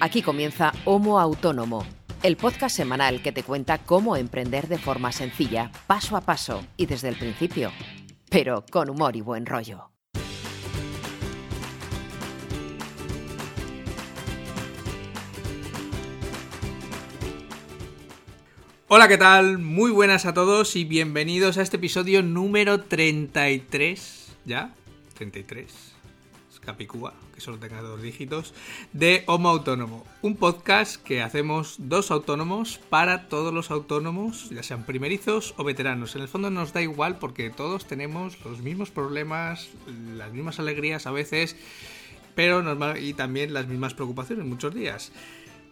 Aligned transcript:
Aquí 0.00 0.22
comienza 0.22 0.72
Homo 0.84 1.18
Autónomo, 1.20 1.84
el 2.22 2.36
podcast 2.36 2.76
semanal 2.76 3.22
que 3.22 3.32
te 3.32 3.42
cuenta 3.42 3.78
cómo 3.78 4.16
emprender 4.16 4.68
de 4.68 4.78
forma 4.78 5.12
sencilla, 5.12 5.70
paso 5.86 6.16
a 6.16 6.20
paso 6.20 6.64
y 6.76 6.86
desde 6.86 7.08
el 7.08 7.16
principio, 7.16 7.72
pero 8.30 8.64
con 8.70 8.90
humor 8.90 9.16
y 9.16 9.20
buen 9.20 9.46
rollo. 9.46 9.90
Hola, 18.88 19.08
¿qué 19.08 19.18
tal? 19.18 19.58
Muy 19.58 19.90
buenas 19.90 20.24
a 20.24 20.34
todos 20.34 20.76
y 20.76 20.84
bienvenidos 20.84 21.58
a 21.58 21.62
este 21.62 21.78
episodio 21.78 22.22
número 22.22 22.82
33, 22.82 24.36
¿ya? 24.44 24.72
33. 25.14 25.93
Capicúa, 26.64 27.14
que 27.34 27.40
solo 27.40 27.58
tenga 27.58 27.80
dos 27.82 28.02
dígitos, 28.02 28.54
de 28.92 29.22
Homo 29.26 29.48
Autónomo. 29.48 30.04
Un 30.22 30.36
podcast 30.36 31.02
que 31.02 31.22
hacemos 31.22 31.76
dos 31.78 32.10
autónomos 32.10 32.78
para 32.90 33.28
todos 33.28 33.52
los 33.52 33.70
autónomos, 33.70 34.50
ya 34.50 34.62
sean 34.62 34.84
primerizos 34.84 35.54
o 35.56 35.64
veteranos. 35.64 36.16
En 36.16 36.22
el 36.22 36.28
fondo 36.28 36.50
nos 36.50 36.72
da 36.72 36.82
igual 36.82 37.18
porque 37.18 37.50
todos 37.50 37.86
tenemos 37.86 38.42
los 38.44 38.60
mismos 38.60 38.90
problemas, 38.90 39.68
las 40.16 40.32
mismas 40.32 40.58
alegrías 40.58 41.06
a 41.06 41.10
veces, 41.10 41.56
pero 42.34 42.62
normal, 42.62 43.02
y 43.02 43.14
también 43.14 43.54
las 43.54 43.68
mismas 43.68 43.94
preocupaciones 43.94 44.44
muchos 44.44 44.74
días. 44.74 45.12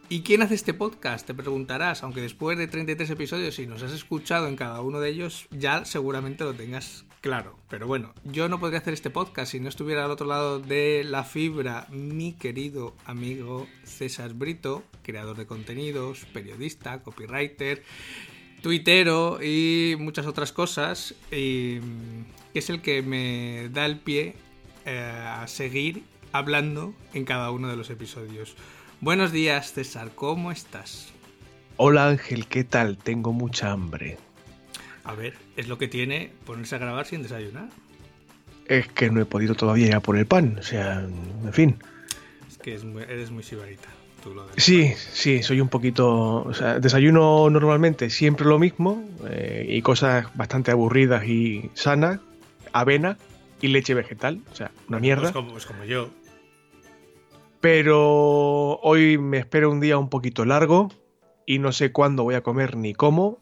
¿Y 0.08 0.20
quién 0.20 0.42
hace 0.42 0.54
este 0.54 0.74
podcast? 0.74 1.26
Te 1.26 1.32
preguntarás, 1.32 2.02
aunque 2.02 2.20
después 2.20 2.58
de 2.58 2.66
33 2.66 3.08
episodios, 3.08 3.54
si 3.54 3.66
nos 3.66 3.82
has 3.82 3.92
escuchado 3.92 4.46
en 4.46 4.56
cada 4.56 4.82
uno 4.82 5.00
de 5.00 5.08
ellos, 5.08 5.46
ya 5.50 5.86
seguramente 5.86 6.44
lo 6.44 6.52
tengas 6.52 7.06
claro. 7.22 7.56
Pero 7.70 7.86
bueno, 7.86 8.12
yo 8.24 8.50
no 8.50 8.60
podría 8.60 8.80
hacer 8.80 8.92
este 8.92 9.08
podcast 9.08 9.52
si 9.52 9.60
no 9.60 9.70
estuviera 9.70 10.04
al 10.04 10.10
otro 10.10 10.26
lado 10.26 10.60
de 10.60 11.02
la 11.04 11.24
fibra 11.24 11.86
mi 11.90 12.34
querido 12.34 12.94
amigo 13.06 13.66
César 13.84 14.34
Brito, 14.34 14.82
creador 15.02 15.38
de 15.38 15.46
contenidos, 15.46 16.26
periodista, 16.34 17.02
copywriter, 17.02 17.82
tuitero 18.60 19.42
y 19.42 19.96
muchas 19.98 20.26
otras 20.26 20.52
cosas, 20.52 21.14
y, 21.30 21.80
que 22.52 22.58
es 22.58 22.68
el 22.68 22.82
que 22.82 23.00
me 23.00 23.70
da 23.70 23.86
el 23.86 23.98
pie 23.98 24.36
eh, 24.84 24.98
a 25.00 25.46
seguir 25.48 26.02
hablando 26.32 26.92
en 27.14 27.24
cada 27.24 27.50
uno 27.50 27.68
de 27.68 27.76
los 27.76 27.88
episodios. 27.88 28.54
Buenos 29.00 29.32
días, 29.32 29.72
César, 29.72 30.10
¿cómo 30.14 30.52
estás? 30.52 31.08
Hola 31.76 32.08
Ángel, 32.08 32.46
¿qué 32.46 32.64
tal? 32.64 32.98
Tengo 32.98 33.32
mucha 33.32 33.72
hambre. 33.72 34.18
A 35.04 35.14
ver, 35.14 35.34
es 35.56 35.68
lo 35.68 35.78
que 35.78 35.88
tiene 35.88 36.30
ponerse 36.46 36.76
a 36.76 36.78
grabar 36.78 37.06
sin 37.06 37.22
desayunar. 37.22 37.68
Es 38.66 38.86
que 38.88 39.10
no 39.10 39.20
he 39.20 39.24
podido 39.24 39.54
todavía 39.54 39.86
ir 39.88 39.94
a 39.94 40.00
por 40.00 40.16
el 40.16 40.26
pan, 40.26 40.56
o 40.60 40.62
sea, 40.62 41.00
en 41.00 41.52
fin. 41.52 41.76
Es 42.48 42.58
que 42.58 42.74
es 42.74 42.84
muy- 42.84 43.02
eres 43.02 43.30
muy 43.30 43.42
sibarita. 43.42 43.88
Tú 44.22 44.32
lo 44.34 44.46
del 44.46 44.54
Sí, 44.60 44.84
pan. 44.84 44.96
sí, 45.12 45.42
soy 45.42 45.60
un 45.60 45.68
poquito... 45.68 46.44
O 46.44 46.54
sea, 46.54 46.78
desayuno 46.78 47.50
normalmente 47.50 48.08
siempre 48.08 48.46
lo 48.46 48.60
mismo 48.60 49.04
eh, 49.28 49.66
y 49.68 49.82
cosas 49.82 50.26
bastante 50.36 50.70
aburridas 50.70 51.26
y 51.26 51.70
sanas. 51.74 52.20
Avena 52.72 53.18
y 53.60 53.68
leche 53.68 53.94
vegetal, 53.94 54.40
o 54.50 54.54
sea, 54.54 54.70
una 54.88 55.00
mierda. 55.00 55.22
Pues 55.22 55.32
como, 55.32 55.50
pues 55.52 55.66
como 55.66 55.84
yo. 55.84 56.08
Pero 57.60 58.78
hoy 58.80 59.18
me 59.18 59.38
espera 59.38 59.68
un 59.68 59.80
día 59.80 59.98
un 59.98 60.08
poquito 60.08 60.44
largo 60.44 60.90
y 61.46 61.58
no 61.58 61.72
sé 61.72 61.92
cuándo 61.92 62.22
voy 62.22 62.34
a 62.34 62.42
comer 62.42 62.76
ni 62.76 62.94
cómo. 62.94 63.40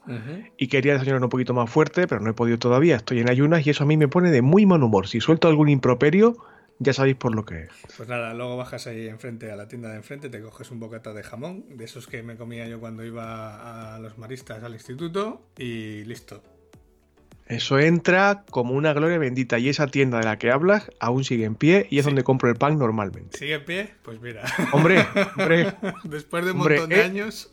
y 0.56 0.68
quería 0.68 0.94
desayunar 0.94 1.22
un 1.22 1.28
poquito 1.28 1.54
más 1.54 1.70
fuerte, 1.70 2.06
pero 2.06 2.20
no 2.20 2.30
he 2.30 2.34
podido 2.34 2.58
todavía. 2.58 2.96
Estoy 2.96 3.20
en 3.20 3.28
ayunas 3.30 3.66
y 3.66 3.70
eso 3.70 3.84
a 3.84 3.86
mí 3.86 3.96
me 3.96 4.08
pone 4.08 4.30
de 4.30 4.42
muy 4.42 4.66
mal 4.66 4.82
humor. 4.82 5.08
Si 5.08 5.20
suelto 5.20 5.48
algún 5.48 5.68
improperio, 5.68 6.36
ya 6.78 6.92
sabéis 6.94 7.16
por 7.16 7.34
lo 7.34 7.44
que 7.44 7.64
es. 7.64 7.70
Pues 7.96 8.08
nada, 8.08 8.32
luego 8.34 8.56
bajas 8.56 8.86
ahí 8.86 9.06
enfrente 9.06 9.52
a 9.52 9.56
la 9.56 9.68
tienda 9.68 9.90
de 9.90 9.96
enfrente, 9.96 10.30
te 10.30 10.40
coges 10.40 10.70
un 10.70 10.80
bocata 10.80 11.12
de 11.12 11.22
jamón, 11.22 11.64
de 11.76 11.84
esos 11.84 12.06
que 12.06 12.22
me 12.22 12.36
comía 12.36 12.66
yo 12.68 12.80
cuando 12.80 13.04
iba 13.04 13.94
a 13.94 13.98
los 13.98 14.16
maristas 14.16 14.62
al 14.62 14.72
instituto, 14.72 15.42
y 15.58 16.04
listo. 16.04 16.42
Eso 17.50 17.80
entra 17.80 18.44
como 18.48 18.74
una 18.74 18.92
gloria 18.92 19.18
bendita 19.18 19.58
y 19.58 19.68
esa 19.68 19.88
tienda 19.88 20.18
de 20.18 20.24
la 20.24 20.38
que 20.38 20.52
hablas 20.52 20.88
aún 21.00 21.24
sigue 21.24 21.44
en 21.44 21.56
pie 21.56 21.88
y 21.90 21.98
es 21.98 22.04
donde 22.04 22.22
compro 22.22 22.48
el 22.48 22.54
pan 22.54 22.78
normalmente. 22.78 23.36
¿Sigue 23.36 23.54
en 23.54 23.64
pie? 23.64 23.90
Pues 24.04 24.20
mira. 24.20 24.44
Hombre, 24.72 25.04
hombre, 25.36 25.74
Después 26.04 26.44
de 26.44 26.52
un 26.52 26.60
Hombre, 26.60 26.76
montón 26.78 26.90
de 26.90 27.00
eh. 27.00 27.04
años. 27.04 27.50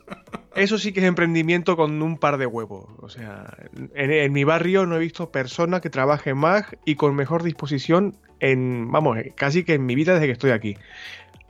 Eso 0.58 0.80
sí 0.80 0.92
que 0.92 1.02
es 1.02 1.06
emprendimiento 1.06 1.78
con 1.78 2.02
un 2.02 2.18
par 2.18 2.38
de 2.38 2.48
huevos. 2.48 2.86
O 3.00 3.10
sea, 3.10 3.54
en, 3.94 4.34
mi 4.34 4.44
barrio 4.44 4.86
no 4.86 4.96
he 4.96 5.00
visto 5.00 5.32
persona 5.32 5.82
que 5.82 5.90
trabaje 5.90 6.34
más 6.34 6.66
y 6.84 6.96
con 6.96 7.16
mejor 7.16 7.44
disposición 7.44 8.18
en, 8.40 8.92
vamos, 8.92 9.18
eh, 9.18 9.34
casi 9.36 9.64
que 9.64 9.76
en 9.76 9.86
mi 9.86 9.94
vida 9.94 10.14
desde 10.14 10.26
que 10.26 10.32
estoy 10.32 10.52
aquí. 10.52 10.76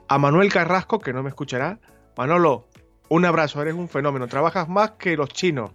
A 0.09 0.17
Manuel 0.17 0.51
Carrasco, 0.51 0.99
que 0.99 1.13
no 1.13 1.23
me 1.23 1.29
escuchará, 1.29 1.79
Manolo, 2.17 2.67
un 3.09 3.23
abrazo, 3.23 3.61
eres 3.61 3.75
un 3.75 3.87
fenómeno, 3.87 4.27
trabajas 4.27 4.67
más 4.67 4.91
que 4.91 5.15
los 5.15 5.29
chinos. 5.29 5.71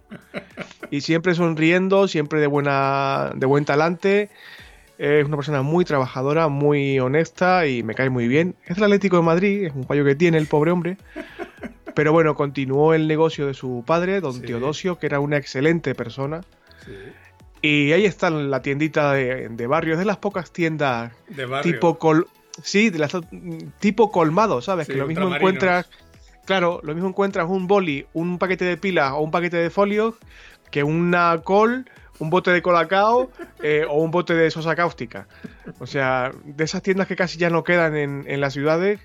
Y 0.91 1.01
siempre 1.01 1.33
sonriendo, 1.33 2.07
siempre 2.07 2.39
de 2.39 2.47
buena, 2.47 3.31
de 3.35 3.45
buen 3.47 3.65
talante. 3.65 4.29
Es 4.99 5.25
una 5.25 5.37
persona 5.37 5.63
muy 5.63 5.85
trabajadora, 5.85 6.49
muy 6.49 6.99
honesta 6.99 7.65
y 7.65 7.81
me 7.81 7.95
cae 7.95 8.11
muy 8.11 8.27
bien. 8.27 8.55
Es 8.65 8.75
del 8.75 8.85
Atlético 8.85 9.17
de 9.17 9.23
Madrid, 9.23 9.65
es 9.65 9.73
un 9.73 9.85
fallo 9.85 10.05
que 10.05 10.13
tiene 10.15 10.37
el 10.37 10.45
pobre 10.45 10.69
hombre. 10.69 10.97
Pero 11.95 12.11
bueno, 12.11 12.35
continuó 12.35 12.93
el 12.93 13.07
negocio 13.07 13.47
de 13.47 13.53
su 13.53 13.83
padre, 13.85 14.19
don 14.21 14.33
Sí. 14.33 14.41
Teodosio, 14.41 14.97
que 14.97 15.05
era 15.05 15.19
una 15.19 15.37
excelente 15.37 15.93
persona. 15.95 16.41
Sí, 16.85 16.91
Y 17.61 17.91
ahí 17.91 18.05
está 18.05 18.29
la 18.29 18.61
tiendita 18.61 19.13
de, 19.13 19.47
de 19.49 19.67
barrio, 19.67 19.93
es 19.93 19.99
de 19.99 20.05
las 20.05 20.17
pocas 20.17 20.51
tiendas 20.51 21.13
de 21.29 21.45
barrio. 21.45 21.71
tipo 21.73 21.97
col 21.99 22.27
sí, 22.61 22.89
de 22.89 22.99
las 22.99 23.15
tipo 23.79 24.11
colmado, 24.11 24.61
¿sabes? 24.61 24.87
Sí, 24.87 24.93
que 24.93 24.99
lo 24.99 25.07
mismo 25.07 25.33
encuentras, 25.33 25.89
claro, 26.45 26.79
lo 26.83 26.93
mismo 26.93 27.09
encuentras 27.09 27.47
un 27.49 27.67
boli, 27.67 28.05
un 28.13 28.37
paquete 28.37 28.65
de 28.65 28.77
pilas 28.77 29.11
o 29.13 29.19
un 29.19 29.31
paquete 29.31 29.57
de 29.57 29.69
folios 29.69 30.15
que 30.71 30.83
una 30.83 31.39
col, 31.43 31.85
un 32.19 32.29
bote 32.29 32.51
de 32.51 32.61
colacao 32.61 33.31
eh, 33.63 33.85
o 33.87 34.01
un 34.01 34.11
bote 34.11 34.33
de 34.33 34.51
sosa 34.51 34.75
cáustica. 34.75 35.27
O 35.79 35.87
sea, 35.87 36.31
de 36.43 36.63
esas 36.63 36.81
tiendas 36.81 37.07
que 37.07 37.15
casi 37.15 37.37
ya 37.37 37.49
no 37.49 37.63
quedan 37.63 37.95
en, 37.95 38.23
en 38.27 38.41
las 38.41 38.53
ciudades. 38.53 38.99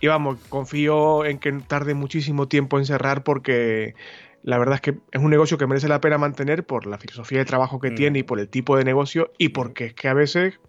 Y 0.00 0.08
vamos, 0.08 0.38
confío 0.48 1.24
en 1.24 1.38
que 1.38 1.52
tarde 1.52 1.94
muchísimo 1.94 2.48
tiempo 2.48 2.78
en 2.78 2.84
cerrar 2.86 3.22
porque 3.24 3.94
la 4.42 4.58
verdad 4.58 4.76
es 4.76 4.80
que 4.82 4.90
es 5.10 5.20
un 5.22 5.30
negocio 5.30 5.58
que 5.58 5.66
merece 5.66 5.88
la 5.88 6.00
pena 6.00 6.18
mantener 6.18 6.64
por 6.64 6.86
la 6.86 6.98
filosofía 6.98 7.38
de 7.38 7.44
trabajo 7.46 7.80
que 7.80 7.90
Mm. 7.90 7.94
tiene 7.94 8.18
y 8.20 8.22
por 8.22 8.38
el 8.38 8.48
tipo 8.48 8.76
de 8.76 8.84
negocio 8.84 9.32
y 9.38 9.48
porque 9.50 9.86
es 9.86 9.94
que 9.94 10.08
a 10.08 10.14
veces 10.14 10.60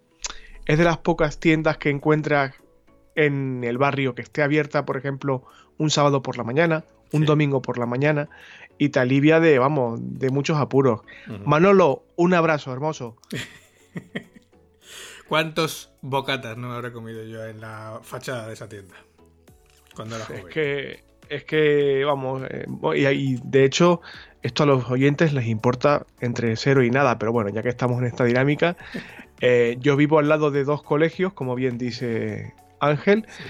es 0.66 0.78
de 0.78 0.84
las 0.84 0.98
pocas 0.98 1.38
tiendas 1.40 1.76
que 1.78 1.90
encuentras 1.90 2.54
en 3.14 3.62
el 3.64 3.78
barrio 3.78 4.14
que 4.14 4.22
esté 4.22 4.42
abierta, 4.42 4.84
por 4.84 4.96
ejemplo, 4.96 5.44
un 5.76 5.90
sábado 5.90 6.22
por 6.22 6.36
la 6.38 6.44
mañana, 6.44 6.84
un 7.12 7.22
Sí. 7.22 7.26
domingo 7.26 7.62
por 7.62 7.78
la 7.78 7.86
mañana 7.86 8.28
y 8.78 8.88
te 8.90 9.00
alivia 9.00 9.40
de, 9.40 9.58
vamos, 9.58 9.98
de 10.02 10.30
muchos 10.30 10.56
apuros. 10.58 11.00
Manolo, 11.44 12.04
un 12.16 12.32
abrazo, 12.34 12.72
hermoso. 12.72 13.16
¿Cuántos 15.28 15.92
bocatas 16.00 16.56
no 16.56 16.68
me 16.68 16.74
habré 16.76 16.92
comido 16.92 17.22
yo 17.24 17.44
en 17.44 17.60
la 17.60 18.00
fachada 18.02 18.46
de 18.46 18.54
esa 18.54 18.68
tienda? 18.68 18.94
Cuando 19.98 20.14
era 20.14 20.24
Es 20.26 20.44
que, 20.44 21.00
es 21.28 21.42
que, 21.42 22.04
vamos, 22.04 22.42
eh, 22.48 22.66
y, 22.94 23.06
y 23.06 23.40
de 23.42 23.64
hecho, 23.64 24.00
esto 24.44 24.62
a 24.62 24.66
los 24.66 24.88
oyentes 24.88 25.32
les 25.32 25.48
importa 25.48 26.06
entre 26.20 26.54
cero 26.54 26.84
y 26.84 26.90
nada, 26.90 27.18
pero 27.18 27.32
bueno, 27.32 27.50
ya 27.50 27.64
que 27.64 27.68
estamos 27.68 27.98
en 27.98 28.06
esta 28.06 28.22
dinámica, 28.24 28.76
eh, 29.40 29.76
yo 29.80 29.96
vivo 29.96 30.20
al 30.20 30.28
lado 30.28 30.52
de 30.52 30.62
dos 30.62 30.84
colegios, 30.84 31.32
como 31.32 31.56
bien 31.56 31.78
dice 31.78 32.54
Ángel, 32.78 33.26
Sí, 33.28 33.42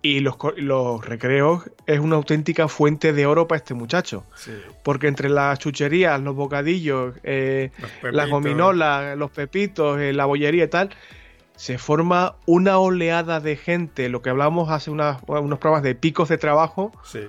y 0.00 0.20
los, 0.20 0.36
los 0.56 1.04
recreos 1.04 1.68
es 1.86 1.98
una 1.98 2.14
auténtica 2.14 2.68
fuente 2.68 3.12
de 3.12 3.26
oro 3.26 3.48
para 3.48 3.58
este 3.58 3.74
muchacho. 3.74 4.24
sí. 4.36 4.52
Porque 4.84 5.08
entre 5.08 5.28
las 5.28 5.58
chucherías, 5.58 6.20
los 6.20 6.36
bocadillos, 6.36 7.16
eh, 7.24 7.70
Los 8.02 8.14
las 8.14 8.30
gominolas, 8.30 9.18
los 9.18 9.32
pepitos, 9.32 10.00
eh, 10.00 10.12
la 10.12 10.24
bollería 10.24 10.64
y 10.64 10.68
tal, 10.68 10.90
se 11.58 11.76
forma 11.76 12.36
una 12.46 12.78
oleada 12.78 13.40
de 13.40 13.56
gente, 13.56 14.08
lo 14.08 14.22
que 14.22 14.30
hablamos 14.30 14.70
hace 14.70 14.92
unas, 14.92 15.18
unos 15.26 15.58
programas 15.58 15.82
de 15.82 15.96
picos 15.96 16.28
de 16.28 16.38
trabajo, 16.38 16.92
Sí. 17.02 17.26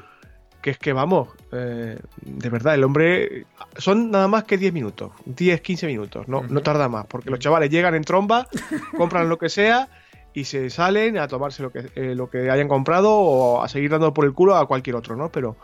que 0.62 0.69
es 0.69 0.77
que 0.77 0.94
vamos, 0.94 1.30
eh, 1.51 1.98
de 2.21 2.50
verdad, 2.50 2.75
el 2.75 2.83
hombre, 2.83 3.48
son 3.77 4.12
nada 4.12 4.27
más 4.27 4.44
que 4.44 4.59
10 4.59 4.71
minutos, 4.71 5.12
10, 5.25 5.62
15 5.62 5.88
minutos, 5.88 6.27
no, 6.27 6.44
no 6.48 6.62
tarda 6.62 6.88
más, 6.88 7.07
porque 7.07 7.31
los 7.31 7.39
chavales 7.39 7.71
llegan 7.71 7.95
en 7.95 8.03
tromba, 8.03 8.48
compran 8.98 9.30
lo 9.30 9.39
que 9.39 9.50
sea 9.50 9.88
y 10.31 10.44
se 10.45 10.69
salen 10.69 11.18
a 11.18 11.27
tomarse 11.27 11.63
lo 11.63 11.71
que, 11.71 11.89
eh, 11.95 12.13
lo 12.13 12.30
que 12.30 12.51
hayan 12.51 12.68
comprado 12.68 13.12
o 13.12 13.63
a 13.63 13.68
seguir 13.68 13.89
dando 13.89 14.13
por 14.13 14.25
el 14.25 14.33
culo 14.33 14.56
a 14.57 14.68
cualquier 14.68 14.95
otro, 14.95 15.15
¿no? 15.15 15.30
Pero, 15.31 15.57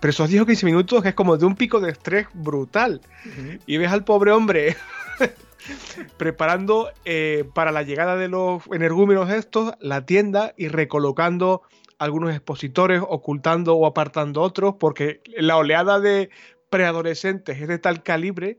pero 0.00 0.10
esos 0.10 0.30
10 0.30 0.40
o 0.42 0.46
15 0.46 0.64
minutos 0.64 1.04
es 1.04 1.12
como 1.14 1.36
de 1.36 1.44
un 1.44 1.54
pico 1.54 1.80
de 1.80 1.90
estrés 1.90 2.26
brutal. 2.32 3.02
Y 3.66 3.76
ves 3.76 3.92
al 3.92 4.04
pobre 4.04 4.32
hombre 4.32 4.74
preparando 6.16 6.90
eh, 7.04 7.44
para 7.54 7.72
la 7.72 7.82
llegada 7.82 8.16
de 8.16 8.28
los 8.28 8.62
energúmenos 8.72 9.30
estos 9.30 9.74
la 9.80 10.06
tienda 10.06 10.54
y 10.56 10.68
recolocando 10.68 11.62
algunos 11.98 12.30
expositores, 12.30 13.02
ocultando 13.06 13.74
o 13.76 13.86
apartando 13.86 14.42
otros, 14.42 14.74
porque 14.78 15.20
la 15.36 15.56
oleada 15.56 16.00
de 16.00 16.30
preadolescentes 16.68 17.60
es 17.60 17.68
de 17.68 17.78
tal 17.78 18.02
calibre 18.02 18.58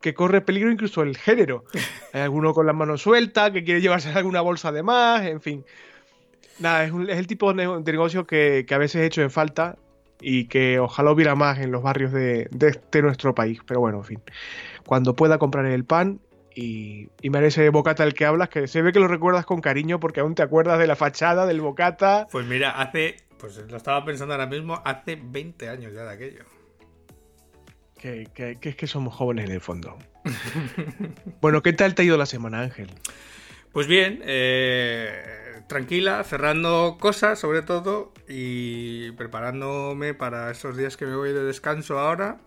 que 0.00 0.14
corre 0.14 0.40
peligro 0.40 0.70
incluso 0.70 1.02
el 1.02 1.16
género. 1.16 1.64
Hay 2.12 2.20
alguno 2.20 2.52
con 2.52 2.66
las 2.66 2.74
manos 2.74 3.02
sueltas, 3.02 3.52
que 3.52 3.64
quiere 3.64 3.80
llevarse 3.80 4.10
alguna 4.10 4.40
bolsa 4.42 4.72
de 4.72 4.82
más, 4.82 5.24
en 5.24 5.40
fin. 5.40 5.64
Nada, 6.58 6.84
es, 6.84 6.92
el 6.92 7.26
tipo 7.26 7.52
de 7.54 7.66
negocio 7.84 8.26
que, 8.26 8.66
a 8.68 8.78
veces 8.78 9.02
he 9.02 9.06
hecho 9.06 9.22
en 9.22 9.30
falta 9.30 9.78
y 10.20 10.46
que 10.46 10.78
ojalá 10.78 11.10
hubiera 11.12 11.34
más 11.34 11.58
en 11.58 11.72
los 11.72 11.82
barrios 11.82 12.12
de, 12.12 12.48
este 12.60 13.00
nuestro 13.00 13.34
país. 13.34 13.60
Pero 13.66 13.80
bueno, 13.80 13.98
en 13.98 14.04
fin. 14.04 14.22
Cuando 14.84 15.14
pueda 15.14 15.38
comprar 15.38 15.66
el 15.66 15.84
pan 15.84 16.20
y, 16.54 17.08
y 17.20 17.30
me 17.30 17.44
ese 17.46 17.68
bocata 17.70 18.04
del 18.04 18.14
que 18.14 18.24
hablas, 18.24 18.48
que 18.48 18.68
se 18.68 18.82
ve 18.82 18.92
que 18.92 19.00
lo 19.00 19.08
recuerdas 19.08 19.46
con 19.46 19.60
cariño 19.60 20.00
porque 20.00 20.20
aún 20.20 20.34
te 20.34 20.42
acuerdas 20.42 20.78
de 20.78 20.86
la 20.86 20.96
fachada 20.96 21.46
del 21.46 21.60
bocata. 21.60 22.26
Pues 22.30 22.46
mira, 22.46 22.70
hace, 22.70 23.16
pues 23.38 23.56
lo 23.56 23.76
estaba 23.76 24.04
pensando 24.04 24.34
ahora 24.34 24.46
mismo, 24.46 24.80
hace 24.84 25.18
20 25.22 25.68
años 25.68 25.92
ya 25.92 26.04
de 26.04 26.10
aquello. 26.10 26.44
Que, 28.00 28.58
es 28.60 28.76
que 28.76 28.86
somos 28.86 29.14
jóvenes 29.14 29.46
en 29.46 29.52
el 29.52 29.60
fondo. 29.60 29.96
bueno, 31.40 31.62
¿qué 31.62 31.72
tal 31.72 31.94
te 31.94 32.02
ha 32.02 32.04
ido 32.04 32.16
la 32.16 32.26
semana, 32.26 32.60
Ángel? 32.60 32.90
Pues 33.72 33.86
bien, 33.86 34.20
eh, 34.24 35.62
tranquila, 35.68 36.24
cerrando 36.24 36.98
cosas 37.00 37.38
sobre 37.38 37.62
todo 37.62 38.12
y 38.28 39.12
preparándome 39.12 40.14
para 40.14 40.50
esos 40.50 40.76
días 40.76 40.96
que 40.96 41.06
me 41.06 41.14
voy 41.14 41.32
de 41.32 41.44
descanso 41.44 41.98
ahora 41.98 42.38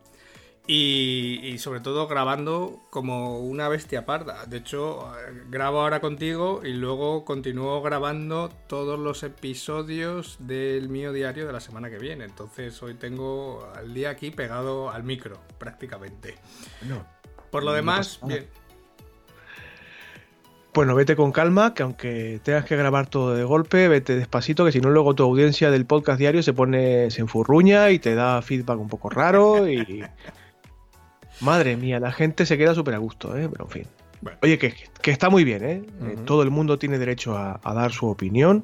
y, 0.67 1.56
sobre 1.59 1.79
todo 1.79 2.07
grabando 2.07 2.81
como 2.89 3.39
una 3.39 3.67
bestia 3.67 4.06
parda. 4.06 4.45
De 4.45 4.57
hecho, 4.57 5.12
grabo 5.50 5.81
ahora 5.81 6.00
contigo 6.00 6.62
y 6.63 6.73
luego 6.73 7.25
continúo 7.25 7.81
grabando 7.81 8.50
todos 8.67 9.00
los 9.00 9.23
episodios 9.23 10.38
del 10.39 10.89
mío 10.89 11.13
diario 11.13 11.45
de 11.45 11.53
la 11.53 11.59
semana 11.59 11.89
que 11.89 12.00
viene. 12.00 12.25
Entonces 12.25 12.81
hoy 12.81 12.95
tengo 12.95 13.69
al 13.75 13.94
día 13.94 14.09
aquí 14.09 14.31
pegado 14.31 14.89
al 14.89 15.03
micro, 15.03 15.39
prácticamente. 15.57 16.35
Por 17.51 17.63
lo 17.63 17.73
demás, 17.73 18.19
bien. 18.23 18.47
Bueno, 20.73 20.94
vete 20.94 21.15
con 21.15 21.31
calma, 21.31 21.73
que 21.73 21.83
aunque 21.83 22.41
tengas 22.44 22.65
que 22.65 22.75
grabar 22.75 23.07
todo 23.07 23.33
de 23.33 23.45
golpe, 23.45 23.88
vete 23.88 24.17
despacito, 24.17 24.65
que 24.65 24.73
si 24.73 24.81
no 24.81 24.89
luego 24.89 25.15
tu 25.15 25.23
audiencia 25.23 25.71
del 25.71 25.85
podcast 25.85 26.19
diario 26.19 26.44
se 26.44 26.51
pone, 26.51 27.09
se 27.12 27.21
enfurruña 27.21 27.91
y 27.91 28.00
te 28.00 28.13
da 28.13 28.41
feedback 28.41 28.77
un 28.77 28.89
poco 28.89 29.09
raro 29.09 29.69
y... 29.69 30.03
Madre 31.41 31.77
mía, 31.77 31.99
la 31.99 32.11
gente 32.11 32.45
se 32.45 32.57
queda 32.57 32.73
súper 32.73 32.95
a 32.95 32.97
gusto, 32.97 33.37
¿eh? 33.37 33.49
Pero 33.51 33.65
en 33.65 33.71
fin. 33.71 33.87
Oye, 34.41 34.57
que, 34.57 35.11
está 35.11 35.29
muy 35.29 35.43
bien, 35.43 35.63
¿eh? 35.63 35.83
eh 36.03 36.15
todo 36.25 36.41
el 36.41 36.49
mundo 36.49 36.79
tiene 36.79 36.97
derecho 36.97 37.37
a, 37.37 37.59
dar 37.63 37.91
su 37.91 38.07
opinión. 38.07 38.63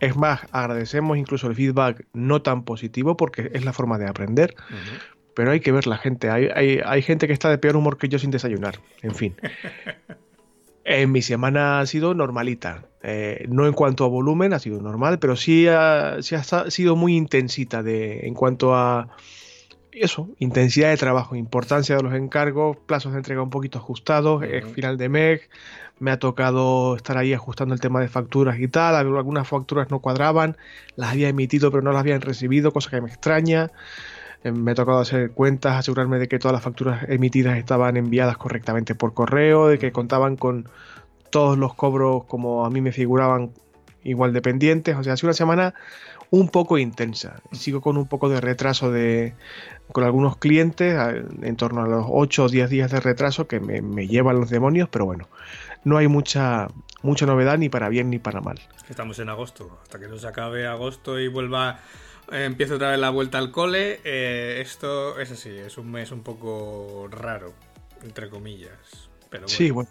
Es 0.00 0.16
más, 0.16 0.40
agradecemos 0.50 1.16
incluso 1.16 1.46
el 1.46 1.54
feedback 1.54 2.06
no 2.12 2.42
tan 2.42 2.64
positivo 2.64 3.16
porque 3.16 3.50
es 3.52 3.64
la 3.64 3.72
forma 3.72 3.98
de 3.98 4.08
aprender. 4.08 4.54
Pero 5.34 5.50
hay 5.50 5.60
que 5.60 5.70
ver 5.70 5.86
la 5.86 5.98
gente. 5.98 6.30
Hay, 6.30 6.80
hay, 6.84 7.02
gente 7.02 7.26
que 7.26 7.32
está 7.34 7.50
de 7.50 7.58
peor 7.58 7.76
humor 7.76 7.98
que 7.98 8.08
yo 8.08 8.18
sin 8.18 8.30
desayunar. 8.30 8.80
En 9.02 9.14
fin. 9.14 9.36
En 10.88 11.10
mi 11.10 11.20
semana 11.20 11.80
ha 11.80 11.86
sido 11.86 12.14
normalita. 12.14 12.84
Eh, 13.02 13.44
no 13.48 13.66
en 13.66 13.72
cuanto 13.72 14.04
a 14.04 14.08
volumen, 14.08 14.52
ha 14.52 14.60
sido 14.60 14.80
normal, 14.80 15.18
pero 15.18 15.34
sí 15.34 15.66
ha, 15.66 16.18
sí 16.20 16.36
ha 16.36 16.44
sido 16.70 16.94
muy 16.94 17.16
intensita 17.16 17.82
de, 17.82 18.20
en 18.28 18.34
cuanto 18.34 18.72
a 18.72 19.08
eso, 20.02 20.28
intensidad 20.38 20.90
de 20.90 20.96
trabajo, 20.96 21.36
importancia 21.36 21.96
de 21.96 22.02
los 22.02 22.14
encargos, 22.14 22.76
plazos 22.86 23.12
de 23.12 23.18
entrega 23.18 23.42
un 23.42 23.50
poquito 23.50 23.78
ajustados, 23.78 24.42
es 24.44 24.64
final 24.66 24.96
de 24.96 25.08
mes, 25.08 25.40
me 25.98 26.10
ha 26.10 26.18
tocado 26.18 26.96
estar 26.96 27.16
ahí 27.16 27.32
ajustando 27.32 27.74
el 27.74 27.80
tema 27.80 28.00
de 28.00 28.08
facturas 28.08 28.58
y 28.58 28.68
tal, 28.68 28.94
algunas 28.94 29.48
facturas 29.48 29.90
no 29.90 30.00
cuadraban, 30.00 30.56
las 30.96 31.12
había 31.12 31.28
emitido 31.28 31.70
pero 31.70 31.82
no 31.82 31.92
las 31.92 32.00
habían 32.00 32.20
recibido, 32.20 32.72
cosa 32.72 32.90
que 32.90 33.00
me 33.00 33.08
extraña. 33.08 33.70
Eh, 34.44 34.52
me 34.52 34.72
ha 34.72 34.74
tocado 34.74 34.98
hacer 34.98 35.30
cuentas, 35.30 35.76
asegurarme 35.76 36.18
de 36.18 36.28
que 36.28 36.38
todas 36.38 36.52
las 36.52 36.62
facturas 36.62 37.08
emitidas 37.08 37.58
estaban 37.58 37.96
enviadas 37.96 38.36
correctamente 38.36 38.94
por 38.94 39.14
correo, 39.14 39.68
de 39.68 39.78
que 39.78 39.92
contaban 39.92 40.36
con 40.36 40.68
todos 41.30 41.58
los 41.58 41.74
cobros 41.74 42.24
como 42.24 42.64
a 42.64 42.70
mí 42.70 42.80
me 42.80 42.92
figuraban 42.92 43.50
igual 44.04 44.32
dependientes. 44.32 44.96
O 44.96 45.02
sea, 45.02 45.14
ha 45.14 45.16
sido 45.16 45.28
una 45.28 45.34
semana 45.34 45.74
un 46.30 46.48
poco 46.48 46.78
intensa. 46.78 47.40
Sigo 47.52 47.80
con 47.80 47.96
un 47.96 48.06
poco 48.06 48.28
de 48.28 48.40
retraso 48.40 48.90
de, 48.90 49.34
con 49.92 50.04
algunos 50.04 50.36
clientes, 50.36 50.96
en 51.42 51.56
torno 51.56 51.82
a 51.82 51.88
los 51.88 52.06
8 52.08 52.44
o 52.44 52.48
10 52.48 52.70
días 52.70 52.90
de 52.90 53.00
retraso 53.00 53.46
que 53.46 53.60
me, 53.60 54.06
llevan 54.06 54.40
los 54.40 54.50
demonios, 54.50 54.88
pero 54.88 55.04
bueno, 55.04 55.28
no 55.84 55.96
hay 55.96 56.08
mucha, 56.08 56.68
mucha 57.02 57.26
novedad 57.26 57.58
ni 57.58 57.68
para 57.68 57.88
bien 57.88 58.10
ni 58.10 58.18
para 58.18 58.40
mal. 58.40 58.60
Estamos 58.88 59.18
en 59.18 59.28
agosto, 59.28 59.78
hasta 59.82 59.98
que 59.98 60.08
no 60.08 60.18
se 60.18 60.26
acabe 60.26 60.66
agosto 60.66 61.18
y 61.18 61.28
vuelva, 61.28 61.80
eh, 62.32 62.44
empiece 62.44 62.74
otra 62.74 62.90
vez 62.90 62.98
la 62.98 63.10
vuelta 63.10 63.38
al 63.38 63.50
cole, 63.50 64.00
eh, 64.04 64.60
esto 64.60 65.18
es 65.18 65.30
así, 65.30 65.50
es 65.50 65.78
un 65.78 65.90
mes 65.90 66.10
un 66.12 66.22
poco 66.22 67.08
raro, 67.10 67.52
entre 68.02 68.28
comillas. 68.28 69.10
Pero 69.30 69.48
Sí, 69.48 69.70
bueno. 69.70 69.90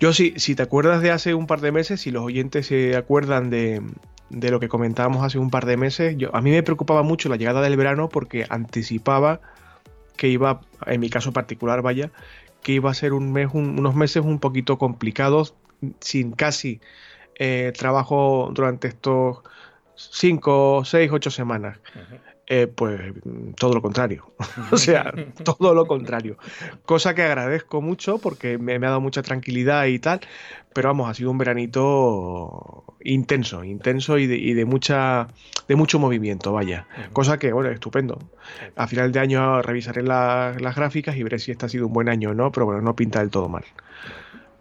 Yo 0.00 0.12
sí, 0.12 0.34
si 0.38 0.56
te 0.56 0.62
acuerdas 0.62 1.02
de 1.02 1.12
hace 1.12 1.34
un 1.34 1.46
par 1.46 1.60
de 1.60 1.70
meses, 1.70 2.00
si 2.00 2.10
los 2.10 2.24
oyentes 2.24 2.66
se 2.66 2.96
acuerdan 2.96 3.48
de, 3.48 3.80
de 4.34 4.50
lo 4.50 4.60
que 4.60 4.68
comentábamos 4.68 5.24
hace 5.24 5.38
un 5.38 5.50
par 5.50 5.66
de 5.66 5.76
meses. 5.76 6.16
Yo, 6.16 6.34
a 6.34 6.40
mí 6.40 6.50
me 6.50 6.62
preocupaba 6.62 7.02
mucho 7.02 7.28
la 7.28 7.36
llegada 7.36 7.60
del 7.62 7.76
verano 7.76 8.08
porque 8.08 8.46
anticipaba 8.48 9.40
que 10.16 10.28
iba, 10.28 10.60
en 10.86 11.00
mi 11.00 11.10
caso 11.10 11.32
particular, 11.32 11.82
vaya, 11.82 12.10
que 12.62 12.72
iba 12.72 12.90
a 12.90 12.94
ser 12.94 13.12
un 13.12 13.32
mes, 13.32 13.48
unos 13.52 13.94
meses 13.94 14.24
un 14.24 14.38
poquito 14.38 14.78
complicados, 14.78 15.54
sin 16.00 16.32
casi 16.32 16.80
eh, 17.38 17.72
trabajo 17.76 18.50
durante 18.52 18.88
estos 18.88 19.38
5, 19.96 20.84
6, 20.84 21.10
8 21.12 21.30
semanas. 21.30 21.78
Eh, 22.46 22.66
pues 22.66 23.00
todo 23.56 23.74
lo 23.74 23.82
contrario. 23.82 24.32
o 24.70 24.76
sea, 24.76 25.12
todo 25.44 25.74
lo 25.74 25.86
contrario. 25.86 26.36
Cosa 26.84 27.14
que 27.14 27.22
agradezco 27.22 27.80
mucho 27.80 28.18
porque 28.18 28.58
me, 28.58 28.74
ha 28.74 28.78
dado 28.78 29.00
mucha 29.00 29.22
tranquilidad 29.22 29.86
y 29.86 29.98
tal. 29.98 30.20
Pero 30.74 30.88
vamos, 30.88 31.08
ha 31.08 31.14
sido 31.14 31.30
un 31.30 31.38
veranito 31.38 32.84
intenso, 33.00 33.64
intenso 33.64 34.18
y 34.18 34.26
de, 34.26 34.64
mucha 34.64 35.28
de 35.68 35.76
mucho 35.76 35.98
movimiento, 35.98 36.52
vaya. 36.52 36.86
Cosa 37.12 37.38
que, 37.38 37.52
bueno, 37.52 37.70
estupendo. 37.70 38.18
A 38.76 38.86
final 38.86 39.12
de 39.12 39.20
año 39.20 39.62
revisaré 39.62 40.02
las 40.02 40.74
gráficas 40.76 41.16
y 41.16 41.22
veré 41.22 41.38
si 41.38 41.52
este 41.52 41.66
ha 41.66 41.68
sido 41.68 41.86
un 41.86 41.92
buen 41.92 42.08
año 42.08 42.30
o 42.30 42.34
no, 42.34 42.50
pero 42.50 42.66
bueno, 42.66 42.82
no 42.82 42.96
pinta 42.96 43.20
del 43.20 43.30
todo 43.30 43.48
mal 43.48 43.64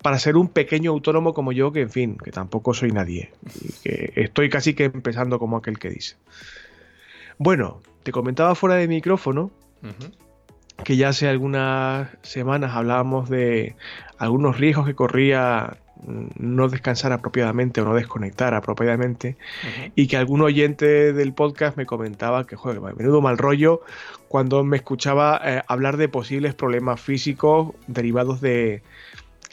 para 0.03 0.19
ser 0.19 0.35
un 0.35 0.49
pequeño 0.49 0.91
autónomo 0.91 1.33
como 1.33 1.53
yo, 1.53 1.71
que 1.71 1.79
en 1.79 1.89
fin, 1.89 2.17
que 2.17 2.29
tampoco 2.29 2.73
soy 2.73 2.91
nadie, 2.91 3.31
que 3.83 4.11
estoy 4.17 4.49
casi 4.49 4.73
que 4.73 4.83
empezando 4.83 5.39
como 5.39 5.55
aquel 5.55 5.79
que 5.79 5.89
dice. 5.89 6.17
Bueno, 7.37 7.81
te 8.03 8.11
comentaba 8.11 8.53
fuera 8.53 8.75
de 8.75 8.89
micrófono 8.89 9.49
que 10.83 10.97
ya 10.97 11.09
hace 11.09 11.29
algunas 11.29 12.09
semanas 12.21 12.75
hablábamos 12.75 13.29
de 13.29 13.77
algunos 14.17 14.59
riesgos 14.59 14.85
que 14.85 14.93
corría 14.93 15.77
no 16.07 16.67
descansar 16.69 17.11
apropiadamente 17.13 17.81
o 17.81 17.85
no 17.85 17.95
desconectar 17.95 18.53
apropiadamente 18.53 19.37
y 19.95 20.07
que 20.07 20.17
algún 20.17 20.41
oyente 20.41 21.13
del 21.13 21.33
podcast 21.33 21.77
me 21.77 21.85
comentaba 21.85 22.45
que, 22.45 22.55
joder, 22.55 22.81
menudo 22.95 23.21
mal 23.21 23.37
rollo 23.37 23.81
cuando 24.27 24.63
me 24.63 24.77
escuchaba 24.77 25.39
eh, 25.43 25.63
hablar 25.67 25.97
de 25.97 26.09
posibles 26.09 26.53
problemas 26.55 26.99
físicos 27.01 27.73
derivados 27.87 28.41
de 28.41 28.83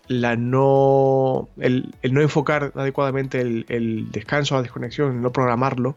la 0.09 0.37
no 0.37 1.49
el, 1.59 1.95
no 2.11 2.21
enfocar 2.21 2.73
adecuadamente 2.75 3.40
el, 3.40 3.66
el 3.69 4.11
descanso, 4.11 4.57
la 4.57 4.62
desconexión, 4.62 5.16
el 5.16 5.23
no 5.23 5.33
programarlo 5.33 5.97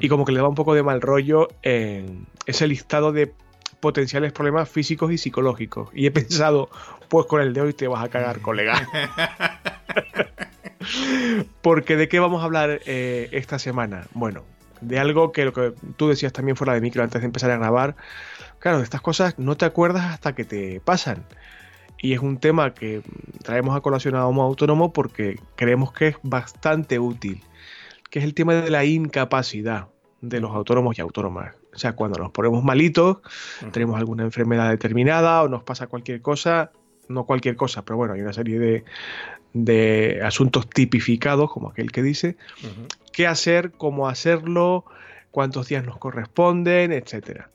y 0.00 0.08
como 0.08 0.24
que 0.24 0.32
le 0.32 0.40
da 0.40 0.48
un 0.48 0.54
poco 0.54 0.74
de 0.74 0.82
mal 0.82 1.00
rollo 1.00 1.48
en 1.62 2.26
ese 2.46 2.66
listado 2.66 3.12
de 3.12 3.32
potenciales 3.80 4.32
problemas 4.32 4.68
físicos 4.68 5.12
y 5.12 5.18
psicológicos. 5.18 5.90
Y 5.94 6.06
he 6.06 6.10
pensado, 6.10 6.68
pues 7.08 7.26
con 7.26 7.40
el 7.40 7.52
de 7.52 7.60
hoy 7.60 7.72
te 7.72 7.88
vas 7.88 8.04
a 8.04 8.08
cagar, 8.08 8.40
colega. 8.40 8.88
Porque 11.62 11.96
de 11.96 12.08
qué 12.08 12.20
vamos 12.20 12.42
a 12.42 12.44
hablar 12.44 12.80
eh, 12.86 13.28
esta 13.32 13.58
semana? 13.58 14.06
Bueno, 14.14 14.44
de 14.80 14.98
algo 14.98 15.32
que 15.32 15.44
lo 15.44 15.52
que 15.52 15.72
tú 15.96 16.08
decías 16.08 16.32
también 16.32 16.56
fuera 16.56 16.74
de 16.74 16.80
micro 16.80 17.02
antes 17.02 17.20
de 17.20 17.26
empezar 17.26 17.50
a 17.50 17.58
grabar. 17.58 17.96
Claro, 18.58 18.78
de 18.78 18.84
estas 18.84 19.00
cosas 19.00 19.38
no 19.38 19.56
te 19.56 19.64
acuerdas 19.64 20.04
hasta 20.04 20.34
que 20.34 20.44
te 20.44 20.80
pasan. 20.80 21.24
Y 21.98 22.12
es 22.12 22.20
un 22.20 22.38
tema 22.38 22.74
que 22.74 23.02
traemos 23.42 23.76
a 23.76 23.80
colación 23.80 24.14
a 24.16 24.26
Homo 24.26 24.42
Autónomo 24.42 24.92
porque 24.92 25.40
creemos 25.56 25.92
que 25.92 26.08
es 26.08 26.16
bastante 26.22 26.98
útil 26.98 27.42
que 28.10 28.20
es 28.20 28.24
el 28.24 28.34
tema 28.34 28.54
de 28.54 28.70
la 28.70 28.84
incapacidad 28.84 29.88
de 30.20 30.40
los 30.40 30.52
autónomos 30.52 30.98
y 30.98 31.00
autónomas. 31.00 31.54
O 31.74 31.78
sea, 31.78 31.94
cuando 31.94 32.18
nos 32.18 32.30
ponemos 32.32 32.64
malitos, 32.64 33.18
tenemos 33.72 33.98
alguna 33.98 34.22
enfermedad 34.24 34.70
determinada 34.70 35.42
o 35.42 35.48
nos 35.48 35.62
pasa 35.62 35.86
cualquier 35.86 36.22
cosa, 36.22 36.72
no 37.08 37.24
cualquier 37.24 37.56
cosa, 37.56 37.84
pero 37.84 37.96
bueno, 37.96 38.14
hay 38.14 38.20
una 38.20 38.32
serie 38.32 38.84
de, 39.52 40.20
asuntos 40.22 40.68
tipificados, 40.68 41.50
como 41.50 41.70
aquel 41.70 41.90
que 41.92 42.02
dice, 42.02 42.36
qué 43.12 43.26
hacer, 43.26 43.72
cómo 43.72 44.08
hacerlo, 44.08 44.84
cuántos 45.30 45.68
días 45.68 45.84
nos 45.84 45.98
corresponden, 45.98 46.92
etcétera. 46.92 47.50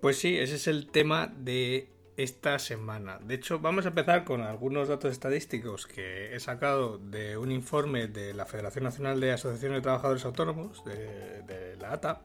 Pues 0.00 0.18
sí, 0.18 0.36
ese 0.36 0.56
es 0.56 0.66
el 0.66 0.88
tema 0.88 1.32
de 1.38 1.88
esta 2.16 2.58
semana. 2.58 3.18
De 3.22 3.34
hecho, 3.34 3.58
vamos 3.58 3.84
a 3.86 3.88
empezar 3.88 4.24
con 4.24 4.42
algunos 4.42 4.88
datos 4.88 5.12
estadísticos 5.12 5.86
que 5.86 6.34
he 6.34 6.40
sacado 6.40 6.98
de 6.98 7.36
un 7.36 7.50
informe 7.50 8.06
de 8.06 8.34
la 8.34 8.46
Federación 8.46 8.84
Nacional 8.84 9.20
de 9.20 9.32
Asociaciones 9.32 9.78
de 9.78 9.82
Trabajadores 9.82 10.24
Autónomos, 10.24 10.84
de, 10.84 11.76
la 11.80 11.92
ATA, 11.92 12.20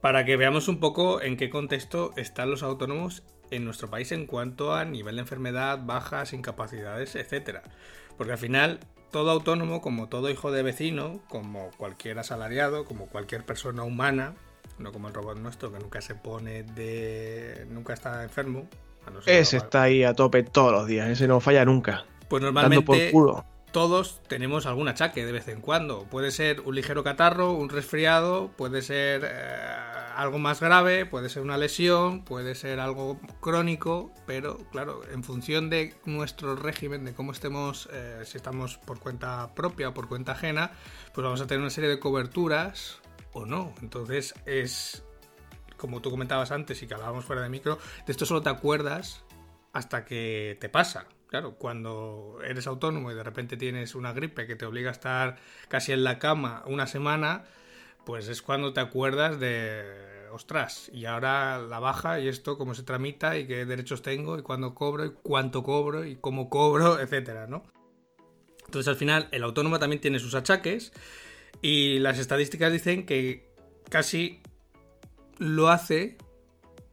para 0.00 0.24
que 0.24 0.36
veamos 0.36 0.68
un 0.68 0.78
poco 0.78 1.22
en 1.22 1.36
qué 1.36 1.50
contexto 1.50 2.12
están 2.16 2.50
los 2.50 2.62
autónomos 2.62 3.22
en 3.50 3.64
nuestro 3.64 3.88
país 3.88 4.12
en 4.12 4.26
cuanto 4.26 4.74
a 4.74 4.84
nivel 4.84 5.16
de 5.16 5.22
enfermedad, 5.22 5.80
bajas, 5.84 6.32
incapacidades, 6.32 7.14
etcétera. 7.14 7.62
Porque 8.16 8.32
al 8.32 8.38
final, 8.38 8.80
todo 9.10 9.30
autónomo, 9.30 9.80
como 9.80 10.08
todo 10.08 10.30
hijo 10.30 10.50
de 10.50 10.62
vecino, 10.62 11.20
como 11.28 11.70
cualquier 11.76 12.18
asalariado, 12.18 12.84
como 12.84 13.06
cualquier 13.06 13.44
persona 13.44 13.82
humana, 13.82 14.34
no 14.78 14.92
como 14.92 15.08
el 15.08 15.14
robot 15.14 15.38
nuestro 15.38 15.72
que 15.72 15.78
nunca 15.78 16.00
se 16.00 16.14
pone 16.14 16.62
de. 16.62 17.66
nunca 17.70 17.94
está 17.94 18.22
enfermo. 18.22 18.68
ese 19.26 19.56
está 19.58 19.82
ahí 19.82 20.04
a 20.04 20.14
tope 20.14 20.42
todos 20.42 20.72
los 20.72 20.86
días, 20.86 21.08
ese 21.08 21.28
no 21.28 21.40
falla 21.40 21.64
nunca. 21.64 22.04
Pues 22.28 22.42
normalmente 22.42 23.12
todos 23.76 24.22
tenemos 24.26 24.64
algún 24.64 24.88
achaque 24.88 25.26
de 25.26 25.32
vez 25.32 25.48
en 25.48 25.60
cuando. 25.60 26.04
Puede 26.04 26.30
ser 26.30 26.62
un 26.62 26.74
ligero 26.74 27.04
catarro, 27.04 27.52
un 27.52 27.68
resfriado, 27.68 28.50
puede 28.56 28.80
ser 28.80 29.20
eh, 29.22 29.76
algo 30.14 30.38
más 30.38 30.62
grave, 30.62 31.04
puede 31.04 31.28
ser 31.28 31.42
una 31.42 31.58
lesión, 31.58 32.24
puede 32.24 32.54
ser 32.54 32.80
algo 32.80 33.20
crónico, 33.42 34.14
pero 34.26 34.56
claro, 34.72 35.02
en 35.12 35.22
función 35.22 35.68
de 35.68 35.94
nuestro 36.06 36.56
régimen, 36.56 37.04
de 37.04 37.12
cómo 37.12 37.32
estemos, 37.32 37.90
eh, 37.92 38.22
si 38.24 38.38
estamos 38.38 38.78
por 38.78 38.98
cuenta 38.98 39.54
propia 39.54 39.90
o 39.90 39.92
por 39.92 40.08
cuenta 40.08 40.32
ajena, 40.32 40.70
pues 41.12 41.22
vamos 41.22 41.42
a 41.42 41.46
tener 41.46 41.60
una 41.60 41.68
serie 41.68 41.90
de 41.90 42.00
coberturas 42.00 43.02
o 43.34 43.44
no. 43.44 43.74
Entonces 43.82 44.32
es, 44.46 45.04
como 45.76 46.00
tú 46.00 46.10
comentabas 46.10 46.50
antes 46.50 46.82
y 46.82 46.86
que 46.86 46.94
hablábamos 46.94 47.26
fuera 47.26 47.42
de 47.42 47.50
micro, 47.50 47.78
de 48.06 48.10
esto 48.10 48.24
solo 48.24 48.40
te 48.40 48.48
acuerdas 48.48 49.22
hasta 49.74 50.06
que 50.06 50.56
te 50.62 50.70
pasa. 50.70 51.08
Claro, 51.28 51.56
cuando 51.56 52.38
eres 52.44 52.66
autónomo 52.66 53.10
y 53.10 53.14
de 53.14 53.24
repente 53.24 53.56
tienes 53.56 53.94
una 53.94 54.12
gripe 54.12 54.46
que 54.46 54.54
te 54.54 54.64
obliga 54.64 54.90
a 54.90 54.92
estar 54.92 55.36
casi 55.68 55.92
en 55.92 56.04
la 56.04 56.18
cama 56.20 56.62
una 56.66 56.86
semana, 56.86 57.44
pues 58.04 58.28
es 58.28 58.42
cuando 58.42 58.72
te 58.72 58.80
acuerdas 58.80 59.40
de, 59.40 60.28
ostras, 60.30 60.88
y 60.92 61.06
ahora 61.06 61.58
la 61.58 61.80
baja 61.80 62.20
y 62.20 62.28
esto, 62.28 62.56
cómo 62.56 62.74
se 62.74 62.84
tramita 62.84 63.36
y 63.36 63.46
qué 63.48 63.66
derechos 63.66 64.02
tengo 64.02 64.38
y 64.38 64.42
cuándo 64.42 64.74
cobro 64.74 65.04
y 65.04 65.12
cuánto 65.22 65.64
cobro 65.64 66.04
y 66.04 66.16
cómo 66.16 66.48
cobro, 66.48 67.00
etcétera, 67.00 67.48
¿no? 67.48 67.64
Entonces 68.66 68.88
al 68.88 68.96
final 68.96 69.28
el 69.32 69.42
autónomo 69.42 69.78
también 69.78 70.00
tiene 70.00 70.20
sus 70.20 70.34
achaques 70.34 70.92
y 71.60 71.98
las 71.98 72.18
estadísticas 72.18 72.72
dicen 72.72 73.06
que 73.06 73.48
casi 73.88 74.42
lo 75.38 75.68
hace 75.68 76.18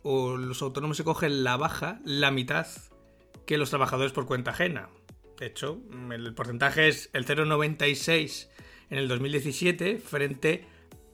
o 0.01 0.37
los 0.37 0.61
autónomos 0.61 0.97
se 0.97 1.03
cogen 1.03 1.43
la 1.43 1.57
baja 1.57 1.99
la 2.03 2.31
mitad 2.31 2.67
que 3.45 3.57
los 3.57 3.69
trabajadores 3.69 4.11
por 4.11 4.25
cuenta 4.25 4.51
ajena. 4.51 4.89
De 5.39 5.47
hecho, 5.47 5.79
el 6.11 6.33
porcentaje 6.33 6.87
es 6.87 7.09
el 7.13 7.25
0,96 7.25 8.49
en 8.89 8.97
el 8.97 9.07
2017 9.07 9.97
frente 9.97 10.65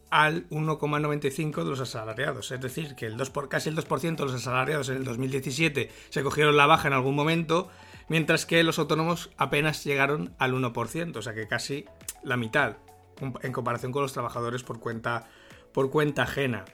al 0.09 0.49
1,95 0.49 1.63
de 1.63 1.69
los 1.69 1.79
asalariados. 1.79 2.51
Es 2.51 2.61
decir, 2.61 2.95
que 2.95 3.05
el 3.05 3.17
2 3.17 3.29
por, 3.29 3.49
casi 3.49 3.69
el 3.69 3.77
2% 3.77 4.15
de 4.15 4.25
los 4.25 4.33
asalariados 4.33 4.89
en 4.89 4.97
el 4.97 5.03
2017 5.05 5.91
se 6.09 6.23
cogieron 6.23 6.57
la 6.57 6.65
baja 6.65 6.87
en 6.87 6.93
algún 6.93 7.15
momento, 7.15 7.69
mientras 8.07 8.45
que 8.45 8.63
los 8.63 8.79
autónomos 8.79 9.29
apenas 9.37 9.83
llegaron 9.83 10.35
al 10.39 10.53
1%, 10.53 11.15
o 11.15 11.21
sea 11.21 11.33
que 11.33 11.47
casi 11.47 11.85
la 12.23 12.37
mitad 12.37 12.77
en 13.41 13.51
comparación 13.51 13.91
con 13.91 14.01
los 14.01 14.13
trabajadores 14.13 14.63
por 14.63 14.79
cuenta, 14.79 15.27
por 15.73 15.91
cuenta 15.91 16.23
ajena. 16.23 16.65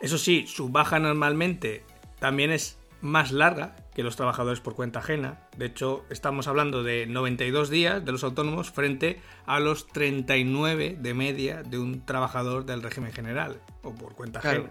Eso 0.00 0.18
sí, 0.18 0.46
su 0.46 0.68
baja 0.68 0.98
normalmente 0.98 1.84
también 2.18 2.50
es 2.50 2.78
más 3.00 3.32
larga 3.32 3.76
que 3.94 4.02
los 4.02 4.16
trabajadores 4.16 4.60
por 4.60 4.74
cuenta 4.74 4.98
ajena. 4.98 5.38
De 5.56 5.66
hecho, 5.66 6.04
estamos 6.10 6.48
hablando 6.48 6.82
de 6.82 7.06
92 7.06 7.70
días 7.70 8.04
de 8.04 8.12
los 8.12 8.24
autónomos 8.24 8.70
frente 8.70 9.20
a 9.46 9.60
los 9.60 9.86
39 9.86 10.98
de 11.00 11.14
media 11.14 11.62
de 11.62 11.78
un 11.78 12.04
trabajador 12.04 12.66
del 12.66 12.82
régimen 12.82 13.12
general 13.12 13.60
o 13.82 13.94
por 13.94 14.14
cuenta 14.14 14.40
ajena. 14.40 14.70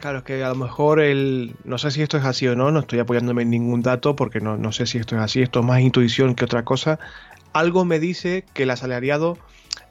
Claro, 0.00 0.18
es 0.18 0.24
que 0.24 0.42
a 0.44 0.48
lo 0.50 0.56
mejor 0.56 1.00
el. 1.00 1.56
No 1.64 1.78
sé 1.78 1.90
si 1.90 2.02
esto 2.02 2.16
es 2.18 2.24
así 2.24 2.46
o 2.46 2.56
no, 2.56 2.70
no 2.70 2.80
estoy 2.80 2.98
apoyándome 2.98 3.42
en 3.42 3.50
ningún 3.50 3.82
dato 3.82 4.16
porque 4.16 4.40
no, 4.40 4.56
no 4.56 4.72
sé 4.72 4.86
si 4.86 4.98
esto 4.98 5.16
es 5.16 5.22
así, 5.22 5.42
esto 5.42 5.60
es 5.60 5.66
más 5.66 5.80
intuición 5.80 6.34
que 6.34 6.44
otra 6.44 6.64
cosa. 6.64 6.98
Algo 7.52 7.84
me 7.84 8.00
dice 8.00 8.44
que 8.52 8.64
el 8.64 8.70
asalariado 8.70 9.38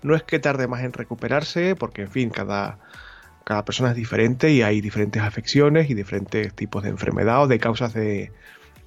no 0.01 0.15
es 0.15 0.23
que 0.23 0.39
tarde 0.39 0.67
más 0.67 0.83
en 0.83 0.93
recuperarse, 0.93 1.75
porque 1.75 2.03
en 2.03 2.11
fin, 2.11 2.29
cada, 2.29 2.79
cada 3.43 3.65
persona 3.65 3.91
es 3.91 3.95
diferente 3.95 4.51
y 4.51 4.61
hay 4.61 4.81
diferentes 4.81 5.21
afecciones 5.21 5.89
y 5.89 5.93
diferentes 5.93 6.53
tipos 6.53 6.83
de 6.83 6.89
enfermedad 6.89 7.43
o 7.43 7.47
de 7.47 7.59
causas 7.59 7.93
de, 7.93 8.31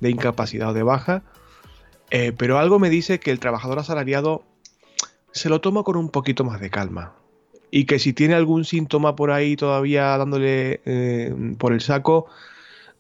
incapacidad 0.01 0.71
o 0.71 0.75
de 0.75 0.83
baja. 0.83 1.23
Eh, 2.11 2.33
pero 2.37 2.59
algo 2.59 2.79
me 2.79 2.91
dice 2.91 3.19
que 3.19 3.31
el 3.31 3.41
trabajador 3.41 3.79
asalariado 3.79 4.45
se 5.33 5.49
lo 5.49 5.61
toma 5.61 5.83
con 5.83 5.97
un 5.97 6.11
poquito 6.11 6.45
más 6.45 6.61
de 6.61 6.71
calma. 6.71 7.15
Y 7.71 7.85
que 7.85 7.99
si 7.99 8.13
tiene 8.13 8.35
algún 8.35 8.65
síntoma 8.65 9.17
por 9.17 9.31
ahí 9.31 9.57
todavía 9.57 10.17
dándole 10.17 10.81
eh, 10.85 11.35
por 11.59 11.73
el 11.73 11.81
saco, 11.81 12.27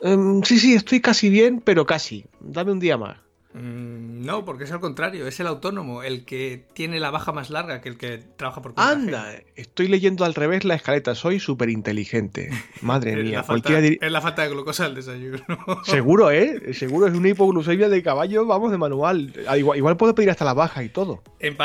em, 0.00 0.42
sí, 0.42 0.58
sí, 0.58 0.74
estoy 0.74 1.00
casi 1.00 1.30
bien, 1.30 1.62
pero 1.64 1.86
casi. 1.86 2.26
Dame 2.40 2.72
un 2.72 2.80
día 2.80 2.98
más. 2.98 3.25
Mm, 3.56 4.26
no, 4.26 4.44
porque 4.44 4.64
es 4.64 4.72
al 4.72 4.80
contrario, 4.80 5.26
es 5.26 5.40
el 5.40 5.46
autónomo 5.46 6.02
el 6.02 6.26
que 6.26 6.66
tiene 6.74 7.00
la 7.00 7.10
baja 7.10 7.32
más 7.32 7.48
larga 7.48 7.80
que 7.80 7.88
el 7.88 7.96
que 7.96 8.18
trabaja 8.36 8.60
por 8.60 8.74
cuenta 8.74 8.90
Anda, 8.90 9.32
estoy 9.54 9.88
leyendo 9.88 10.26
al 10.26 10.34
revés 10.34 10.64
la 10.64 10.74
escaleta, 10.74 11.14
soy 11.14 11.40
súper 11.40 11.70
inteligente. 11.70 12.50
Madre 12.82 13.16
mía, 13.22 13.44
es 13.48 14.12
la 14.12 14.20
falta 14.20 14.42
de 14.42 14.48
glucosa 14.50 14.84
del 14.84 14.96
desayuno. 14.96 15.38
Seguro, 15.84 16.30
¿eh? 16.30 16.74
Seguro 16.74 17.06
es 17.06 17.14
una 17.14 17.30
hipoglucemia 17.30 17.88
de 17.88 18.02
caballo, 18.02 18.44
vamos, 18.44 18.70
de 18.70 18.78
manual. 18.78 19.32
Ah, 19.48 19.56
igual, 19.56 19.96
puedo 19.96 20.14
pedir 20.14 20.30
hasta 20.30 20.44
la 20.44 20.52
baja 20.52 20.84
y 20.84 20.90
todo. 20.90 21.22
En, 21.38 21.56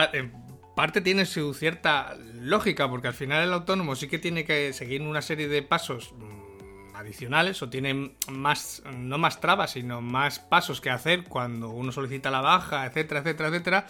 parte 0.76 1.02
tiene 1.02 1.26
su 1.26 1.54
cierta 1.54 2.16
lógica, 2.40 2.90
porque 2.90 3.08
al 3.08 3.14
final 3.14 3.44
el 3.44 3.54
autónomo 3.54 3.98
sí 3.98 4.08
que 4.08 4.18
tiene 4.18 4.46
que 4.46 4.72
seguir 4.72 5.02
una 5.02 5.22
serie 5.22 5.50
de 5.50 5.62
pasos 5.62 6.14
mm, 6.18 6.41
adicionales 7.02 7.62
o 7.62 7.70
tienen 7.70 8.16
más, 8.30 8.82
no 8.92 9.18
más 9.18 9.40
trabas, 9.40 9.72
sino 9.72 10.02
más 10.02 10.40
pasos 10.40 10.82
que 10.82 10.90
hacer 10.90 11.26
cuando 11.26 11.70
uno 11.70 11.92
solicita 11.92 12.32
la 12.32 12.42
baja, 12.42 12.86
etcétera, 12.86 13.20
etcétera, 13.20 13.50
etcétera, 13.50 13.88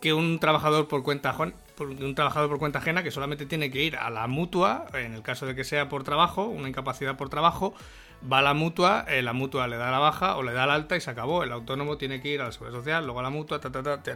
que 0.00 0.12
un 0.12 0.38
trabajador 0.38 0.88
por 0.88 1.02
cuenta 1.02 1.34
un 1.78 2.14
trabajador 2.14 2.48
por 2.48 2.58
cuenta 2.58 2.80
ajena 2.80 3.02
que 3.02 3.10
solamente 3.10 3.46
tiene 3.46 3.70
que 3.70 3.82
ir 3.82 3.96
a 3.96 4.10
la 4.10 4.26
mutua, 4.26 4.86
en 4.94 5.14
el 5.14 5.22
caso 5.22 5.46
de 5.46 5.54
que 5.54 5.64
sea 5.64 5.88
por 5.88 6.02
trabajo, 6.04 6.44
una 6.44 6.68
incapacidad 6.68 7.16
por 7.16 7.28
trabajo, 7.28 7.74
va 8.30 8.38
a 8.38 8.42
la 8.42 8.54
mutua, 8.54 9.04
eh, 9.08 9.22
la 9.22 9.32
mutua 9.32 9.68
le 9.68 9.76
da 9.76 9.90
la 9.90 9.98
baja 9.98 10.36
o 10.36 10.42
le 10.42 10.52
da 10.52 10.66
la 10.66 10.74
alta 10.74 10.96
y 10.96 11.00
se 11.00 11.10
acabó. 11.10 11.44
El 11.44 11.52
autónomo 11.52 11.98
tiene 11.98 12.20
que 12.20 12.28
ir 12.28 12.40
a 12.40 12.46
la 12.46 12.52
seguridad 12.52 12.78
social, 12.78 13.04
luego 13.04 13.20
a 13.20 13.22
la 13.22 13.30
mutua, 13.30 13.60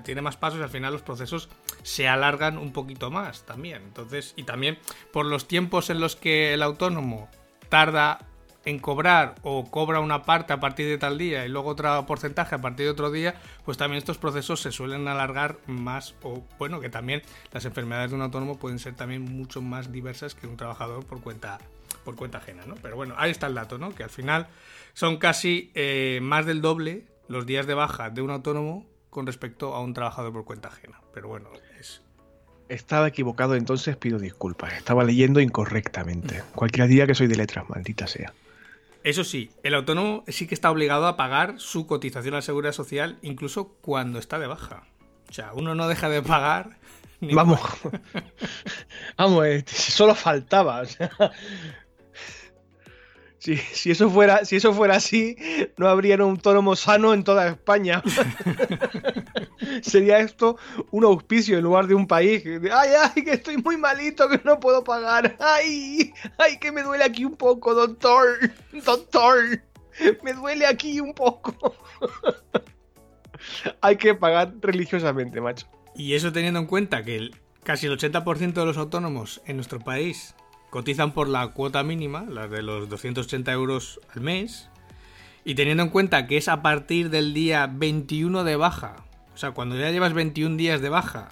tiene 0.05 0.23
más 0.23 0.37
pasos 0.37 0.59
y 0.59 0.62
al 0.62 0.71
final 0.71 0.93
los 0.93 1.03
procesos 1.03 1.49
se 1.83 2.09
alargan 2.09 2.59
un 2.59 2.73
poquito 2.73 3.11
más 3.11 3.45
también. 3.47 3.83
Entonces, 3.83 4.35
y 4.37 4.45
también 4.45 4.79
por 5.12 5.27
los 5.27 5.47
tiempos 5.47 5.91
en 5.91 6.01
los 6.01 6.17
que 6.17 6.55
el 6.55 6.62
autónomo 6.62 7.29
tarda 7.73 8.19
en 8.67 8.79
cobrar 8.79 9.37
o 9.43 9.71
cobra 9.71 9.99
una 10.00 10.25
parte 10.25 10.52
a 10.52 10.61
partir 10.61 10.87
de 10.87 10.99
tal 10.99 11.17
día 11.17 11.47
y 11.47 11.49
luego 11.49 11.71
otro 11.71 12.05
porcentaje 12.05 12.55
a 12.55 12.61
partir 12.61 12.85
de 12.85 12.93
otro 12.93 13.11
día, 13.11 13.35
pues 13.64 13.79
también 13.79 13.97
estos 13.97 14.19
procesos 14.19 14.61
se 14.61 14.71
suelen 14.71 15.09
alargar 15.09 15.57
más 15.67 16.14
o 16.23 16.43
bueno, 16.59 16.81
que 16.81 16.91
también 16.91 17.23
las 17.50 17.64
enfermedades 17.64 18.11
de 18.11 18.17
un 18.17 18.23
autónomo 18.23 18.59
pueden 18.59 18.79
ser 18.79 18.95
también 18.95 19.23
mucho 19.23 19.62
más 19.62 19.91
diversas 19.91 20.35
que 20.35 20.47
un 20.47 20.59
trabajador 20.59 21.07
por 21.07 21.23
cuenta 21.23 21.61
por 22.05 22.14
cuenta 22.14 22.38
ajena, 22.38 22.64
¿no? 22.67 22.75
Pero 22.75 22.95
bueno, 22.95 23.14
ahí 23.17 23.31
está 23.31 23.47
el 23.47 23.55
dato, 23.55 23.79
¿no? 23.79 23.95
Que 23.95 24.02
al 24.02 24.11
final 24.11 24.49
son 24.93 25.17
casi 25.17 25.71
eh, 25.75 26.21
más 26.21 26.45
del 26.45 26.61
doble 26.61 27.07
los 27.26 27.47
días 27.47 27.67
de 27.67 27.73
baja 27.73 28.11
de 28.11 28.21
un 28.21 28.31
autónomo 28.33 28.87
con 29.09 29.26
respecto 29.26 29.75
a 29.75 29.81
un 29.81 29.95
trabajador 29.95 30.35
por 30.35 30.45
cuenta 30.45 30.69
ajena. 30.69 31.00
Pero 31.14 31.29
bueno, 31.29 31.49
estaba 32.73 33.09
equivocado, 33.09 33.55
entonces 33.55 33.97
pido 33.97 34.19
disculpas. 34.19 34.73
Estaba 34.75 35.05
leyendo 35.05 35.41
incorrectamente. 35.41 36.43
Cualquier 36.55 36.88
día 36.88 37.07
que 37.07 37.14
soy 37.14 37.26
de 37.26 37.37
letras, 37.37 37.69
maldita 37.69 38.07
sea. 38.07 38.33
Eso 39.05 39.25
sí, 39.25 39.50
el 39.62 39.75
autónomo 39.75 40.25
sí 40.29 40.47
que 40.47 40.55
está 40.55 40.71
obligado 40.71 41.07
a 41.07 41.17
pagar 41.17 41.55
su 41.59 41.87
cotización 41.87 42.35
a 42.35 42.38
la 42.38 42.43
seguridad 42.43 42.73
social 42.73 43.19
incluso 43.23 43.76
cuando 43.81 44.19
está 44.19 44.38
de 44.38 44.47
baja. 44.47 44.85
O 45.29 45.33
sea, 45.33 45.52
uno 45.55 45.75
no 45.75 45.88
deja 45.88 46.09
de 46.09 46.23
pagar. 46.23 46.79
Vamos, 47.21 47.61
vamos, 49.17 49.47
eh, 49.47 49.64
solo 49.67 50.14
faltaba. 50.14 50.83
Si, 53.42 53.90
eso 53.90 54.08
fuera, 54.08 54.44
si 54.44 54.54
eso 54.54 54.72
fuera 54.72 54.94
así, 54.94 55.37
no 55.76 55.88
habría 55.88 56.14
un 56.14 56.20
autónomo 56.20 56.76
sano 56.76 57.12
en 57.12 57.25
toda 57.25 57.49
España. 57.49 58.00
Sería 59.82 60.20
esto 60.20 60.58
un 60.92 61.02
auspicio 61.02 61.58
en 61.58 61.64
lugar 61.64 61.88
de 61.88 61.96
un 61.96 62.06
país. 62.06 62.44
Ay, 62.72 62.90
ay, 62.96 63.25
que 63.25 63.32
estoy 63.32 63.56
muy 63.56 63.76
malito, 63.76 64.28
que 64.28 64.40
no 64.44 64.61
puedo 64.61 64.84
pagar. 64.84 65.37
Ay, 65.40 66.14
ay, 66.38 66.56
que 66.58 66.70
me 66.70 66.84
duele 66.84 67.02
aquí 67.02 67.25
un 67.25 67.34
poco, 67.34 67.75
doctor. 67.75 68.28
Doctor, 68.84 69.61
me 70.22 70.34
duele 70.34 70.64
aquí 70.64 71.00
un 71.00 71.12
poco. 71.12 71.75
Hay 73.80 73.96
que 73.96 74.14
pagar 74.14 74.54
religiosamente, 74.61 75.40
macho. 75.40 75.66
Y 75.96 76.14
eso 76.14 76.30
teniendo 76.30 76.61
en 76.61 76.66
cuenta 76.66 77.02
que 77.02 77.30
casi 77.64 77.87
el 77.87 77.99
80% 77.99 78.52
de 78.52 78.66
los 78.66 78.76
autónomos 78.76 79.42
en 79.46 79.56
nuestro 79.56 79.80
país 79.80 80.37
cotizan 80.73 81.12
por 81.12 81.29
la 81.29 81.49
cuota 81.49 81.83
mínima, 81.83 82.25
la 82.26 82.49
de 82.49 82.62
los 82.62 82.88
280 82.88 83.52
euros 83.52 84.00
al 84.17 84.23
mes, 84.23 84.71
y 85.45 85.55
teniendo 85.55 85.83
en 85.83 85.91
cuenta 85.91 86.26
que 86.26 86.38
es 86.38 86.49
a 86.49 86.62
partir 86.62 87.11
del 87.11 87.35
día 87.35 87.67
21 87.71 88.43
de 88.43 88.57
baja, 88.57 89.05
o 89.35 89.37
sea, 89.37 89.50
cuando 89.50 89.76
ya 89.76 89.91
llevas 89.91 90.14
21 90.14 90.57
días 90.57 90.81
de 90.81 90.88
baja, 90.88 91.29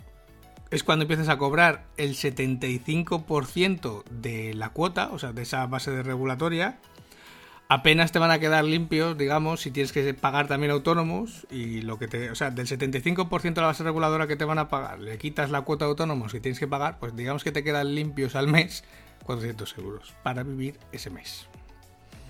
es 0.71 0.85
cuando 0.85 1.05
empiezas 1.05 1.31
a 1.31 1.39
cobrar 1.39 1.87
el 1.97 2.17
75% 2.17 4.05
de 4.11 4.53
la 4.53 4.69
cuota, 4.69 5.09
o 5.11 5.19
sea, 5.19 5.33
de 5.33 5.41
esa 5.41 5.67
base 5.67 5.91
de 5.91 6.03
regulatoria, 6.03 6.79
apenas 7.71 8.13
te 8.13 8.19
van 8.19 8.33
a 8.33 8.41
quedar 8.41 8.65
limpios, 8.65 9.17
digamos, 9.17 9.63
si 9.63 9.71
tienes 9.71 9.93
que 9.93 10.13
pagar 10.13 10.49
también 10.49 10.71
autónomos 10.71 11.47
y 11.51 11.81
lo 11.81 11.99
que 11.99 12.09
te, 12.09 12.31
o 12.31 12.35
sea, 12.35 12.51
del 12.51 12.67
75% 12.67 13.55
de 13.55 13.61
la 13.63 13.69
base 13.69 13.85
reguladora 13.85 14.27
que 14.27 14.37
te 14.37 14.45
van 14.45 14.59
a 14.59 14.69
pagar, 14.69 15.01
le 15.01 15.17
quitas 15.17 15.51
la 15.51 15.63
cuota 15.63 15.87
de 15.87 15.93
autónomos 15.93 16.31
que 16.31 16.41
tienes 16.41 16.59
que 16.59 16.69
pagar, 16.69 16.99
pues 16.99 17.17
digamos 17.17 17.43
que 17.43 17.53
te 17.53 17.65
quedan 17.65 17.95
limpios 17.95 18.37
al 18.37 18.47
mes 18.47 18.85
400 19.25 19.79
euros 19.79 20.15
para 20.23 20.43
vivir 20.43 20.79
ese 20.93 21.11
mes. 21.11 21.49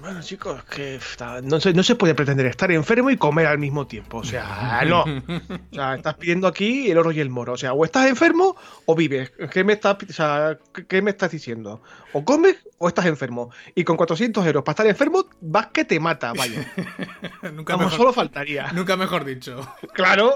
Bueno, 0.01 0.23
chicos, 0.23 0.65
que 0.65 0.99
no 1.43 1.61
se, 1.61 1.75
no 1.75 1.83
se 1.83 1.95
puede 1.95 2.15
pretender 2.15 2.47
estar 2.47 2.73
enfermo 2.73 3.11
y 3.11 3.19
comer 3.19 3.47
al 3.47 3.59
mismo 3.59 3.87
tiempo. 3.87 4.19
O 4.19 4.25
sea, 4.25 4.83
no. 4.89 5.03
O 5.03 5.75
sea, 5.75 5.95
estás 5.95 6.15
pidiendo 6.15 6.47
aquí 6.47 6.91
el 6.91 6.97
oro 6.97 7.13
y 7.13 7.21
el 7.21 7.29
moro. 7.29 7.53
O 7.53 7.57
sea, 7.59 7.75
o 7.75 7.85
estás 7.85 8.09
enfermo 8.09 8.57
o 8.87 8.95
vives. 8.95 9.31
¿Qué 9.53 9.63
me 9.63 9.75
estás, 9.75 9.99
o 10.09 10.13
sea, 10.13 10.59
¿qué 10.89 11.03
me 11.03 11.11
estás 11.11 11.31
diciendo? 11.31 11.83
O 12.15 12.25
comes 12.25 12.57
o 12.79 12.89
estás 12.89 13.07
enfermo. 13.07 13.51
Y 13.75 13.85
con 13.85 13.99
400 13.99 14.47
euros 14.47 14.63
para 14.65 14.73
estar 14.73 14.87
enfermo, 14.87 15.27
vas 15.43 15.67
que 15.67 15.85
te 15.85 16.01
mata, 16.01 16.33
vaya. 16.33 16.73
nunca 17.53 17.77
mejor, 17.77 17.93
solo 17.93 18.13
faltaría. 18.15 18.73
Nunca 18.73 18.97
mejor 18.97 19.27
dicho. 19.27 19.61
Claro. 19.93 20.35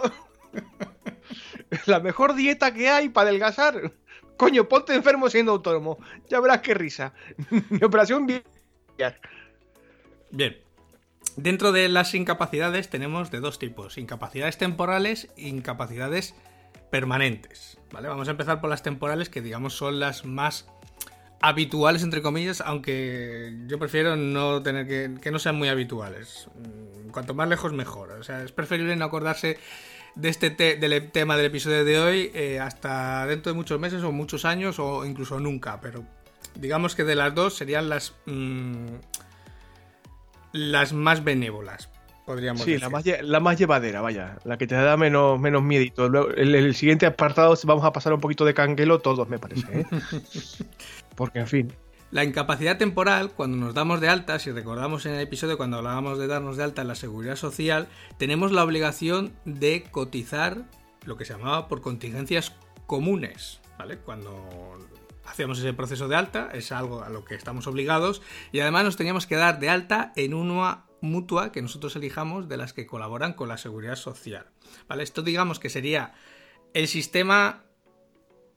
La 1.87 2.01
mejor 2.01 2.35
dieta 2.35 2.75
que 2.75 2.91
hay 2.91 3.09
para 3.09 3.31
adelgazar. 3.31 3.93
Coño, 4.37 4.69
ponte 4.69 4.95
enfermo 4.95 5.29
siendo 5.31 5.53
autónomo. 5.53 5.99
Ya 6.29 6.41
verás 6.41 6.61
qué 6.61 6.75
risa. 6.75 7.13
Mi 7.71 7.83
operación 7.83 8.27
bien. 8.27 8.43
Bien. 10.31 10.59
Dentro 11.37 11.73
de 11.73 11.89
las 11.89 12.15
incapacidades 12.15 12.91
tenemos 12.91 13.31
de 13.31 13.41
dos 13.41 13.59
tipos, 13.59 13.99
incapacidades 13.99 14.59
temporales 14.59 15.29
e 15.37 15.49
incapacidades 15.49 16.35
permanentes. 16.91 17.79
¿vale? 17.93 18.09
Vamos 18.09 18.29
a 18.29 18.33
empezar 18.33 18.61
por 18.61 18.71
las 18.71 18.83
temporales, 18.83 19.29
que 19.29 19.41
digamos 19.41 19.75
son 19.75 19.99
las 19.99 20.25
más 20.25 20.67
habituales, 21.41 22.03
entre 22.03 22.23
comillas, 22.23 22.61
aunque 22.61 23.53
yo 23.67 23.79
prefiero 23.79 24.17
no 24.17 24.63
tener 24.63 24.87
que, 24.87 25.21
que 25.21 25.31
no 25.31 25.39
sean 25.39 25.57
muy 25.57 25.69
habituales. 25.69 26.49
Mm, 26.55 27.11
cuanto 27.11 27.35
más 27.35 27.49
lejos, 27.49 27.73
mejor. 27.73 28.13
O 28.13 28.23
sea, 28.23 28.43
es 28.43 28.53
preferible 28.53 28.95
no 28.97 29.05
acordarse 29.05 29.59
de 30.15 30.29
este 30.29 30.51
del 30.51 31.11
tema 31.11 31.37
del 31.37 31.47
episodio 31.47 31.85
de 31.85 31.99
hoy 31.99 32.31
eh, 32.35 32.61
hasta 32.61 33.27
dentro 33.27 33.53
de 33.53 33.57
muchos 33.57 33.81
meses 33.81 34.03
o 34.03 34.13
muchos 34.13 34.45
años 34.45 34.79
o 34.79 35.05
incluso 35.05 35.41
nunca. 35.41 35.81
Pero 35.81 36.05
digamos 36.55 36.95
que 36.95 37.05
de 37.05 37.15
las 37.15 37.35
dos 37.35 37.55
serían 37.55 37.89
las... 37.89 38.15
Mm, 38.27 38.97
las 40.55 40.93
más 40.93 41.25
benévolas, 41.25 41.91
podríamos 42.25 42.63
sí, 42.63 42.73
decir. 42.73 42.83
la 42.83 42.89
más, 42.89 43.05
la 43.23 43.41
más 43.41 43.59
llevadera, 43.59 44.01
vaya, 44.01 44.39
la 44.45 44.57
que 44.57 44.69
te 44.69 44.77
da 44.77 44.97
menos, 44.97 45.41
menos 45.41 45.65
miedito. 45.65 46.07
El, 46.07 46.55
el, 46.55 46.75
siguiente 46.77 47.07
apartado 47.07 47.59
vamos 47.65 47.85
a 47.85 47.93
pasar 47.93 48.13
un 48.13 48.21
poquito 48.21 48.45
de 48.45 48.55
canguelo 48.55 49.01
todos, 49.01 49.29
me 49.29 49.41
parece. 49.41 49.81
¿eh? 49.81 49.87
Porque, 51.17 51.41
en 51.41 51.47
fin. 51.49 51.73
La 52.15 52.23
incapacidad 52.23 52.79
temporal, 52.79 53.33
cuando 53.33 53.57
nos 53.57 53.75
damos 53.75 54.01
de 54.01 54.09
alta, 54.09 54.39
si 54.39 54.53
recordamos 54.53 55.05
en 55.05 55.15
el 55.15 55.21
episodio 55.23 55.57
cuando 55.57 55.79
hablábamos 55.79 56.17
de 56.17 56.29
darnos 56.29 56.57
de 56.57 56.63
alta 56.63 56.83
en 56.83 56.87
la 56.87 56.95
seguridad 56.95 57.35
social, 57.35 57.89
tenemos 58.19 58.53
la 58.53 58.63
obligación 58.63 59.33
de 59.45 59.83
cotizar 59.91 60.63
lo 61.05 61.17
que 61.17 61.25
se 61.25 61.33
llamaba 61.33 61.67
por 61.67 61.81
contingencias 61.81 62.53
comunes, 62.87 63.61
¿vale? 63.81 63.99
Cuando 63.99 64.79
hacemos 65.25 65.59
ese 65.59 65.73
proceso 65.73 66.07
de 66.07 66.15
alta, 66.15 66.51
es 66.55 66.71
algo 66.71 67.03
a 67.03 67.09
lo 67.09 67.25
que 67.25 67.35
estamos 67.35 67.67
obligados 67.67 68.23
y 68.53 68.61
además 68.61 68.85
nos 68.85 68.97
teníamos 68.97 69.27
que 69.27 69.35
dar 69.35 69.59
de 69.59 69.71
alta 69.71 70.13
en 70.15 70.35
una 70.35 70.85
mutua 71.01 71.51
que 71.51 71.63
nosotros 71.63 71.97
elijamos 71.97 72.49
de 72.49 72.59
las 72.59 72.73
que 72.73 72.87
colaboran 72.87 73.33
con 73.33 73.49
la 73.49 73.59
seguridad 73.59 73.97
social. 73.97 74.47
¿Vale? 74.87 75.03
Esto 75.03 75.23
digamos 75.23 75.59
que 75.59 75.69
sería 75.69 76.15
el 76.75 76.87
sistema 76.87 77.65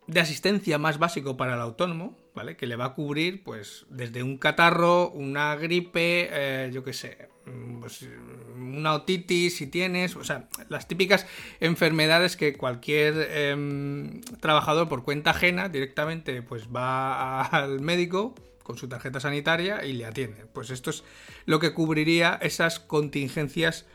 de 0.08 0.20
asistencia 0.20 0.78
más 0.78 1.00
básico 1.00 1.38
para 1.38 1.56
el 1.56 1.62
autónomo, 1.62 2.18
¿vale? 2.34 2.56
Que 2.56 2.66
le 2.66 2.76
va 2.76 2.86
a 2.86 2.94
cubrir, 2.94 3.44
pues, 3.44 3.86
desde 3.90 4.24
un 4.24 4.38
catarro, 4.38 5.10
una 5.12 5.56
gripe, 5.56 6.30
eh, 6.32 6.72
yo 6.74 6.84
qué 6.84 6.94
sé, 6.94 7.30
mm, 7.46 7.82
pues, 7.82 8.08
una 8.56 8.94
otitis 8.94 9.58
si 9.58 9.68
tienes, 9.68 10.16
o 10.16 10.24
sea, 10.24 10.48
las 10.70 10.88
típicas 10.88 11.28
enfermedades 11.60 12.38
que 12.38 12.54
cualquier 12.54 13.28
em, 13.32 14.22
trabajador 14.40 14.88
por 14.88 15.04
cuenta 15.04 15.32
ajena 15.32 15.70
directamente, 15.70 16.42
pues, 16.42 16.70
va 16.74 17.42
al 17.42 17.82
médico 17.82 18.34
con 18.68 18.78
su 18.78 18.90
tarjeta 18.90 19.22
sanitaria 19.22 19.86
y 19.86 19.94
le 19.94 20.06
atiende. 20.06 20.46
Pues 20.46 20.72
esto 20.72 20.90
es 20.90 21.06
lo 21.46 21.60
que 21.60 21.74
cubriría 21.74 22.38
esas 22.42 22.82
contingencias 22.82 23.86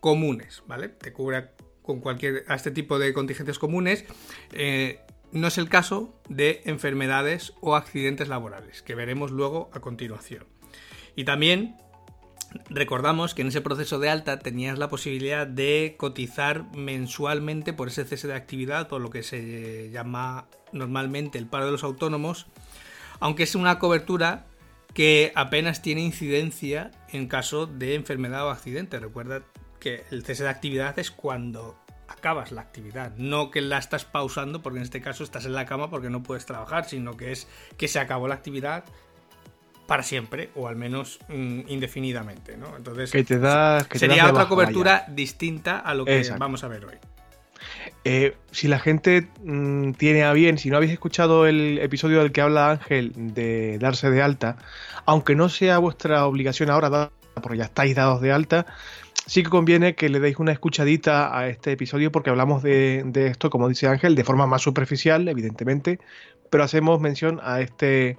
comunes, 0.00 0.62
¿vale? 0.66 0.88
Te 0.88 1.12
cubre 1.12 1.50
con 1.82 2.00
cualquier 2.00 2.44
a 2.48 2.54
este 2.54 2.70
tipo 2.70 2.98
de 2.98 3.12
contingencias 3.12 3.58
comunes 3.58 4.04
eh, 4.52 5.00
no 5.32 5.48
es 5.48 5.58
el 5.58 5.68
caso 5.68 6.14
de 6.28 6.62
enfermedades 6.64 7.54
o 7.60 7.74
accidentes 7.74 8.28
laborales, 8.28 8.82
que 8.82 8.94
veremos 8.94 9.30
luego 9.30 9.70
a 9.72 9.80
continuación. 9.80 10.46
Y 11.16 11.24
también 11.24 11.76
recordamos 12.68 13.34
que 13.34 13.42
en 13.42 13.48
ese 13.48 13.60
proceso 13.60 13.98
de 13.98 14.10
alta 14.10 14.38
tenías 14.38 14.78
la 14.78 14.88
posibilidad 14.88 15.46
de 15.46 15.94
cotizar 15.98 16.64
mensualmente 16.76 17.72
por 17.72 17.88
ese 17.88 18.04
cese 18.04 18.28
de 18.28 18.34
actividad, 18.34 18.88
por 18.88 19.00
lo 19.00 19.10
que 19.10 19.22
se 19.22 19.90
llama 19.90 20.46
normalmente 20.72 21.38
el 21.38 21.46
paro 21.46 21.66
de 21.66 21.72
los 21.72 21.84
autónomos, 21.84 22.46
aunque 23.20 23.44
es 23.44 23.54
una 23.54 23.78
cobertura 23.78 24.46
que 24.94 25.32
apenas 25.34 25.80
tiene 25.80 26.02
incidencia 26.02 26.90
en 27.08 27.26
caso 27.26 27.66
de 27.66 27.94
enfermedad 27.94 28.46
o 28.46 28.50
accidente. 28.50 28.98
Recuerda 29.00 29.42
que 29.80 30.04
el 30.10 30.24
cese 30.24 30.44
de 30.44 30.50
actividad 30.50 30.98
es 30.98 31.10
cuando 31.10 31.81
acabas 32.22 32.52
la 32.52 32.60
actividad, 32.60 33.10
no 33.16 33.50
que 33.50 33.60
la 33.60 33.78
estás 33.78 34.04
pausando 34.04 34.62
porque 34.62 34.78
en 34.78 34.84
este 34.84 35.00
caso 35.00 35.24
estás 35.24 35.44
en 35.44 35.54
la 35.54 35.66
cama 35.66 35.90
porque 35.90 36.08
no 36.08 36.22
puedes 36.22 36.46
trabajar, 36.46 36.84
sino 36.84 37.16
que 37.16 37.32
es 37.32 37.48
que 37.76 37.88
se 37.88 37.98
acabó 37.98 38.28
la 38.28 38.36
actividad 38.36 38.84
para 39.88 40.04
siempre 40.04 40.50
o 40.54 40.68
al 40.68 40.76
menos 40.76 41.18
mm, 41.28 41.62
indefinidamente, 41.66 42.56
¿no? 42.56 42.76
Entonces 42.76 43.10
que 43.10 43.24
te 43.24 43.40
da, 43.40 43.84
sería 43.92 44.30
otra 44.30 44.46
cobertura 44.46 45.04
distinta 45.08 45.80
a 45.80 45.94
lo 45.94 46.04
que 46.04 46.22
vamos 46.38 46.62
a 46.62 46.68
ver 46.68 46.84
hoy. 46.84 46.94
Eh, 48.04 48.36
si 48.52 48.68
la 48.68 48.78
gente 48.78 49.26
mm, 49.42 49.94
tiene 49.94 50.22
a 50.22 50.32
bien, 50.32 50.58
si 50.58 50.70
no 50.70 50.76
habéis 50.76 50.92
escuchado 50.92 51.48
el 51.48 51.80
episodio 51.80 52.20
del 52.20 52.30
que 52.30 52.40
habla 52.40 52.70
Ángel 52.70 53.12
de 53.16 53.78
darse 53.80 54.10
de 54.10 54.22
alta, 54.22 54.58
aunque 55.06 55.34
no 55.34 55.48
sea 55.48 55.78
vuestra 55.78 56.24
obligación 56.26 56.70
ahora, 56.70 57.10
porque 57.40 57.58
ya 57.58 57.64
estáis 57.64 57.94
dados 57.94 58.20
de 58.20 58.32
alta, 58.32 58.66
sí 59.26 59.42
que 59.42 59.50
conviene 59.50 59.94
que 59.94 60.08
le 60.08 60.20
deis 60.20 60.38
una 60.38 60.52
escuchadita 60.52 61.36
a 61.36 61.48
este 61.48 61.72
episodio 61.72 62.10
porque 62.12 62.30
hablamos 62.30 62.62
de, 62.62 63.04
esto, 63.14 63.50
como 63.50 63.68
dice 63.68 63.86
Ángel, 63.86 64.14
de 64.14 64.24
forma 64.24 64.46
más 64.46 64.62
superficial, 64.62 65.28
evidentemente, 65.28 66.00
pero 66.50 66.64
hacemos 66.64 67.00
mención 67.00 67.40
a 67.42 67.60
este, 67.60 68.18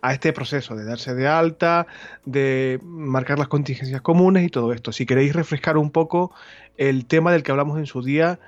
a 0.00 0.12
este 0.12 0.32
proceso 0.32 0.74
de 0.74 0.84
darse 0.84 1.14
de 1.14 1.26
alta, 1.26 1.86
de 2.24 2.80
marcar 2.82 3.38
las 3.38 3.48
contingencias 3.48 4.00
comunes 4.00 4.44
y 4.44 4.48
todo 4.48 4.72
esto. 4.72 4.92
Si 4.92 5.06
queréis 5.06 5.34
refrescar 5.34 5.76
un 5.76 5.90
poco 5.90 6.32
el 6.76 7.06
tema 7.06 7.32
del 7.32 7.42
que 7.42 7.50
hablamos 7.50 7.78
en 7.78 7.86
su 7.86 8.02
día, 8.02 8.38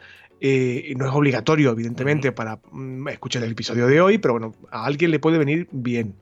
eh, 0.41 0.95
no 0.97 1.07
es 1.07 1.15
obligatorio, 1.15 1.71
evidentemente, 1.71 2.33
para 2.33 2.61
mm, 2.71 3.09
escuchar 3.09 3.43
el 3.43 3.53
episodio 3.53 3.87
de 3.87 4.01
hoy, 4.01 4.19
pero 4.19 4.35
bueno, 4.35 4.55
a 4.71 4.85
alguien 4.85 5.11
le 5.11 5.19
puede 5.19 5.39
venir 5.39 5.69
bien. 5.73 6.15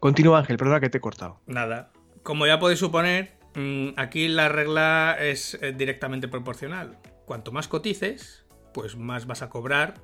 Continúa 0.00 0.38
Ángel, 0.38 0.56
perdona 0.58 0.80
que 0.80 0.90
te 0.90 0.98
he 0.98 1.00
cortado. 1.00 1.40
Nada. 1.46 1.90
Como 2.22 2.46
ya 2.46 2.58
podéis 2.58 2.80
suponer, 2.80 3.38
Mm, 3.58 3.94
aquí 3.96 4.28
la 4.28 4.48
regla 4.48 5.16
es 5.18 5.58
eh, 5.60 5.74
directamente 5.76 6.28
proporcional. 6.28 6.98
Cuanto 7.24 7.50
más 7.50 7.66
cotices, 7.66 8.46
pues 8.72 8.96
más 8.96 9.26
vas 9.26 9.42
a 9.42 9.48
cobrar 9.50 9.94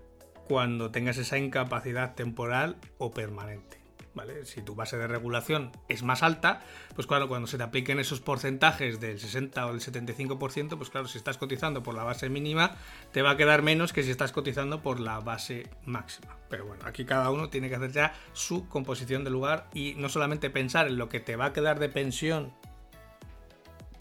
cuando 0.48 0.90
tengas 0.90 1.18
esa 1.18 1.38
incapacidad 1.38 2.16
temporal 2.16 2.78
o 2.98 3.12
permanente. 3.12 3.83
¿Vale? 4.14 4.44
Si 4.44 4.62
tu 4.62 4.76
base 4.76 4.96
de 4.96 5.08
regulación 5.08 5.72
es 5.88 6.04
más 6.04 6.22
alta, 6.22 6.60
pues 6.94 7.06
claro, 7.06 7.26
cuando 7.28 7.48
se 7.48 7.56
te 7.56 7.64
apliquen 7.64 7.98
esos 7.98 8.20
porcentajes 8.20 9.00
del 9.00 9.18
60 9.18 9.66
o 9.66 9.72
del 9.72 9.80
75%, 9.80 10.76
pues 10.76 10.90
claro, 10.90 11.08
si 11.08 11.18
estás 11.18 11.36
cotizando 11.36 11.82
por 11.82 11.94
la 11.94 12.04
base 12.04 12.28
mínima, 12.28 12.76
te 13.12 13.22
va 13.22 13.30
a 13.30 13.36
quedar 13.36 13.62
menos 13.62 13.92
que 13.92 14.04
si 14.04 14.12
estás 14.12 14.30
cotizando 14.30 14.82
por 14.82 15.00
la 15.00 15.18
base 15.18 15.68
máxima. 15.84 16.36
Pero 16.48 16.64
bueno, 16.64 16.84
aquí 16.86 17.04
cada 17.04 17.30
uno 17.30 17.50
tiene 17.50 17.68
que 17.68 17.74
hacer 17.74 17.90
ya 17.90 18.14
su 18.32 18.68
composición 18.68 19.24
de 19.24 19.30
lugar 19.30 19.68
y 19.74 19.94
no 19.96 20.08
solamente 20.08 20.48
pensar 20.48 20.86
en 20.86 20.96
lo 20.96 21.08
que 21.08 21.18
te 21.18 21.34
va 21.34 21.46
a 21.46 21.52
quedar 21.52 21.80
de 21.80 21.88
pensión 21.88 22.52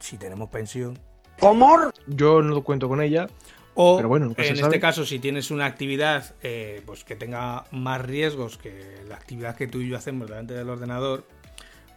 si 0.04 0.18
tenemos 0.18 0.50
pensión. 0.50 1.00
¿Cómo? 1.40 1.92
Yo 2.08 2.42
no 2.42 2.62
cuento 2.64 2.88
con 2.88 3.02
ella. 3.02 3.28
O 3.76 4.02
bueno, 4.08 4.34
en 4.38 4.58
este 4.58 4.80
caso, 4.80 5.06
si 5.06 5.20
tienes 5.20 5.50
una 5.50 5.66
actividad 5.66 6.36
eh, 6.44 6.82
pues 6.86 7.04
que 7.04 7.16
tenga 7.16 7.66
más 7.72 8.02
riesgos 8.02 8.58
que 8.58 9.02
la 9.08 9.16
actividad 9.16 9.56
que 9.56 9.68
tú 9.68 9.82
y 9.82 9.90
yo 9.90 9.98
hacemos 9.98 10.30
delante 10.30 10.54
del 10.54 10.70
ordenador, 10.70 11.26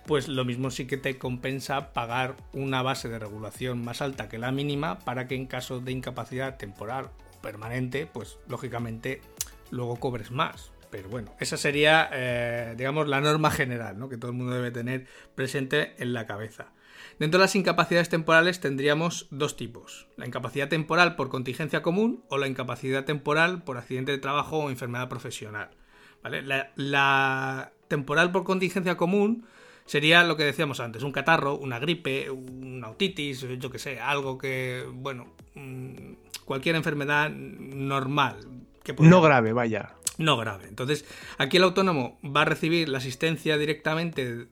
pues 0.07 0.29
lo 0.29 0.45
mismo 0.45 0.71
sí 0.71 0.87
que 0.87 0.97
te 0.97 1.19
compensa 1.19 1.93
pagar 1.93 2.37
una 2.53 2.83
base 2.83 3.09
de 3.09 3.19
regulación 3.19 3.85
más 3.85 4.01
alta 4.01 4.29
que 4.29 4.39
la 4.39 4.53
mínima 4.53 5.01
para 5.01 5.27
que 5.27 5.35
en 5.35 5.47
caso 5.47 5.81
de 5.81 5.93
incapacidad 5.93 6.57
temporal 6.57 7.07
o 7.07 7.41
permanente, 7.43 8.07
pues 8.07 8.39
lógicamente 8.49 9.21
luego 9.71 9.97
cobres 9.97 10.31
más. 10.31 10.73
Pero 10.91 11.09
bueno, 11.09 11.35
esa 11.41 11.57
sería, 11.57 12.09
eh, 12.13 12.75
digamos, 12.77 13.09
la 13.09 13.21
norma 13.21 13.51
general, 13.51 13.99
¿no? 13.99 14.09
Que 14.09 14.17
todo 14.17 14.31
el 14.31 14.37
mundo 14.37 14.55
debe 14.55 14.71
tener 14.71 15.07
presente 15.35 15.95
en 15.99 16.13
la 16.13 16.27
cabeza. 16.27 16.69
Dentro 17.19 17.39
de 17.39 17.45
las 17.45 17.57
incapacidades 17.57 18.11
temporales 18.11 18.61
tendríamos 18.61 19.27
dos 19.31 19.57
tipos, 19.57 20.07
la 20.17 20.27
incapacidad 20.27 20.69
temporal 20.69 21.17
por 21.17 21.31
contingencia 21.31 21.81
común 21.81 22.23
o 22.29 22.37
la 22.37 22.47
incapacidad 22.47 23.05
temporal 23.05 23.63
por 23.63 23.79
accidente 23.79 24.13
de 24.13 24.19
trabajo 24.19 24.59
o 24.59 24.71
enfermedad 24.71 25.09
profesional. 25.09 25.71
La, 26.77 27.73
temporal 27.89 28.33
por 28.33 28.45
contingencia 28.45 28.97
común 28.97 29.47
sería 29.87 30.25
lo 30.25 30.37
que 30.37 30.45
decíamos 30.45 30.81
antes, 30.81 31.05
un 31.05 31.13
catarro, 31.13 31.57
una 31.57 31.79
gripe, 31.79 32.31
una 32.31 32.91
otitis, 32.91 33.47
yo 33.59 33.71
que 33.71 33.79
sé, 33.79 33.99
algo 33.99 34.37
que, 34.37 34.85
bueno, 34.93 35.29
mm, 35.55 36.13
cualquier 36.45 36.77
enfermedad 36.77 37.31
normal. 37.31 38.37
Que 38.83 38.93
no 38.99 39.23
grave, 39.23 39.53
vaya. 39.53 39.95
No 40.19 40.37
grave. 40.37 40.69
Entonces, 40.69 41.07
aquí 41.39 41.57
el 41.57 41.63
autónomo 41.63 42.19
va 42.25 42.43
a 42.43 42.47
recibir 42.47 42.89
la 42.89 42.99
asistencia 42.99 43.57
directamente 43.57 44.49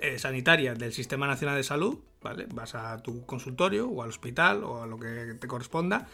eh, 0.00 0.18
sanitaria 0.18 0.74
del 0.74 0.92
Sistema 0.92 1.26
Nacional 1.26 1.56
de 1.56 1.62
Salud, 1.62 1.98
¿vale? 2.22 2.46
Vas 2.52 2.74
a 2.74 3.02
tu 3.02 3.24
consultorio 3.26 3.88
o 3.88 4.02
al 4.02 4.10
hospital 4.10 4.64
o 4.64 4.82
a 4.82 4.86
lo 4.86 4.98
que 4.98 5.34
te 5.40 5.46
corresponda. 5.46 6.08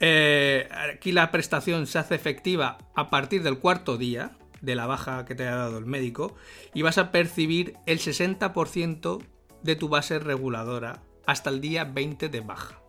Eh, 0.00 0.68
aquí 0.94 1.12
la 1.12 1.30
prestación 1.30 1.86
se 1.86 1.98
hace 1.98 2.14
efectiva 2.14 2.78
a 2.94 3.10
partir 3.10 3.42
del 3.42 3.58
cuarto 3.58 3.96
día 3.96 4.36
de 4.60 4.74
la 4.74 4.86
baja 4.86 5.24
que 5.24 5.34
te 5.34 5.46
ha 5.46 5.54
dado 5.54 5.78
el 5.78 5.86
médico 5.86 6.34
y 6.72 6.82
vas 6.82 6.98
a 6.98 7.12
percibir 7.12 7.74
el 7.86 7.98
60% 7.98 9.22
de 9.62 9.76
tu 9.76 9.88
base 9.88 10.18
reguladora 10.18 11.02
hasta 11.26 11.50
el 11.50 11.60
día 11.60 11.84
20 11.84 12.28
de 12.28 12.40
baja. 12.40 12.80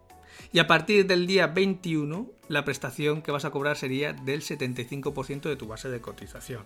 Y 0.51 0.59
a 0.59 0.67
partir 0.67 1.05
del 1.05 1.27
día 1.27 1.47
21, 1.47 2.31
la 2.47 2.63
prestación 2.63 3.21
que 3.21 3.31
vas 3.31 3.45
a 3.45 3.51
cobrar 3.51 3.77
sería 3.77 4.13
del 4.13 4.41
75% 4.41 5.41
de 5.41 5.55
tu 5.55 5.67
base 5.67 5.89
de 5.89 6.01
cotización. 6.01 6.63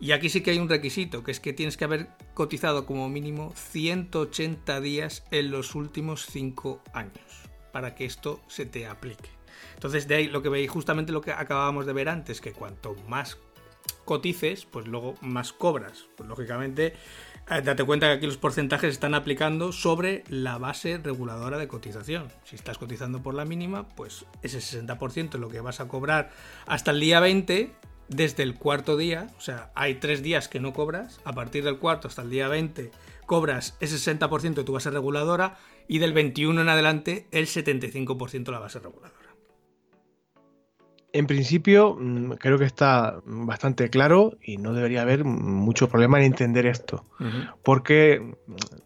Y 0.00 0.12
aquí 0.12 0.28
sí 0.28 0.42
que 0.42 0.50
hay 0.50 0.58
un 0.58 0.68
requisito, 0.68 1.22
que 1.22 1.30
es 1.30 1.40
que 1.40 1.52
tienes 1.52 1.76
que 1.76 1.84
haber 1.84 2.08
cotizado 2.34 2.84
como 2.84 3.08
mínimo 3.08 3.52
180 3.56 4.80
días 4.80 5.24
en 5.30 5.50
los 5.50 5.74
últimos 5.74 6.26
5 6.26 6.82
años 6.92 7.44
para 7.72 7.94
que 7.94 8.04
esto 8.04 8.40
se 8.46 8.66
te 8.66 8.86
aplique. 8.86 9.30
Entonces, 9.74 10.06
de 10.06 10.14
ahí 10.14 10.28
lo 10.28 10.42
que 10.42 10.48
veis, 10.48 10.70
justamente 10.70 11.12
lo 11.12 11.20
que 11.20 11.32
acabábamos 11.32 11.86
de 11.86 11.92
ver 11.92 12.08
antes, 12.08 12.40
que 12.40 12.52
cuanto 12.52 12.94
más 13.08 13.38
cotices, 14.04 14.64
pues 14.64 14.86
luego 14.86 15.14
más 15.20 15.52
cobras. 15.52 16.06
Pues 16.16 16.28
lógicamente, 16.28 16.94
eh, 17.50 17.62
date 17.62 17.84
cuenta 17.84 18.06
que 18.06 18.12
aquí 18.14 18.26
los 18.26 18.36
porcentajes 18.36 18.92
están 18.92 19.14
aplicando 19.14 19.72
sobre 19.72 20.24
la 20.28 20.58
base 20.58 20.98
reguladora 20.98 21.58
de 21.58 21.68
cotización. 21.68 22.28
Si 22.44 22.56
estás 22.56 22.78
cotizando 22.78 23.22
por 23.22 23.34
la 23.34 23.44
mínima, 23.44 23.88
pues 23.88 24.24
ese 24.42 24.58
60% 24.58 25.34
es 25.34 25.40
lo 25.40 25.48
que 25.48 25.60
vas 25.60 25.80
a 25.80 25.88
cobrar 25.88 26.30
hasta 26.66 26.90
el 26.90 27.00
día 27.00 27.20
20 27.20 27.74
desde 28.08 28.42
el 28.42 28.54
cuarto 28.54 28.96
día, 28.96 29.28
o 29.38 29.40
sea, 29.40 29.70
hay 29.74 29.94
tres 29.96 30.22
días 30.22 30.48
que 30.48 30.60
no 30.60 30.72
cobras, 30.72 31.20
a 31.24 31.32
partir 31.32 31.64
del 31.64 31.78
cuarto 31.78 32.08
hasta 32.08 32.22
el 32.22 32.30
día 32.30 32.48
20 32.48 32.90
cobras 33.26 33.76
ese 33.80 33.96
60% 33.96 34.54
de 34.54 34.64
tu 34.64 34.72
base 34.72 34.90
reguladora 34.90 35.56
y 35.88 35.98
del 35.98 36.12
21 36.12 36.60
en 36.60 36.68
adelante 36.68 37.26
el 37.30 37.46
75% 37.46 38.44
de 38.44 38.52
la 38.52 38.58
base 38.58 38.78
reguladora. 38.78 39.24
En 41.14 41.28
principio, 41.28 41.96
mm, 41.96 42.32
creo 42.32 42.58
que 42.58 42.64
está 42.64 43.22
bastante 43.24 43.88
claro 43.88 44.36
y 44.42 44.56
no 44.56 44.72
debería 44.72 45.02
haber 45.02 45.24
mucho 45.24 45.88
problema 45.88 46.18
en 46.18 46.24
entender 46.24 46.66
esto, 46.66 47.04
porque 47.62 48.34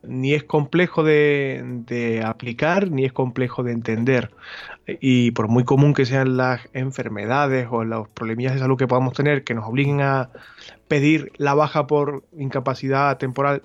ni 0.03 0.35
es 0.35 0.45
complejo 0.45 1.03
de, 1.03 2.23
aplicar 2.23 2.91
ni 2.91 3.07
es 3.07 3.15
complejo 3.15 3.63
de 3.63 3.73
entender. 3.73 4.31
Y 5.01 5.33
por 5.33 5.49
muy 5.49 5.65
común 5.65 5.93
que 5.93 6.07
sean 6.07 6.37
las 6.37 6.69
enfermedades 6.73 7.69
o 7.71 7.85
los 7.85 8.09
problemillas 8.09 8.55
de 8.55 8.61
salud 8.61 8.79
que 8.79 8.87
podamos 8.87 9.13
tener 9.13 9.45
que 9.45 9.55
nos 9.55 9.69
obliguen 9.69 10.01
a 10.01 10.31
pedir 10.89 11.33
la 11.37 11.55
baja 11.55 11.87
por 11.87 12.25
incapacidad 12.37 13.19
temporal, 13.19 13.63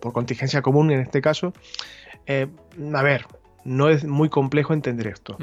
por 0.00 0.12
contingencia 0.12 0.62
común 0.62 0.90
en 0.90 1.00
este 1.00 1.22
caso, 1.22 1.52
eh, 2.26 2.48
a 2.94 3.02
ver, 3.02 3.26
no 3.64 3.88
es 3.88 4.04
muy 4.04 4.28
complejo 4.28 4.74
entender 4.74 5.06
esto. 5.06 5.38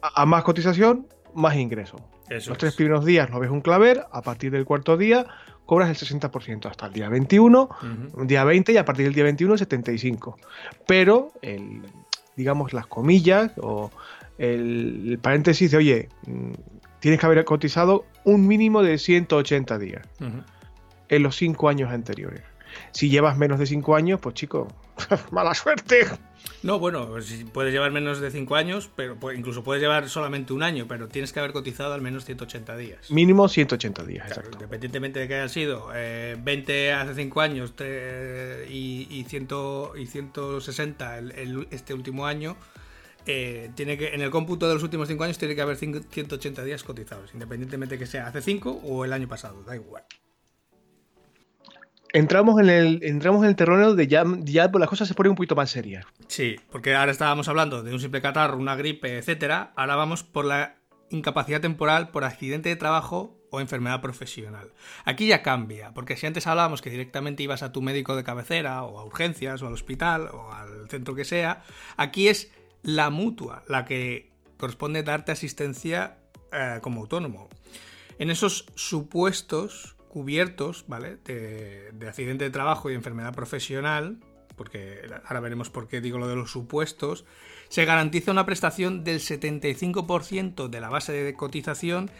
a 0.00 0.26
más 0.26 0.44
cotización, 0.44 1.08
más 1.34 1.56
ingreso. 1.56 1.96
Los 2.30 2.58
tres 2.58 2.74
primeros 2.74 3.04
días 3.04 3.30
no 3.30 3.40
ves 3.40 3.50
un 3.50 3.60
claver, 3.60 4.04
a 4.12 4.22
partir 4.22 4.52
del 4.52 4.64
cuarto 4.64 4.96
día 4.96 5.26
cobras 5.66 5.90
el 5.90 6.20
60% 6.20 6.66
hasta 6.66 6.86
el 6.86 6.92
día 6.94 7.10
21, 7.10 7.68
día 8.24 8.44
20 8.44 8.72
y 8.72 8.76
a 8.78 8.84
partir 8.86 9.04
del 9.04 9.14
día 9.14 9.24
21 9.24 9.54
el 9.54 9.60
75%. 9.60 10.34
Pero, 10.86 11.32
el, 11.42 11.82
digamos, 12.36 12.72
las 12.72 12.86
comillas 12.86 13.52
o 13.60 13.90
el, 14.38 15.18
paréntesis 15.20 15.70
de, 15.70 15.76
oye, 15.76 16.08
mm, 16.26 16.52
tienes 17.00 17.20
que 17.20 17.26
haber 17.26 17.44
cotizado 17.44 18.06
un 18.24 18.46
mínimo 18.46 18.82
de 18.82 18.98
180 18.98 19.78
días 19.78 20.06
en 21.08 21.22
los 21.22 21.36
cinco 21.36 21.68
años 21.68 21.90
anteriores. 21.90 22.42
Si 22.92 23.08
llevas 23.10 23.36
menos 23.36 23.58
de 23.58 23.66
5 23.66 23.96
años, 23.96 24.20
pues 24.20 24.34
chico, 24.34 24.68
mala 25.30 25.54
suerte. 25.54 26.06
No, 26.62 26.78
bueno, 26.78 27.08
puedes 27.52 27.72
llevar 27.72 27.90
menos 27.92 28.20
de 28.20 28.30
5 28.30 28.56
años, 28.56 28.90
pero 28.94 29.16
incluso 29.32 29.62
puedes 29.62 29.82
llevar 29.82 30.08
solamente 30.08 30.52
un 30.52 30.62
año, 30.62 30.86
pero 30.88 31.08
tienes 31.08 31.32
que 31.32 31.40
haber 31.40 31.52
cotizado 31.52 31.94
al 31.94 32.02
menos 32.02 32.24
180 32.24 32.76
días. 32.76 33.10
Mínimo 33.10 33.48
180 33.48 34.04
días, 34.04 34.28
exacto. 34.28 34.50
Independientemente 34.54 35.20
de 35.20 35.28
que 35.28 35.34
hayan 35.34 35.48
sido 35.48 35.88
20 35.88 36.86
eh, 36.86 36.92
hace 36.92 37.14
5 37.14 37.40
años 37.40 37.74
y, 38.68 39.06
y, 39.10 39.24
160 39.24 41.18
este 41.70 41.94
último 41.94 42.26
año, 42.26 42.56
eh, 43.28 43.70
tiene 43.74 43.96
que, 43.98 44.14
en 44.14 44.22
el 44.22 44.30
cómputo 44.30 44.66
de 44.66 44.74
los 44.74 44.82
últimos 44.82 45.06
5 45.06 45.22
años 45.22 45.38
tiene 45.38 45.54
que 45.54 45.62
haber 45.62 45.76
180 45.76 46.64
días 46.64 46.82
cotizados, 46.82 47.32
independientemente 47.34 47.96
de 47.96 47.98
que 47.98 48.06
sea 48.06 48.26
hace 48.26 48.40
5 48.40 48.80
o 48.84 49.04
el 49.04 49.12
año 49.12 49.28
pasado, 49.28 49.62
da 49.62 49.76
igual 49.76 50.04
entramos 52.12 52.60
en 52.60 52.70
el 52.70 53.00
entramos 53.02 53.42
en 53.42 53.50
el 53.50 53.56
terreno 53.56 53.94
de 53.94 54.06
ya, 54.06 54.24
ya 54.40 54.70
pues 54.70 54.80
las 54.80 54.88
cosas 54.88 55.08
se 55.08 55.14
ponen 55.14 55.30
un 55.30 55.36
poquito 55.36 55.56
más 55.56 55.70
serias. 55.70 56.06
Sí, 56.26 56.56
porque 56.70 56.94
ahora 56.94 57.12
estábamos 57.12 57.48
hablando 57.48 57.82
de 57.82 57.92
un 57.92 58.00
simple 58.00 58.22
catarro, 58.22 58.56
una 58.56 58.76
gripe, 58.76 59.18
etcétera. 59.18 59.72
Ahora 59.76 59.96
vamos 59.96 60.22
por 60.22 60.44
la 60.44 60.76
incapacidad 61.10 61.60
temporal 61.60 62.10
por 62.10 62.24
accidente 62.24 62.68
de 62.68 62.76
trabajo 62.76 63.38
o 63.50 63.60
enfermedad 63.60 64.02
profesional. 64.02 64.72
Aquí 65.04 65.26
ya 65.26 65.42
cambia, 65.42 65.92
porque 65.94 66.16
si 66.16 66.26
antes 66.26 66.46
hablábamos 66.46 66.82
que 66.82 66.90
directamente 66.90 67.42
ibas 67.42 67.62
a 67.62 67.72
tu 67.72 67.80
médico 67.80 68.14
de 68.14 68.24
cabecera 68.24 68.82
o 68.82 68.98
a 68.98 69.04
urgencias 69.04 69.62
o 69.62 69.66
al 69.66 69.72
hospital 69.72 70.28
o 70.32 70.52
al 70.52 70.88
centro 70.90 71.14
que 71.14 71.24
sea, 71.24 71.62
aquí 71.96 72.28
es 72.28 72.52
la 72.82 73.10
mutua 73.10 73.64
la 73.68 73.84
que 73.84 74.30
corresponde 74.56 75.02
darte 75.02 75.32
asistencia 75.32 76.18
eh, 76.52 76.78
como 76.82 77.00
autónomo. 77.00 77.48
En 78.18 78.30
esos 78.30 78.66
supuestos 78.74 79.96
cubiertos, 80.08 80.84
¿vale? 80.88 81.16
De, 81.24 81.92
accidente 82.08 82.44
de 82.44 82.50
trabajo 82.50 82.90
y 82.90 82.94
enfermedad 82.94 83.34
profesional, 83.34 84.18
porque 84.56 85.02
ahora 85.26 85.40
veremos 85.40 85.70
por 85.70 85.86
qué 85.86 86.00
digo 86.00 86.18
lo 86.18 86.26
de 86.26 86.34
los 86.34 86.50
supuestos, 86.50 87.24
se 87.68 87.84
garantiza 87.84 88.32
una 88.32 88.46
prestación 88.46 89.04
del 89.04 89.20
75% 89.20 90.68
de 90.68 90.80
la 90.80 90.88
base 90.88 91.12
de 91.12 91.34
cotización 91.34 92.10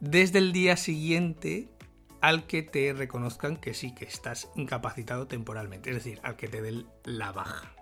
desde 0.00 0.38
el 0.38 0.52
día 0.52 0.76
siguiente 0.76 1.68
al 2.20 2.46
que 2.46 2.62
te 2.62 2.92
reconozcan 2.92 3.56
que 3.56 3.74
sí, 3.74 3.94
que 3.94 4.04
estás 4.04 4.50
incapacitado 4.54 5.26
temporalmente, 5.26 5.90
es 5.90 5.96
decir, 5.96 6.20
al 6.22 6.36
que 6.36 6.48
te 6.48 6.62
den 6.62 6.86
la 7.04 7.32
baja. 7.32 7.77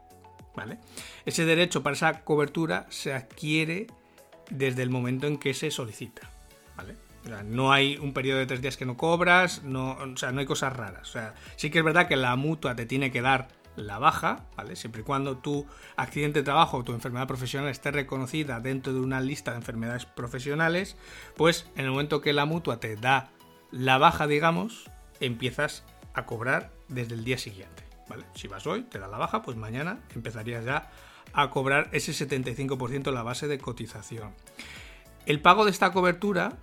¿Vale? 0.57 0.79
Ese 1.27 1.45
derecho 1.45 1.83
para 1.83 1.95
esa 1.95 2.25
cobertura 2.25 2.87
se 2.88 3.12
adquiere 3.12 3.87
desde 4.51 4.83
el 4.83 4.90
momento 4.90 5.27
en 5.27 5.38
que 5.38 5.55
se 5.55 5.71
solicita. 5.71 6.31
¿Vale? 6.77 6.95
no 7.45 7.73
hay 7.73 7.97
un 7.97 8.12
periodo 8.12 8.38
de 8.38 8.47
tres 8.47 8.62
días 8.62 8.77
que 8.77 8.87
no 8.87 8.97
cobras, 8.97 9.64
no, 9.64 9.92
o 9.92 10.16
sea, 10.16 10.31
no 10.31 10.40
hay 10.40 10.47
cosas 10.47 10.75
raras. 10.75 11.09
O 11.09 11.12
sea, 11.12 11.35
sí 11.57 11.71
que 11.71 11.79
es 11.79 11.85
verdad 11.85 12.07
que 12.07 12.16
la 12.16 12.37
mutua 12.37 12.77
te 12.77 12.87
tiene 12.87 13.11
que 13.11 13.21
dar 13.21 13.49
la 13.77 13.99
baja, 13.99 14.45
¿vale? 14.57 14.77
Siempre 14.77 15.03
y 15.03 15.05
cuando 15.05 15.37
tu 15.37 15.66
accidente 15.97 16.40
de 16.40 16.45
trabajo 16.45 16.79
o 16.79 16.85
tu 16.85 16.92
enfermedad 16.92 17.27
profesional 17.27 17.69
esté 17.71 17.90
reconocida 17.90 18.61
dentro 18.61 18.92
de 18.92 19.01
una 19.01 19.21
lista 19.21 19.53
de 19.53 19.59
enfermedades 19.59 20.07
profesionales, 20.07 20.97
pues 21.37 21.69
en 21.77 21.85
el 21.85 21.90
momento 21.90 22.21
que 22.21 22.33
la 22.33 22.47
mutua 22.47 22.81
te 22.81 22.97
da 22.97 23.31
la 23.71 23.99
baja, 23.99 24.27
digamos, 24.27 24.90
empiezas 25.21 25.85
a 26.14 26.25
cobrar 26.25 26.73
desde 26.88 27.14
el 27.14 27.25
día 27.25 27.38
siguiente, 27.38 27.85
Si 28.35 28.49
vas 28.49 28.66
hoy, 28.66 28.83
te 28.83 28.99
da 28.99 29.09
la 29.09 29.19
baja, 29.19 29.42
pues 29.42 29.57
mañana 29.57 30.01
empezarías 30.14 30.64
ya 30.64 30.90
a 31.33 31.51
cobrar 31.51 31.88
ese 31.92 32.12
75% 32.12 33.03
de 33.03 33.12
la 33.12 33.23
base 33.23 33.49
de 33.49 33.59
cotización. 33.59 34.33
El 35.27 35.40
pago 35.40 35.64
de 35.64 35.71
esta 35.71 35.92
cobertura 35.92 36.57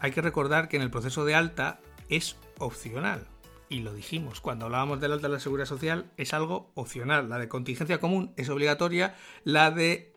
hay 0.00 0.12
que 0.12 0.22
recordar 0.22 0.68
que 0.68 0.76
en 0.76 0.82
el 0.82 0.90
proceso 0.90 1.24
de 1.24 1.34
alta 1.34 1.80
es 2.08 2.36
opcional. 2.58 3.26
Y 3.68 3.80
lo 3.80 3.94
dijimos, 3.94 4.40
cuando 4.40 4.66
hablábamos 4.66 5.00
del 5.00 5.12
alta 5.12 5.28
de 5.28 5.34
la 5.34 5.40
seguridad 5.40 5.66
social 5.66 6.10
es 6.16 6.34
algo 6.34 6.70
opcional. 6.74 7.28
La 7.28 7.38
de 7.38 7.48
contingencia 7.48 8.00
común 8.00 8.32
es 8.36 8.48
obligatoria, 8.48 9.14
la 9.44 9.70
de, 9.70 10.12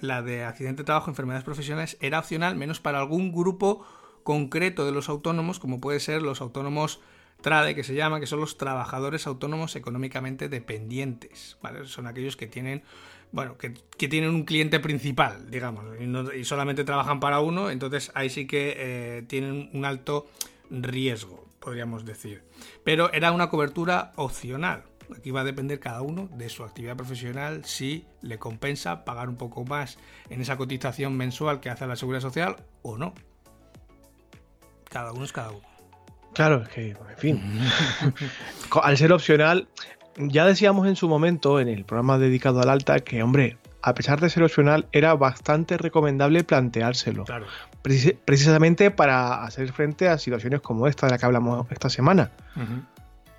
la 0.00 0.22
de 0.22 0.44
accidente 0.44 0.82
de 0.82 0.86
trabajo, 0.86 1.10
enfermedades 1.10 1.44
profesionales 1.44 1.98
era 2.00 2.18
opcional, 2.18 2.56
menos 2.56 2.80
para 2.80 2.98
algún 2.98 3.32
grupo 3.32 3.84
concreto 4.22 4.86
de 4.86 4.92
los 4.92 5.08
autónomos, 5.08 5.58
como 5.58 5.80
puede 5.80 6.00
ser 6.00 6.22
los 6.22 6.40
autónomos 6.40 7.00
TRADE, 7.40 7.74
que 7.74 7.84
se 7.84 7.94
llama, 7.94 8.20
que 8.20 8.26
son 8.26 8.40
los 8.40 8.58
trabajadores 8.58 9.26
autónomos 9.26 9.76
económicamente 9.76 10.48
dependientes. 10.48 11.56
Son 11.84 12.06
aquellos 12.06 12.36
que 12.36 12.46
tienen 12.46 12.82
bueno, 13.32 13.56
que, 13.58 13.70
tienen 14.08 14.30
un 14.30 14.44
cliente 14.44 14.80
principal, 14.80 15.50
digamos, 15.50 15.84
y, 16.34 16.44
solamente 16.44 16.84
trabajan 16.84 17.20
para 17.20 17.40
uno, 17.40 17.70
entonces 17.70 18.10
ahí 18.14 18.30
sí 18.30 18.46
que 18.46 18.74
eh, 18.76 19.22
tienen 19.26 19.68
un 19.72 19.84
alto 19.84 20.26
riesgo, 20.70 21.46
podríamos 21.58 22.04
decir. 22.04 22.42
Pero 22.84 23.12
era 23.12 23.32
una 23.32 23.48
cobertura 23.48 24.12
opcional. 24.16 24.84
Aquí 25.16 25.30
va 25.30 25.42
a 25.42 25.44
depender 25.44 25.78
cada 25.78 26.02
uno 26.02 26.28
de 26.32 26.48
su 26.48 26.64
actividad 26.64 26.96
profesional 26.96 27.64
si 27.64 28.04
le 28.22 28.38
compensa 28.38 29.04
pagar 29.04 29.28
un 29.28 29.36
poco 29.36 29.64
más 29.64 29.98
en 30.30 30.40
esa 30.40 30.56
cotización 30.56 31.16
mensual 31.16 31.60
que 31.60 31.70
hace 31.70 31.86
la 31.86 31.94
seguridad 31.94 32.22
social 32.22 32.56
o 32.82 32.96
no. 32.96 33.14
Cada 34.88 35.12
uno 35.12 35.24
es 35.24 35.32
cada 35.32 35.50
uno. 35.50 35.75
Claro, 36.36 36.62
es 36.62 36.68
que, 36.68 36.90
en 36.90 36.96
fin. 37.18 37.60
Al 38.82 38.96
ser 38.96 39.12
opcional, 39.12 39.68
ya 40.16 40.44
decíamos 40.46 40.86
en 40.86 40.94
su 40.96 41.08
momento, 41.08 41.58
en 41.60 41.68
el 41.68 41.84
programa 41.84 42.18
dedicado 42.18 42.60
al 42.60 42.68
alta, 42.70 43.00
que, 43.00 43.22
hombre, 43.22 43.56
a 43.82 43.94
pesar 43.94 44.20
de 44.20 44.28
ser 44.30 44.42
opcional, 44.42 44.86
era 44.92 45.14
bastante 45.14 45.76
recomendable 45.78 46.44
planteárselo. 46.44 47.24
Claro. 47.24 47.46
Precis- 47.82 48.16
precisamente 48.24 48.90
para 48.90 49.44
hacer 49.44 49.72
frente 49.72 50.08
a 50.08 50.18
situaciones 50.18 50.60
como 50.60 50.86
esta 50.86 51.06
de 51.06 51.12
la 51.12 51.18
que 51.18 51.26
hablamos 51.26 51.66
esta 51.70 51.88
semana. 51.88 52.30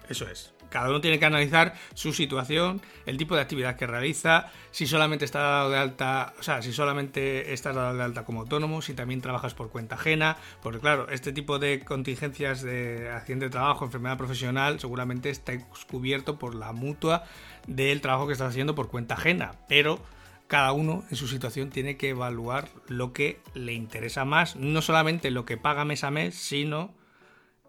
Eso 0.10 0.28
es. 0.28 0.54
Cada 0.70 0.90
uno 0.90 1.02
tiene 1.02 1.20
que 1.20 1.26
analizar 1.26 1.74
su 1.94 2.14
situación, 2.14 2.82
el 3.06 3.18
tipo 3.18 3.36
de 3.36 3.42
actividad 3.42 3.76
que 3.76 3.88
realiza, 3.88 4.52
si 4.72 4.86
solamente 4.86 5.26
está 5.26 5.40
dado 5.40 5.70
de 5.70 5.78
alta, 5.78 6.34
o 6.40 6.44
sea, 6.44 6.62
si 6.62 6.74
solamente 6.74 7.54
estás 7.54 7.76
dado 7.76 7.96
de 7.96 8.04
alta 8.04 8.26
como 8.26 8.42
autónomo, 8.42 8.82
si 8.82 8.94
también 8.94 9.22
trabajas 9.22 9.54
por 9.54 9.70
cuenta 9.70 9.96
ajena, 9.96 10.38
porque 10.62 10.80
claro, 10.80 11.10
este 11.10 11.32
tipo 11.32 11.60
de 11.60 11.84
contingencias 11.84 12.62
de 12.62 13.10
accidente 13.10 13.46
de 13.46 13.52
trabajo, 13.52 13.86
enfermedad 13.86 14.18
profesional, 14.18 14.80
seguramente 14.80 15.30
está 15.30 15.54
cubierto 15.90 16.38
por 16.38 16.56
la 16.56 16.74
mutua 16.74 17.24
del 17.68 18.02
trabajo 18.02 18.28
que 18.28 18.34
estás 18.34 18.50
haciendo 18.50 18.76
por 18.76 18.90
cuenta 18.90 19.16
ajena, 19.16 19.54
pero 19.68 20.00
cada 20.48 20.72
uno 20.72 21.04
en 21.10 21.18
su 21.18 21.28
situación 21.28 21.70
tiene 21.70 21.98
que 21.98 22.10
evaluar 22.10 22.70
lo 22.88 23.14
que 23.14 23.42
le 23.54 23.74
interesa 23.74 24.26
más, 24.26 24.56
no 24.56 24.82
solamente 24.82 25.30
lo 25.30 25.46
que 25.46 25.58
paga 25.58 25.86
mes 25.86 26.04
a 26.04 26.12
mes, 26.12 26.36
sino 26.36 26.94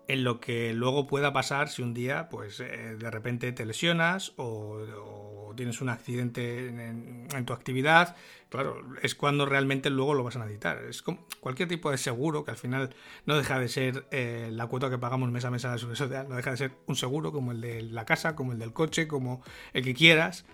en 0.08 0.24
lo 0.24 0.40
que 0.40 0.72
luego 0.74 1.06
pueda 1.06 1.32
pasar 1.32 1.68
si 1.68 1.82
un 1.82 1.94
día, 1.94 2.28
pues 2.30 2.60
eh, 2.60 2.96
de 2.98 3.10
repente 3.10 3.52
te 3.52 3.66
lesionas 3.66 4.32
o, 4.36 5.52
tienes 5.56 5.80
un 5.80 5.88
accidente 5.88 6.68
en, 6.68 6.80
en- 6.80 7.28
en 7.34 7.44
tu 7.46 7.52
actividad. 7.52 8.14
Claro, 8.48 8.80
es 9.02 9.14
cuando 9.14 9.44
realmente 9.44 9.90
luego 9.90 10.14
lo 10.14 10.22
vas 10.24 10.36
a 10.36 10.40
necesitar. 10.40 10.78
Es 10.84 11.02
como 11.02 11.26
cualquier 11.40 11.68
tipo 11.68 11.90
de 11.90 11.98
seguro 11.98 12.44
que 12.44 12.52
al 12.52 12.56
final 12.56 12.94
no 13.26 13.36
deja 13.36 13.58
de 13.58 13.68
ser 13.68 14.06
eh, 14.10 14.50
la 14.52 14.66
cuota 14.68 14.88
que 14.90 14.98
pagamos 14.98 15.30
mes 15.30 15.44
a 15.44 15.50
mes 15.50 15.64
a 15.64 15.72
la 15.72 15.78
seguridad 15.78 15.98
social, 15.98 16.28
no 16.28 16.36
deja 16.36 16.52
de 16.52 16.56
ser 16.58 16.72
un 16.86 16.96
seguro 16.96 17.32
como 17.32 17.52
el 17.52 17.60
de 17.60 17.82
la 17.82 18.04
casa, 18.04 18.36
como 18.36 18.52
el 18.52 18.58
del 18.58 18.72
coche, 18.72 19.08
como 19.08 19.42
el 19.72 19.82
que 19.84 19.94
quieras. 19.94 20.44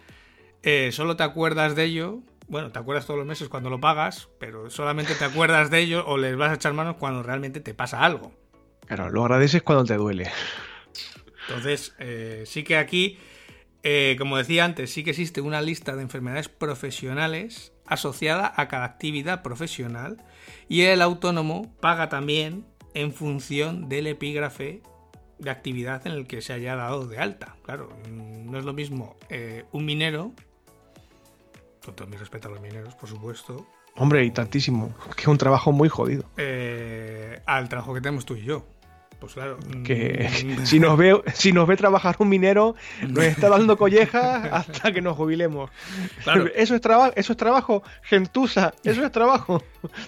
Eh, 0.62 0.90
solo 0.92 1.16
te 1.16 1.22
acuerdas 1.24 1.76
de 1.76 1.84
ello. 1.84 2.20
Bueno, 2.48 2.72
te 2.72 2.78
acuerdas 2.78 3.06
todos 3.06 3.18
los 3.18 3.26
meses 3.26 3.48
cuando 3.48 3.70
lo 3.70 3.80
pagas, 3.80 4.28
pero 4.38 4.70
solamente 4.70 5.14
te 5.14 5.24
acuerdas 5.24 5.70
de 5.70 5.80
ello 5.80 6.06
o 6.06 6.18
les 6.18 6.36
vas 6.36 6.50
a 6.50 6.54
echar 6.54 6.74
manos 6.74 6.96
cuando 6.98 7.22
realmente 7.22 7.60
te 7.60 7.74
pasa 7.74 8.02
algo. 8.04 8.32
Claro, 8.86 9.10
lo 9.10 9.22
agradeces 9.22 9.62
cuando 9.62 9.84
te 9.84 9.94
duele. 9.94 10.30
Entonces, 11.48 11.94
eh, 11.98 12.44
sí 12.46 12.64
que 12.64 12.76
aquí, 12.76 13.18
eh, 13.82 14.16
como 14.18 14.36
decía 14.36 14.64
antes, 14.64 14.90
sí 14.90 15.04
que 15.04 15.10
existe 15.10 15.40
una 15.40 15.60
lista 15.60 15.94
de 15.94 16.02
enfermedades 16.02 16.48
profesionales 16.48 17.72
asociada 17.86 18.52
a 18.56 18.68
cada 18.68 18.84
actividad 18.84 19.42
profesional 19.42 20.22
y 20.68 20.82
el 20.82 21.02
autónomo 21.02 21.74
paga 21.80 22.08
también 22.08 22.66
en 22.94 23.12
función 23.12 23.88
del 23.88 24.06
epígrafe 24.06 24.82
de 25.38 25.50
actividad 25.50 26.06
en 26.06 26.12
el 26.12 26.26
que 26.26 26.40
se 26.40 26.52
haya 26.54 26.76
dado 26.76 27.06
de 27.06 27.18
alta. 27.18 27.56
Claro, 27.62 27.90
mm, 28.08 28.50
no 28.50 28.58
es 28.58 28.64
lo 28.64 28.72
mismo 28.72 29.16
eh, 29.28 29.64
un 29.72 29.84
minero, 29.84 30.32
con 31.84 31.94
todo 31.94 32.08
mi 32.08 32.16
respeto 32.16 32.48
a 32.48 32.52
los 32.52 32.60
mineros, 32.60 32.94
por 32.94 33.08
supuesto, 33.08 33.66
Hombre, 33.96 34.24
y 34.24 34.32
tantísimo. 34.32 34.92
Que 35.14 35.22
es 35.22 35.28
un 35.28 35.38
trabajo 35.38 35.70
muy 35.70 35.88
jodido. 35.88 36.24
al 37.46 37.68
trabajo 37.68 37.94
que 37.94 38.00
tenemos 38.00 38.26
tú 38.26 38.34
y 38.34 38.42
yo. 38.42 38.66
Pues 39.20 39.34
claro. 39.34 39.58
Que 39.84 40.28
mm, 40.44 40.64
si 40.66 40.78
nos 40.80 40.96
ve, 40.98 41.20
si 41.34 41.52
nos 41.52 41.66
ve 41.66 41.76
trabajar 41.76 42.16
un 42.18 42.28
minero, 42.28 42.74
nos 43.08 43.24
está 43.24 43.48
dando 43.48 43.76
collejas 43.78 44.48
hasta 44.52 44.92
que 44.92 45.00
nos 45.00 45.16
jubilemos. 45.16 45.70
Claro. 46.22 46.46
Eso 46.54 46.74
es 46.74 46.80
trabajo, 46.80 47.12
eso 47.16 47.32
es 47.32 47.36
trabajo, 47.38 47.82
gentuza, 48.02 48.74
eso 48.84 49.04
es 49.04 49.12
trabajo. 49.12 49.62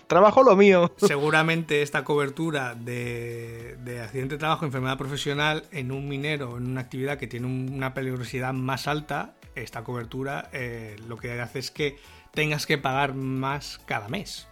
Trabajo 0.06 0.42
lo 0.42 0.56
mío. 0.56 0.92
seguramente 0.96 1.82
esta 1.82 2.04
cobertura 2.04 2.74
de, 2.74 3.76
de 3.84 4.00
accidente 4.00 4.34
de 4.34 4.38
trabajo, 4.38 4.64
enfermedad 4.66 4.98
profesional 4.98 5.64
en 5.72 5.92
un 5.92 6.08
minero, 6.08 6.56
en 6.56 6.66
una 6.66 6.80
actividad 6.82 7.18
que 7.18 7.26
tiene 7.26 7.46
un- 7.46 7.70
una 7.72 7.94
peligrosidad 7.94 8.52
más 8.52 8.86
alta, 8.88 9.34
esta 9.54 9.82
cobertura 9.84 10.50
eh, 10.52 10.96
lo 11.08 11.16
que 11.16 11.40
hace 11.40 11.58
es 11.58 11.70
que 11.70 11.96
tengas 12.34 12.66
que 12.66 12.76
pagar 12.78 13.14
más 13.14 13.80
cada 13.86 14.08
mes. 14.08 14.46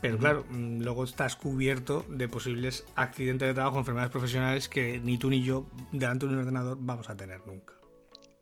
Pero 0.00 0.18
claro, 0.18 0.44
mm, 0.48 0.82
luego 0.82 1.04
estás 1.04 1.36
cubierto 1.36 2.04
de 2.08 2.28
posibles 2.28 2.86
accidentes 2.94 3.48
de 3.48 3.54
trabajo, 3.54 3.78
enfermedades 3.78 4.12
profesionales 4.12 4.68
que 4.68 5.00
ni 5.00 5.18
tú 5.18 5.30
ni 5.30 5.42
yo 5.42 5.66
delante 5.92 6.26
de 6.26 6.32
un 6.32 6.38
ordenador 6.38 6.78
vamos 6.80 7.10
a 7.10 7.16
tener 7.16 7.40
nunca. 7.46 7.74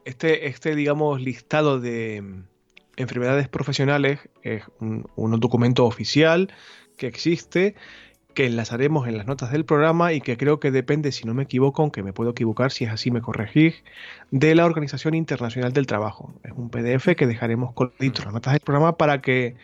Este, 0.05 0.49
este, 0.49 0.75
digamos, 0.75 1.21
listado 1.21 1.81
de 1.81 2.23
mm, 2.23 2.45
enfermedades 2.97 3.49
profesionales 3.49 4.21
es 4.43 4.65
un, 4.81 5.07
un 5.17 5.41
documento 5.41 5.87
oficial 5.87 6.53
que 6.97 7.07
existe, 7.07 7.75
que 8.37 8.47
enlazaremos 8.47 9.09
en 9.09 9.17
las 9.17 9.27
notas 9.27 9.51
del 9.51 9.65
programa 9.65 10.13
y 10.13 10.21
que 10.21 10.37
creo 10.37 10.61
que 10.61 10.71
depende, 10.71 11.11
si 11.11 11.25
no 11.25 11.33
me 11.33 11.45
equivoco, 11.45 11.81
aunque 11.81 12.03
me 12.03 12.13
puedo 12.13 12.31
equivocar, 12.31 12.71
si 12.71 12.85
es 12.85 12.91
así 12.91 13.11
me 13.11 13.23
corregís, 13.23 13.83
de 14.31 14.55
la 14.55 14.67
Organización 14.67 15.15
Internacional 15.15 15.73
del 15.73 15.87
Trabajo. 15.87 16.35
Es 16.45 16.53
un 16.53 16.69
PDF 16.69 17.17
que 17.17 17.27
dejaremos 17.27 17.75
en 17.99 18.13
las 18.13 18.33
notas 18.33 18.53
del 18.53 18.61
programa 18.61 18.99
para 18.99 19.23
que 19.23 19.57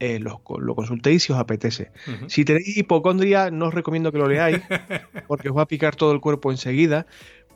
eh, 0.00 0.18
lo, 0.18 0.42
lo 0.58 0.74
consultéis 0.74 1.22
si 1.22 1.32
os 1.32 1.38
apetece. 1.38 1.92
Si 2.26 2.44
tenéis 2.44 2.76
hipocondria, 2.76 3.50
no 3.50 3.68
os 3.68 3.74
recomiendo 3.74 4.10
que 4.10 4.18
lo 4.18 4.28
leáis, 4.28 4.60
porque 5.28 5.50
os 5.50 5.56
va 5.56 5.62
a 5.62 5.68
picar 5.68 5.94
todo 5.94 6.12
el 6.12 6.20
cuerpo 6.20 6.50
enseguida. 6.50 7.06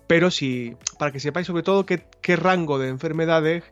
Pero 0.06 0.30
si, 0.30 0.76
para 0.98 1.10
que 1.10 1.20
sepáis 1.20 1.46
sobre 1.46 1.62
todo 1.62 1.86
qué, 1.86 2.04
qué 2.20 2.36
rango 2.36 2.78
de 2.78 2.88
enfermedades 2.88 3.64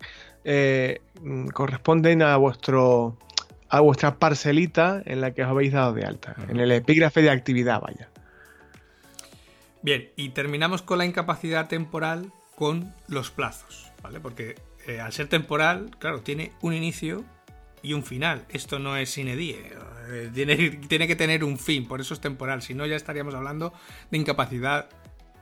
eh, 0.45 1.01
mm, 1.21 1.49
corresponden 1.49 2.23
a 2.23 2.37
vuestro 2.39 3.19
a 3.69 3.81
vuestra 3.81 4.19
parcelita 4.19 5.03
en 5.07 5.23
la 5.23 5.33
que 5.33 5.43
os 5.43 5.49
habéis 5.49 5.73
dado 5.73 5.95
de 5.95 6.05
alta, 6.05 6.37
en 6.49 6.61
el 6.61 6.71
epígrafe 6.73 7.23
de 7.23 7.31
actividad, 7.31 7.81
vaya. 7.81 8.11
Bien, 9.81 10.11
y 10.15 10.29
terminamos 10.31 10.83
con 10.83 10.99
la 10.99 11.07
incapacidad 11.07 11.69
temporal 11.69 12.33
con 12.55 12.95
los 13.09 13.31
plazos, 13.31 13.91
¿vale? 14.03 14.21
Porque 14.21 14.57
eh, 14.87 15.01
al 15.01 15.15
ser 15.15 15.29
temporal, 15.29 15.91
claro, 15.99 16.21
tiene 16.21 16.53
un 16.61 16.75
inicio 16.75 17.25
y 17.83 17.93
un 17.93 18.05
final. 18.05 18.47
Esto 18.49 18.79
no 18.79 18.97
es 18.97 19.11
sine 19.11 19.37
die. 19.37 19.59
eh, 20.09 20.31
tiene, 20.33 20.57
tiene 20.89 21.07
que 21.07 21.17
tener 21.17 21.45
un 21.45 21.59
fin, 21.59 21.87
por 21.87 22.01
eso 22.01 22.15
es 22.15 22.21
temporal. 22.21 22.63
Si 22.63 22.75
no, 22.75 22.87
ya 22.87 22.97
estaríamos 22.97 23.35
hablando 23.35 23.73
de 24.11 24.19
incapacidad 24.19 24.89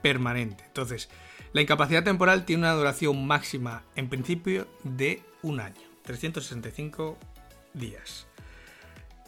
permanente. 0.01 0.63
Entonces, 0.65 1.09
la 1.53 1.61
incapacidad 1.61 2.03
temporal 2.03 2.45
tiene 2.45 2.63
una 2.63 2.73
duración 2.73 3.25
máxima, 3.25 3.83
en 3.95 4.09
principio, 4.09 4.67
de 4.83 5.21
un 5.41 5.59
año, 5.59 5.81
365 6.03 7.17
días. 7.73 8.27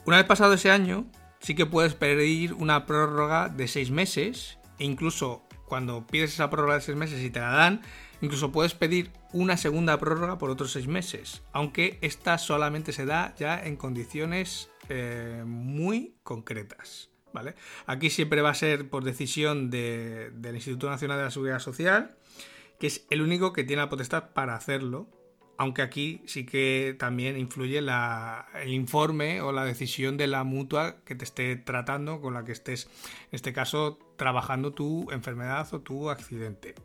Una 0.06 0.18
vez 0.18 0.26
pasado 0.26 0.54
ese 0.54 0.72
año, 0.72 1.06
sí 1.40 1.56
que 1.56 1.66
puedes 1.66 1.94
pedir 1.94 2.54
una 2.54 2.86
prórroga 2.86 3.50
de 3.50 3.68
seis 3.68 3.92
meses, 3.92 4.58
e 4.80 4.86
incluso 4.86 5.44
cuando 5.66 6.08
pides 6.08 6.34
esa 6.34 6.50
prórroga 6.50 6.76
de 6.76 6.82
seis 6.82 6.98
meses 6.98 7.22
y 7.22 7.30
te 7.30 7.40
la 7.40 7.52
dan, 7.52 7.82
incluso 8.24 8.52
puedes 8.52 8.74
pedir 8.74 9.12
una 9.34 9.58
segunda 9.58 10.00
prórroga 10.00 10.40
por 10.40 10.50
otros 10.50 10.72
seis 10.72 10.88
meses, 10.88 11.44
aunque 11.52 12.00
esta 12.02 12.40
solamente 12.40 12.92
se 12.92 13.06
da 13.06 13.36
ya 13.38 13.64
en 13.64 13.76
condiciones 13.76 14.72
eh, 14.90 15.44
muy 15.46 16.16
concretas. 16.24 17.12
¿vale? 17.34 17.56
Aquí 17.86 18.10
siempre 18.10 18.42
va 18.42 18.50
a 18.52 18.56
ser 18.56 18.90
por 18.90 19.04
decisión 19.04 19.70
de- 19.70 20.32
del 20.36 20.56
Instituto 20.56 20.90
Nacional 20.90 21.18
de 21.18 21.24
la 21.26 21.32
Seguridad 21.32 21.60
Social, 21.60 22.16
que 22.80 22.88
es 22.88 23.06
el 23.10 23.22
único 23.22 23.54
que 23.54 23.64
tiene 23.64 23.82
la 23.82 23.90
potestad 23.90 24.30
para 24.34 24.56
hacerlo, 24.56 25.08
aunque 25.58 25.82
aquí 25.82 26.22
sí 26.26 26.46
que 26.46 26.96
también 27.00 27.38
influye 27.38 27.80
el 27.80 28.74
informe 28.74 29.42
o 29.42 29.52
la 29.52 29.66
decisión 29.66 30.18
de 30.18 30.28
la 30.28 30.44
mutua 30.44 30.98
que 31.06 31.16
te 31.16 31.24
esté 31.24 31.56
tratando, 31.56 32.22
con 32.22 32.34
la 32.34 32.44
que 32.44 32.52
estés, 32.52 32.86
en 32.86 33.30
este 33.36 33.54
caso, 33.54 34.00
trabajando 34.18 34.72
tu 34.74 35.10
enfermedad 35.12 35.68
o 35.74 35.80
tu 35.82 36.10
accidente. 36.10 36.76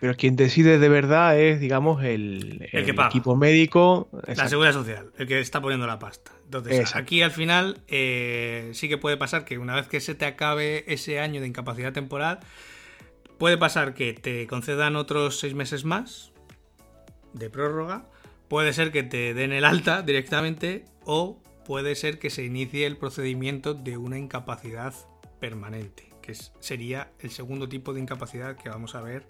Pero 0.00 0.14
quien 0.16 0.36
decide 0.36 0.78
de 0.78 0.88
verdad 0.88 1.38
es, 1.38 1.60
digamos, 1.60 2.04
el, 2.04 2.68
El 2.72 2.84
que 2.84 2.90
el 2.90 2.94
paga. 2.94 3.08
equipo 3.08 3.34
médico. 3.36 4.08
La 4.26 4.48
seguridad 4.48 4.72
social, 4.72 5.10
el 5.18 5.26
que 5.26 5.40
está 5.40 5.60
poniendo 5.60 5.86
la 5.86 5.98
pasta. 5.98 6.32
Entonces, 6.44 6.78
Exacto. 6.78 6.98
aquí 6.98 7.22
al 7.22 7.30
final 7.30 7.80
eh, 7.88 8.70
sí 8.74 8.88
que 8.88 8.96
puede 8.98 9.16
pasar 9.16 9.44
que 9.44 9.58
una 9.58 9.74
vez 9.74 9.88
que 9.88 10.00
se 10.00 10.14
te 10.14 10.24
acabe 10.24 10.84
ese 10.92 11.20
año 11.20 11.40
de 11.40 11.46
incapacidad 11.48 11.92
temporal, 11.92 12.38
puede 13.38 13.58
pasar 13.58 13.94
que 13.94 14.12
te 14.14 14.46
concedan 14.46 14.96
otros 14.96 15.38
seis 15.40 15.54
meses 15.54 15.84
más 15.84 16.32
de 17.32 17.50
prórroga. 17.50 18.06
Puede 18.48 18.72
ser 18.72 18.92
que 18.92 19.02
te 19.02 19.34
den 19.34 19.52
el 19.52 19.64
alta 19.64 20.02
directamente 20.02 20.84
o 21.04 21.42
puede 21.66 21.94
ser 21.96 22.18
que 22.18 22.30
se 22.30 22.44
inicie 22.44 22.86
el 22.86 22.96
procedimiento 22.96 23.74
de 23.74 23.96
una 23.98 24.16
incapacidad 24.18 24.94
permanente, 25.38 26.08
que 26.22 26.34
sería 26.60 27.10
el 27.20 27.30
segundo 27.30 27.68
tipo 27.68 27.92
de 27.92 28.00
incapacidad 28.00 28.56
que 28.56 28.70
vamos 28.70 28.94
a 28.94 29.02
ver 29.02 29.26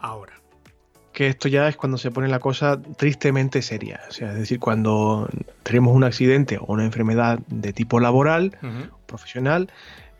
ahora. 0.00 0.34
que 1.16 1.28
esto 1.28 1.48
ya 1.48 1.66
es 1.66 1.76
cuando 1.78 1.96
se 1.96 2.10
pone 2.10 2.28
la 2.28 2.40
cosa 2.40 2.78
tristemente 2.98 3.62
seria. 3.62 4.02
O 4.10 4.12
sea, 4.12 4.32
es 4.32 4.38
decir, 4.38 4.60
cuando 4.60 5.30
tenemos 5.62 5.94
un 5.94 6.04
accidente 6.04 6.58
o 6.58 6.66
una 6.66 6.84
enfermedad 6.84 7.38
de 7.46 7.72
tipo 7.72 8.00
laboral, 8.00 8.58
profesional, 9.06 9.72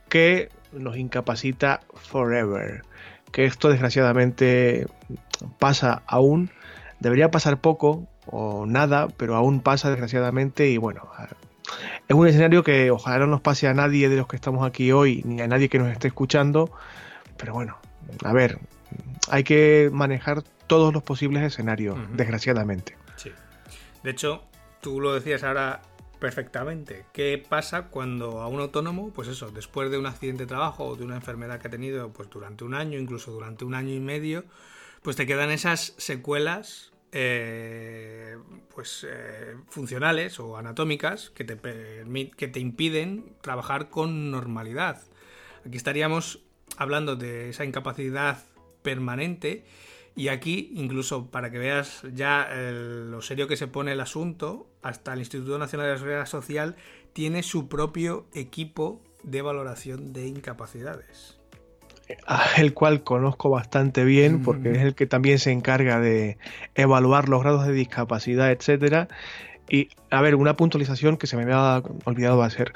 que 0.09 0.49
nos 0.73 0.97
incapacita 0.97 1.81
forever. 1.93 2.83
Que 3.31 3.45
esto 3.45 3.69
desgraciadamente 3.69 4.87
pasa 5.59 6.03
aún, 6.07 6.51
debería 7.01 7.31
pasar 7.31 7.61
poco 7.61 8.07
o 8.25 8.65
nada, 8.65 9.09
pero 9.19 9.37
aún 9.37 9.61
pasa 9.61 9.91
desgraciadamente 9.91 10.71
y 10.71 10.79
bueno, 10.79 11.03
es 12.09 12.17
un 12.17 12.27
escenario 12.27 12.65
que 12.65 12.91
ojalá 12.91 13.19
no 13.19 13.27
nos 13.27 13.43
pase 13.43 13.69
a 13.69 13.75
nadie 13.75 14.09
de 14.09 14.17
los 14.17 14.29
que 14.29 14.37
estamos 14.37 14.67
aquí 14.67 14.93
hoy, 14.93 15.23
ni 15.27 15.43
a 15.43 15.47
nadie 15.47 15.69
que 15.69 15.79
nos 15.79 15.93
esté 15.93 16.09
escuchando, 16.09 16.71
pero 17.37 17.53
bueno, 17.53 17.77
a 18.25 18.33
ver, 18.33 18.59
hay 19.29 19.45
que 19.45 19.91
manejar 19.93 20.43
todos 20.67 20.93
los 20.93 21.03
posibles 21.03 21.43
escenarios, 21.43 21.99
desgraciadamente. 22.13 22.97
Sí. 23.17 23.31
De 24.03 24.11
hecho, 24.11 24.45
tú 24.81 25.01
lo 25.01 25.15
decías 25.15 25.43
ahora 25.43 25.83
perfectamente. 26.19 27.05
¿Qué 27.13 27.43
pasa 27.49 27.89
cuando 27.89 28.41
a 28.41 28.49
un 28.49 28.61
autónomo, 28.61 29.11
pues 29.13 29.29
eso, 29.29 29.51
después 29.51 29.91
de 29.91 29.99
un 29.99 30.07
accidente 30.07 30.45
de 30.45 30.49
trabajo 30.49 30.85
o 30.85 30.97
de 30.97 31.05
una 31.05 31.17
enfermedad 31.17 31.61
que 31.61 31.69
ha 31.69 31.71
tenido 31.71 32.13
pues 32.13 32.31
durante 32.31 32.65
un 32.65 32.75
año, 32.75 32.99
incluso 32.99 33.31
durante 33.31 33.65
un 33.65 33.75
año 33.75 33.93
y 33.93 34.01
medio, 34.01 34.45
pues 35.03 35.17
te 35.17 35.27
quedan 35.27 35.51
esas 35.51 35.95
secuelas 35.99 36.93
eh, 37.13 38.37
pues 38.75 39.07
eh, 39.09 39.57
funcionales 39.69 40.41
o 40.41 40.57
anatómicas 40.57 41.31
que 41.31 41.45
te, 41.45 41.57
que 42.37 42.49
te 42.49 42.61
impiden 42.61 43.37
trabajar 43.41 43.89
con 43.89 44.31
normalidad. 44.31 45.03
Aquí 45.65 45.77
estaríamos 45.77 46.41
hablando 46.77 47.17
de 47.17 47.51
esa 47.51 47.65
incapacidad 47.65 48.39
permanente 48.87 49.65
y 50.15 50.29
aquí, 50.29 50.71
incluso 50.75 51.27
para 51.27 51.51
que 51.51 51.59
veas 51.59 52.03
ya 52.15 52.49
lo 52.55 53.21
serio 53.21 53.49
que 53.49 53.57
se 53.57 53.67
pone 53.67 53.93
el 53.93 54.01
asunto, 54.01 54.69
hasta 54.81 55.13
el 55.13 55.19
Instituto 55.19 55.59
Nacional 55.59 55.89
de 55.89 55.93
la 55.93 55.99
Seguridad 55.99 56.27
Social 56.27 56.77
tiene 57.13 57.43
su 57.43 57.69
propio 57.69 58.27
equipo 58.33 59.03
de 59.25 59.43
valoración 59.43 60.13
de 60.13 60.29
incapacidades. 60.29 61.37
El 62.57 62.73
cual 62.73 63.03
conozco 63.03 63.51
bastante 63.51 64.05
bien 64.05 64.45
porque 64.45 64.71
es 64.71 64.79
el 64.79 64.95
que 64.95 65.07
también 65.07 65.41
se 65.41 65.51
encarga 65.51 65.99
de 65.99 66.39
evaluar 66.77 67.29
los 67.29 67.43
grados 67.43 67.67
de 67.67 67.73
discapacidad, 67.73 68.53
etcétera. 68.53 69.09
Y 69.69 69.89
a 70.11 70.23
ver, 70.23 70.37
una 70.37 70.57
puntualización 70.57 71.17
que 71.17 71.27
se 71.27 71.37
me 71.37 71.43
había 71.43 71.83
olvidado 72.05 72.43
hacer. 72.45 72.73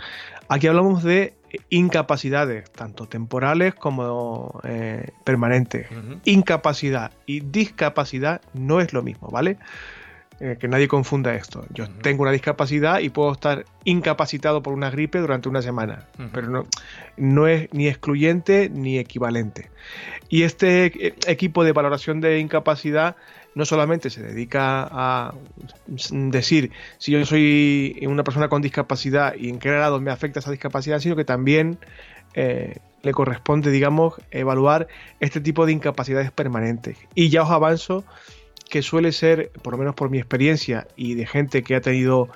Aquí 0.49 0.67
hablamos 0.67 1.05
de 1.05 1.35
incapacidades, 1.69 2.71
tanto 2.71 3.07
temporales 3.07 3.75
como 3.75 4.61
eh, 4.65 5.11
permanentes. 5.25 5.89
Incapacidad 6.25 7.13
y 7.27 7.41
discapacidad 7.41 8.41
no 8.55 8.81
es 8.81 8.93
lo 8.93 9.03
mismo, 9.03 9.29
¿vale? 9.29 9.59
Eh, 10.43 10.57
que 10.59 10.69
nadie 10.69 10.89
confunda 10.89 11.35
esto. 11.35 11.67
Yo 11.69 11.87
tengo 11.87 12.23
una 12.23 12.31
discapacidad 12.31 13.01
y 13.01 13.11
puedo 13.11 13.31
estar 13.31 13.67
incapacitado 13.85 14.63
por 14.63 14.73
una 14.73 14.89
gripe 14.91 15.19
durante 15.19 15.51
una 15.51 15.61
semana, 15.61 16.07
pero 16.33 16.49
no, 16.49 16.67
no 17.19 17.47
es 17.47 17.69
ni 17.75 17.89
excluyente 17.89 18.71
ni 18.71 18.99
equivalente. 18.99 19.69
Y 20.31 20.45
este 20.45 20.87
eh, 21.09 21.15
equipo 21.27 21.63
de 21.63 21.73
valoración 21.73 22.23
de 22.23 22.39
incapacidad 22.39 23.17
no 23.55 23.67
solamente 23.67 24.09
se 24.09 24.23
dedica 24.23 24.89
a 24.91 25.35
decir 26.11 26.71
si 26.97 27.13
yo 27.13 27.27
soy 27.27 27.99
una 28.07 28.25
persona 28.25 28.49
con 28.49 28.63
discapacidad 28.63 29.35
y 29.35 29.51
en 29.51 29.59
qué 29.59 29.69
grado 29.69 30.01
me 30.01 30.11
afecta 30.11 30.39
esa 30.39 30.53
discapacidad, 30.53 31.01
sino 31.01 31.17
que 31.17 31.27
también 31.27 31.79
eh, 32.33 32.79
le 33.03 33.13
corresponde, 33.13 33.71
digamos, 33.71 34.15
evaluar 34.31 34.89
este 35.21 35.43
tipo 35.43 35.67
de 35.67 35.73
incapacidades 35.73 36.31
permanentes. 36.31 36.97
Y 37.15 37.29
ya 37.29 37.43
os 37.43 37.51
avanzo 37.51 38.05
que 38.71 38.83
suele 38.83 39.13
ser, 39.13 39.51
por 39.63 39.75
lo 39.75 39.79
menos 39.79 39.95
por 39.95 40.11
mi 40.11 40.19
experiencia 40.19 40.87
y 40.97 41.15
de 41.15 41.27
gente 41.27 41.63
que 41.63 41.75
ha 41.75 41.81
tenido 41.81 42.29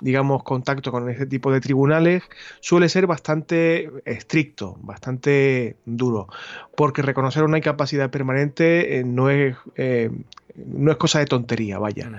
digamos, 0.00 0.42
contacto 0.42 0.92
con 0.92 1.08
este 1.08 1.24
tipo 1.24 1.50
de 1.50 1.60
tribunales, 1.60 2.24
suele 2.60 2.90
ser 2.90 3.06
bastante 3.06 3.90
estricto, 4.04 4.76
bastante 4.80 5.76
duro, 5.86 6.28
porque 6.76 7.00
reconocer 7.00 7.42
una 7.42 7.56
incapacidad 7.56 8.10
permanente 8.10 8.98
eh, 8.98 9.04
no 9.04 9.30
es 9.30 9.56
eh, 9.76 10.10
no 10.56 10.90
es 10.90 10.98
cosa 10.98 11.20
de 11.20 11.26
tontería, 11.26 11.78
vaya. 11.78 12.10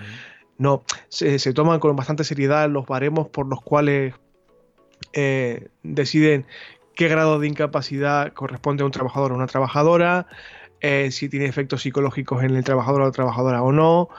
No, 0.58 0.84
se, 1.10 1.54
toman 1.54 1.80
con 1.80 1.96
bastante 1.96 2.24
seriedad 2.24 2.70
los 2.70 2.86
baremos 2.86 3.28
por 3.28 3.48
los 3.48 3.62
cuales 3.62 4.16
eh, 5.14 5.68
deciden 5.84 6.46
qué 6.96 7.08
grado 7.08 7.40
de 7.40 7.48
incapacidad 7.48 8.34
corresponde 8.34 8.84
a 8.84 8.86
un 8.86 8.92
trabajador 8.92 9.32
o 9.32 9.36
una 9.36 9.48
trabajadora, 9.48 10.28
eh, 10.86 11.12
si 11.12 11.30
tiene 11.30 11.46
efectos 11.46 11.82
psicológicos 11.82 12.44
en 12.44 12.56
el 12.56 12.64
trabajador 12.64 13.02
o 13.02 13.06
la 13.06 13.12
trabajadora 13.12 13.64
o 13.64 13.72
no, 13.72 14.10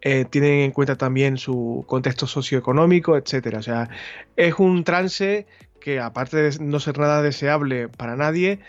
eh, 0.00 0.24
tienen 0.24 0.60
en 0.60 0.70
cuenta 0.70 0.96
también 0.96 1.36
su 1.36 1.84
contexto 1.86 2.26
socioeconómico, 2.26 3.16
etcétera. 3.16 3.58
O 3.58 3.62
sea, 3.62 3.88
es 4.36 4.54
un 4.58 4.84
trance 4.84 5.46
que 5.80 6.00
aparte 6.00 6.36
de 6.36 6.58
no 6.64 6.80
ser 6.80 6.98
nada 6.98 7.20
deseable 7.22 7.88
para 7.88 8.16
nadie, 8.16 8.60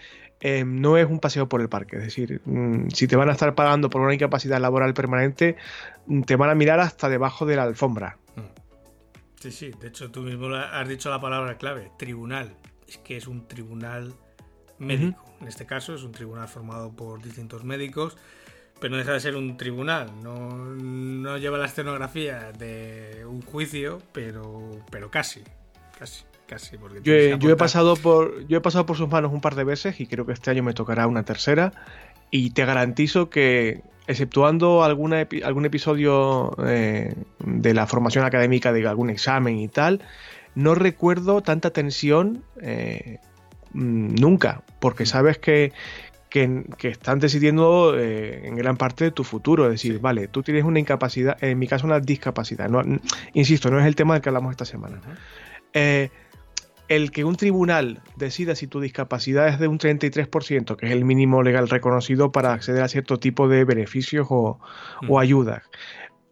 Em, 0.41 0.81
no 0.81 0.97
es 0.97 1.07
un 1.07 1.19
paseo 1.19 1.47
por 1.47 1.61
el 1.61 1.69
parque. 1.69 1.97
Es 1.97 2.03
decir, 2.03 2.41
mm, 2.45 2.89
si 2.89 3.07
te 3.07 3.15
van 3.15 3.29
a 3.29 3.31
estar 3.31 3.55
pagando 3.55 3.89
por 3.89 4.01
una 4.01 4.13
incapacidad 4.13 4.59
laboral 4.59 4.93
permanente, 4.93 5.55
mm, 6.05 6.21
te 6.21 6.35
van 6.35 6.49
a 6.49 6.55
mirar 6.55 6.79
hasta 6.79 7.09
debajo 7.09 7.45
de 7.45 7.55
la 7.55 7.63
alfombra. 7.63 8.17
Sí, 9.39 9.51
sí, 9.51 9.71
de 9.79 9.87
hecho 9.87 10.11
tú 10.11 10.21
mismo 10.21 10.47
has 10.47 10.87
dicho 10.87 11.09
la 11.09 11.21
palabra 11.21 11.57
clave, 11.57 11.91
tribunal. 11.97 12.55
Es 12.87 12.97
que 12.97 13.17
es 13.17 13.27
un 13.27 13.47
tribunal 13.47 14.13
médico. 14.79 15.23
En 15.41 15.47
este 15.47 15.65
caso 15.65 15.93
es 15.95 16.03
un 16.03 16.11
tribunal 16.11 16.47
formado 16.47 16.91
por 16.91 17.21
distintos 17.21 17.63
médicos, 17.63 18.17
pero 18.79 18.91
no 18.91 18.97
deja 18.97 19.13
de 19.13 19.19
ser 19.19 19.35
un 19.35 19.57
tribunal. 19.57 20.11
No, 20.23 20.49
no 20.49 21.37
lleva 21.37 21.57
la 21.57 21.65
escenografía 21.65 22.51
de 22.51 23.25
un 23.25 23.41
juicio, 23.41 24.01
pero, 24.13 24.83
pero 24.91 25.11
casi, 25.11 25.43
casi 25.97 26.23
casi. 26.45 26.77
Porque 26.77 27.01
yo, 27.03 27.49
he, 27.49 27.55
pasado 27.55 27.95
por, 27.95 28.47
yo 28.47 28.57
he 28.57 28.61
pasado 28.61 28.85
por 28.85 28.97
sus 28.97 29.09
manos 29.09 29.31
un 29.33 29.41
par 29.41 29.55
de 29.55 29.63
veces 29.63 29.99
y 29.99 30.07
creo 30.07 30.25
que 30.25 30.33
este 30.33 30.51
año 30.51 30.63
me 30.63 30.73
tocará 30.73 31.07
una 31.07 31.23
tercera. 31.23 31.73
Y 32.31 32.51
te 32.51 32.65
garantizo 32.65 33.29
que, 33.29 33.81
exceptuando 34.07 34.83
alguna 34.83 35.27
algún 35.43 35.65
episodio 35.65 36.55
eh, 36.65 37.13
de 37.39 37.73
la 37.73 37.87
formación 37.87 38.25
académica 38.25 38.73
de 38.73 38.87
algún 38.87 39.09
examen 39.09 39.59
y 39.59 39.67
tal, 39.67 40.01
no 40.55 40.75
recuerdo 40.75 41.41
tanta 41.41 41.71
tensión 41.71 42.43
eh, 42.61 43.19
nunca, 43.75 44.63
porque 44.79 45.03
mm. 45.03 45.07
sabes 45.07 45.37
que, 45.37 45.71
que, 46.29 46.65
están 46.81 47.19
decidiendo 47.19 47.97
eh, 47.97 48.47
en 48.47 48.55
gran 48.55 48.77
parte 48.77 49.05
de 49.05 49.11
tu 49.11 49.23
futuro. 49.23 49.65
Es 49.65 49.71
decir, 49.71 49.99
vale, 49.99 50.27
tú 50.27 50.43
tienes 50.43 50.63
una 50.63 50.79
incapacidad, 50.79 51.37
en 51.43 51.59
mi 51.59 51.67
caso 51.67 51.85
una 51.85 51.99
discapacidad. 51.99 52.69
No, 52.69 52.81
insisto, 53.33 53.69
no 53.69 53.79
es 53.79 53.85
el 53.85 53.95
tema 53.95 54.13
del 54.13 54.21
que 54.21 54.29
hablamos 54.29 54.51
esta 54.51 54.65
semana 54.65 55.01
el 56.87 57.11
que 57.11 57.23
un 57.23 57.35
tribunal 57.35 58.01
decida 58.15 58.55
si 58.55 58.67
tu 58.67 58.79
discapacidad 58.79 59.47
es 59.47 59.59
de 59.59 59.67
un 59.67 59.79
33%, 59.79 60.75
que 60.75 60.85
es 60.85 60.91
el 60.91 61.05
mínimo 61.05 61.41
legal 61.41 61.69
reconocido 61.69 62.31
para 62.31 62.53
acceder 62.53 62.83
a 62.83 62.87
cierto 62.87 63.19
tipo 63.19 63.47
de 63.47 63.63
beneficios 63.63 64.27
o, 64.29 64.59
mm. 65.01 65.17
ayudas, 65.17 65.63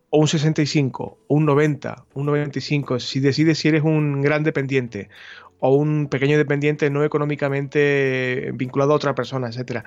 o 0.09 0.19
un 0.19 0.27
65, 0.27 1.17
un 1.27 1.45
90, 1.45 2.05
un 2.13 2.25
95, 2.27 2.99
si 2.99 3.19
decides 3.19 3.57
si 3.57 3.69
eres 3.69 3.83
un 3.83 4.21
gran 4.21 4.43
dependiente 4.43 5.09
o 5.65 5.69
un 5.75 6.07
pequeño 6.09 6.37
dependiente 6.37 6.89
no 6.89 7.05
económicamente 7.05 8.51
vinculado 8.53 8.91
a 8.91 8.95
otra 8.97 9.15
persona, 9.15 9.47
etcétera. 9.47 9.85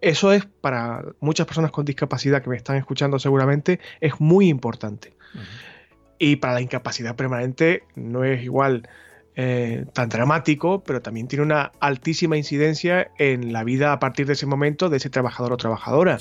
Eso 0.00 0.32
es 0.32 0.46
para 0.46 1.02
muchas 1.18 1.44
personas 1.44 1.72
con 1.72 1.84
discapacidad 1.84 2.40
que 2.40 2.48
me 2.48 2.56
están 2.56 2.76
escuchando 2.76 3.18
seguramente 3.18 3.80
es 4.00 4.20
muy 4.20 4.48
importante. 4.48 5.12
Y 6.20 6.36
para 6.36 6.54
la 6.54 6.60
incapacidad 6.60 7.16
permanente 7.16 7.82
no 7.96 8.22
es 8.22 8.44
igual 8.44 8.88
eh, 9.34 9.86
tan 9.92 10.08
dramático, 10.08 10.84
pero 10.84 11.02
también 11.02 11.26
tiene 11.26 11.42
una 11.46 11.72
altísima 11.80 12.36
incidencia 12.36 13.10
en 13.18 13.52
la 13.52 13.64
vida 13.64 13.92
a 13.92 13.98
partir 13.98 14.28
de 14.28 14.34
ese 14.34 14.46
momento 14.46 14.88
de 14.88 14.98
ese 14.98 15.10
trabajador 15.10 15.52
o 15.52 15.56
trabajadora. 15.56 16.18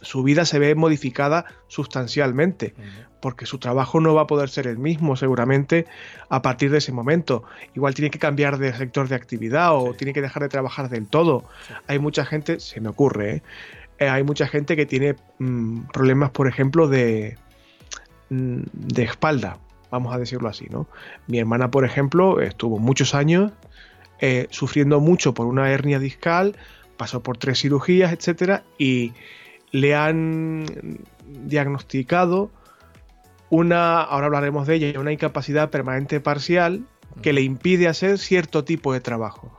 Su 0.00 0.22
vida 0.22 0.44
se 0.44 0.58
ve 0.58 0.74
modificada 0.74 1.44
sustancialmente, 1.66 2.74
porque 3.20 3.46
su 3.46 3.58
trabajo 3.58 4.00
no 4.00 4.14
va 4.14 4.22
a 4.22 4.26
poder 4.26 4.48
ser 4.48 4.66
el 4.66 4.78
mismo 4.78 5.16
seguramente 5.16 5.86
a 6.28 6.40
partir 6.40 6.70
de 6.70 6.78
ese 6.78 6.92
momento. 6.92 7.42
Igual 7.74 7.94
tiene 7.94 8.10
que 8.10 8.18
cambiar 8.18 8.58
de 8.58 8.72
sector 8.72 9.08
de 9.08 9.16
actividad 9.16 9.74
o 9.74 9.94
tiene 9.94 10.12
que 10.12 10.22
dejar 10.22 10.42
de 10.42 10.48
trabajar 10.48 10.88
del 10.88 11.08
todo. 11.08 11.44
Hay 11.88 11.98
mucha 11.98 12.24
gente, 12.24 12.60
se 12.60 12.80
me 12.80 12.88
ocurre, 12.88 13.36
¿eh? 13.36 13.42
Eh, 13.98 14.08
hay 14.08 14.22
mucha 14.22 14.46
gente 14.46 14.76
que 14.76 14.86
tiene 14.86 15.16
mm, 15.40 15.88
problemas, 15.92 16.30
por 16.30 16.46
ejemplo, 16.46 16.86
de, 16.86 17.36
mm, 18.30 18.60
de 18.72 19.02
espalda 19.02 19.58
vamos 19.90 20.14
a 20.14 20.18
decirlo 20.18 20.48
así, 20.48 20.66
¿no? 20.70 20.86
Mi 21.26 21.38
hermana, 21.38 21.70
por 21.70 21.84
ejemplo, 21.84 22.40
estuvo 22.40 22.78
muchos 22.78 23.14
años 23.14 23.52
eh, 24.20 24.46
sufriendo 24.50 25.00
mucho 25.00 25.34
por 25.34 25.46
una 25.46 25.70
hernia 25.70 25.98
discal, 25.98 26.56
pasó 26.96 27.22
por 27.22 27.38
tres 27.38 27.60
cirugías, 27.60 28.12
etcétera, 28.12 28.64
y 28.78 29.12
le 29.72 29.94
han 29.94 30.64
diagnosticado 31.26 32.50
una, 33.50 34.02
ahora 34.02 34.26
hablaremos 34.26 34.66
de 34.66 34.74
ella, 34.74 35.00
una 35.00 35.12
incapacidad 35.12 35.70
permanente 35.70 36.20
parcial 36.20 36.84
que 37.22 37.32
le 37.32 37.42
impide 37.42 37.88
hacer 37.88 38.18
cierto 38.18 38.64
tipo 38.64 38.92
de 38.92 39.00
trabajo. 39.00 39.58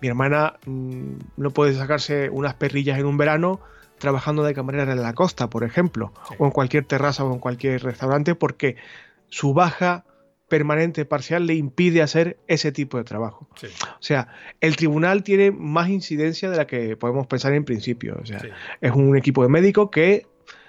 Mi 0.00 0.08
hermana 0.08 0.54
mm, 0.66 1.14
no 1.36 1.50
puede 1.50 1.74
sacarse 1.74 2.30
unas 2.30 2.54
perrillas 2.54 2.98
en 2.98 3.06
un 3.06 3.16
verano 3.16 3.60
trabajando 3.98 4.42
de 4.44 4.54
camarera 4.54 4.90
en 4.92 5.02
la 5.02 5.12
costa, 5.12 5.50
por 5.50 5.62
ejemplo, 5.62 6.12
o 6.38 6.46
en 6.46 6.52
cualquier 6.52 6.84
terraza 6.84 7.24
o 7.24 7.32
en 7.32 7.38
cualquier 7.38 7.82
restaurante, 7.82 8.34
porque 8.34 8.76
su 9.28 9.52
baja 9.52 10.04
permanente 10.50 11.06
parcial 11.06 11.46
le 11.46 11.54
impide 11.54 12.02
hacer 12.02 12.36
ese 12.48 12.72
tipo 12.72 12.98
de 12.98 13.04
trabajo. 13.04 13.48
O 13.54 14.02
sea, 14.02 14.28
el 14.60 14.76
tribunal 14.76 15.22
tiene 15.22 15.50
más 15.50 15.88
incidencia 15.88 16.50
de 16.50 16.56
la 16.58 16.66
que 16.66 16.96
podemos 16.98 17.26
pensar 17.26 17.54
en 17.54 17.64
principio. 17.64 18.18
O 18.20 18.26
sea, 18.26 18.42
es 18.82 18.92
un 18.92 19.16
equipo 19.16 19.42
de 19.42 19.48
médicos 19.48 19.88
que 19.90 20.26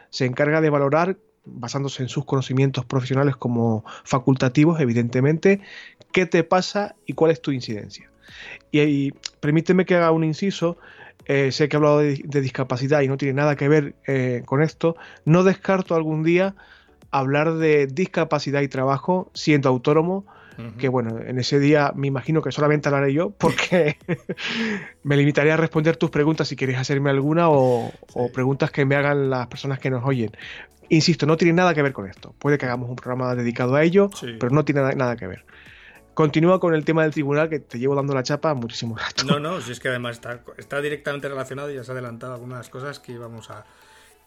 se 0.09 0.25
encarga 0.25 0.61
de 0.61 0.69
valorar, 0.69 1.17
basándose 1.43 2.03
en 2.03 2.09
sus 2.09 2.23
conocimientos 2.23 2.85
profesionales 2.85 3.35
como 3.35 3.83
facultativos, 4.05 4.79
evidentemente, 4.79 5.59
qué 6.13 6.25
te 6.25 6.43
pasa 6.43 6.95
y 7.05 7.13
cuál 7.13 7.31
es 7.31 7.41
tu 7.41 7.51
incidencia. 7.51 8.09
Y, 8.71 9.11
permíteme 9.41 9.85
que 9.85 9.95
haga 9.95 10.11
un 10.11 10.23
inciso. 10.23 10.77
Eh, 11.25 11.51
sé 11.51 11.67
que 11.67 11.75
he 11.75 11.77
hablado 11.77 11.99
de, 11.99 12.41
discapacidad 12.41 13.01
y 13.01 13.07
no 13.07 13.17
tiene 13.17 13.33
nada 13.33 13.55
que 13.55 13.67
ver 13.67 13.95
eh, 14.07 14.43
con 14.45 14.61
esto. 14.61 14.95
No 15.25 15.43
descarto 15.43 15.95
algún 15.95 16.23
día 16.23 16.55
hablar 17.11 17.53
de 17.55 17.87
discapacidad 17.87 18.61
y 18.61 18.67
trabajo 18.67 19.29
siendo 19.33 19.69
autónomo 19.69 20.25
que 20.77 20.89
bueno, 20.89 21.19
en 21.19 21.39
ese 21.39 21.59
día 21.59 21.91
me 21.95 22.07
imagino 22.07 22.41
que 22.41 22.51
solamente 22.51 22.89
hablaré 22.89 23.13
yo 23.13 23.31
porque 23.31 23.97
me 25.03 25.17
limitaré 25.17 25.51
a 25.51 25.57
responder 25.57 25.97
tus 25.97 26.09
preguntas 26.09 26.47
si 26.47 26.55
quieres 26.55 26.77
hacerme 26.77 27.09
alguna 27.09 27.49
o, 27.49 27.91
preguntas 28.33 28.71
que 28.71 28.85
me 28.85 28.95
hagan 28.95 29.29
las 29.29 29.47
personas 29.47 29.79
que 29.79 29.89
nos 29.89 30.03
oyen. 30.05 30.31
Insisto, 30.89 31.25
no 31.25 31.37
tiene 31.37 31.53
nada 31.53 31.73
que 31.73 31.81
ver 31.81 31.93
con 31.93 32.07
esto. 32.07 32.35
Puede 32.37 32.57
que 32.57 32.65
hagamos 32.65 32.89
un 32.89 32.95
programa 32.95 33.33
dedicado 33.33 33.75
a 33.75 33.83
ello, 33.83 34.09
pero 34.39 34.53
no 34.53 34.65
tiene 34.65 34.95
nada, 34.95 35.15
que 35.15 35.25
ver. 35.25 35.45
Continúa 36.13 36.59
con 36.59 36.75
el 36.75 36.83
tema 36.83 37.03
del 37.03 37.13
tribunal 37.13 37.49
que 37.49 37.59
te 37.59 37.79
llevo 37.79 37.95
dando 37.95 38.13
la 38.13 38.23
chapa 38.23 38.53
muchísimo 38.53 38.97
rato. 38.97 39.23
No, 39.23 39.39
no, 39.39 39.61
si 39.61 39.71
es 39.71 39.79
que 39.79 39.87
además 39.87 40.17
está, 40.17 40.41
está 40.57 40.81
directamente 40.81 41.29
relacionado 41.29 41.71
y 41.71 41.75
ya 41.75 41.83
se 41.85 41.91
ha 41.91 41.93
adelantado 41.93 42.33
algunas 42.33 42.69
cosas 42.69 42.99
que 42.99 43.13
íbamos 43.13 43.49
a 43.49 43.65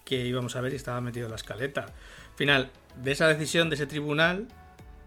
que 0.04 0.24
íbamos 0.26 0.56
a 0.56 0.60
ver 0.60 0.72
y 0.72 0.76
estaba 0.76 1.00
metido 1.00 1.26
en 1.26 1.30
la 1.30 1.36
escaleta. 1.36 1.86
Final, 2.36 2.70
de 3.02 3.12
esa 3.12 3.28
decisión 3.28 3.70
de 3.70 3.76
ese 3.76 3.86
tribunal 3.86 4.48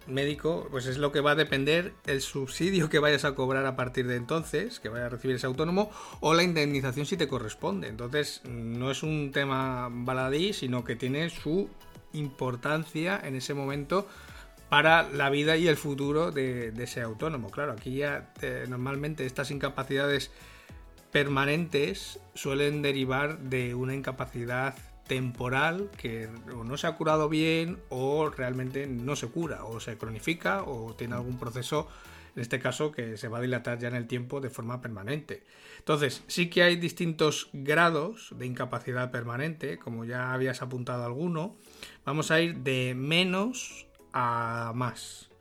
médico, 0.07 0.67
pues 0.71 0.85
es 0.85 0.97
lo 0.97 1.11
que 1.11 1.19
va 1.19 1.31
a 1.31 1.35
depender 1.35 1.93
el 2.05 2.21
subsidio 2.21 2.89
que 2.89 2.99
vayas 2.99 3.25
a 3.25 3.35
cobrar 3.35 3.65
a 3.65 3.75
partir 3.75 4.07
de 4.07 4.15
entonces, 4.15 4.79
que 4.79 4.89
vaya 4.89 5.07
a 5.07 5.09
recibir 5.09 5.35
ese 5.35 5.45
autónomo, 5.45 5.91
o 6.21 6.33
la 6.33 6.43
indemnización 6.43 7.05
si 7.05 7.17
te 7.17 7.27
corresponde. 7.27 7.87
Entonces, 7.87 8.41
no 8.45 8.89
es 8.91 9.03
un 9.03 9.31
tema 9.31 9.89
baladí, 9.91 10.53
sino 10.53 10.83
que 10.83 10.95
tiene 10.95 11.29
su 11.29 11.69
importancia 12.13 13.19
en 13.23 13.35
ese 13.35 13.53
momento 13.53 14.07
para 14.69 15.03
la 15.09 15.29
vida 15.29 15.55
y 15.57 15.67
el 15.67 15.77
futuro 15.77 16.31
de, 16.31 16.73
ese 16.77 17.01
autónomo. 17.01 17.49
Claro, 17.51 17.73
aquí 17.73 17.97
ya 17.97 18.33
eh, 18.41 18.65
normalmente 18.67 19.25
estas 19.25 19.51
incapacidades 19.51 20.31
permanentes 21.11 22.19
suelen 22.33 22.81
derivar 22.81 23.39
de 23.39 23.75
una 23.75 23.95
incapacidad 23.95 24.75
temporal 25.07 25.89
que 25.97 26.29
no 26.65 26.77
se 26.77 26.87
ha 26.87 26.95
curado 26.95 27.29
bien 27.29 27.79
o 27.89 28.29
realmente 28.29 28.87
no 28.87 29.15
se 29.15 29.27
cura 29.27 29.63
o 29.63 29.79
se 29.79 29.97
cronifica 29.97 30.63
o 30.63 30.93
tiene 30.95 31.15
algún 31.15 31.39
proceso 31.39 31.87
en 32.37 32.41
este 32.41 32.59
caso 32.59 32.91
que 32.91 33.17
se 33.17 33.29
va 33.29 33.39
a 33.39 33.41
dilatar 33.41 33.79
ya 33.79 33.87
en 33.87 33.95
el 33.95 34.05
tiempo 34.05 34.39
de 34.39 34.51
forma 34.51 34.79
permanente. 34.79 35.43
Entonces, 35.79 36.23
sí 36.27 36.51
que 36.51 36.61
hay 36.61 36.75
distintos 36.75 37.49
grados 37.51 38.29
de 38.37 38.45
incapacidad 38.45 39.09
permanente, 39.09 39.79
como 39.79 40.05
ya 40.05 40.33
habías 40.33 40.61
apuntado 40.61 41.03
alguno. 41.03 41.55
Vamos 42.05 42.29
a 42.29 42.39
ir 42.39 42.57
de 42.57 42.93
menos 42.95 43.87
a 44.13 44.71
más. 44.75 45.31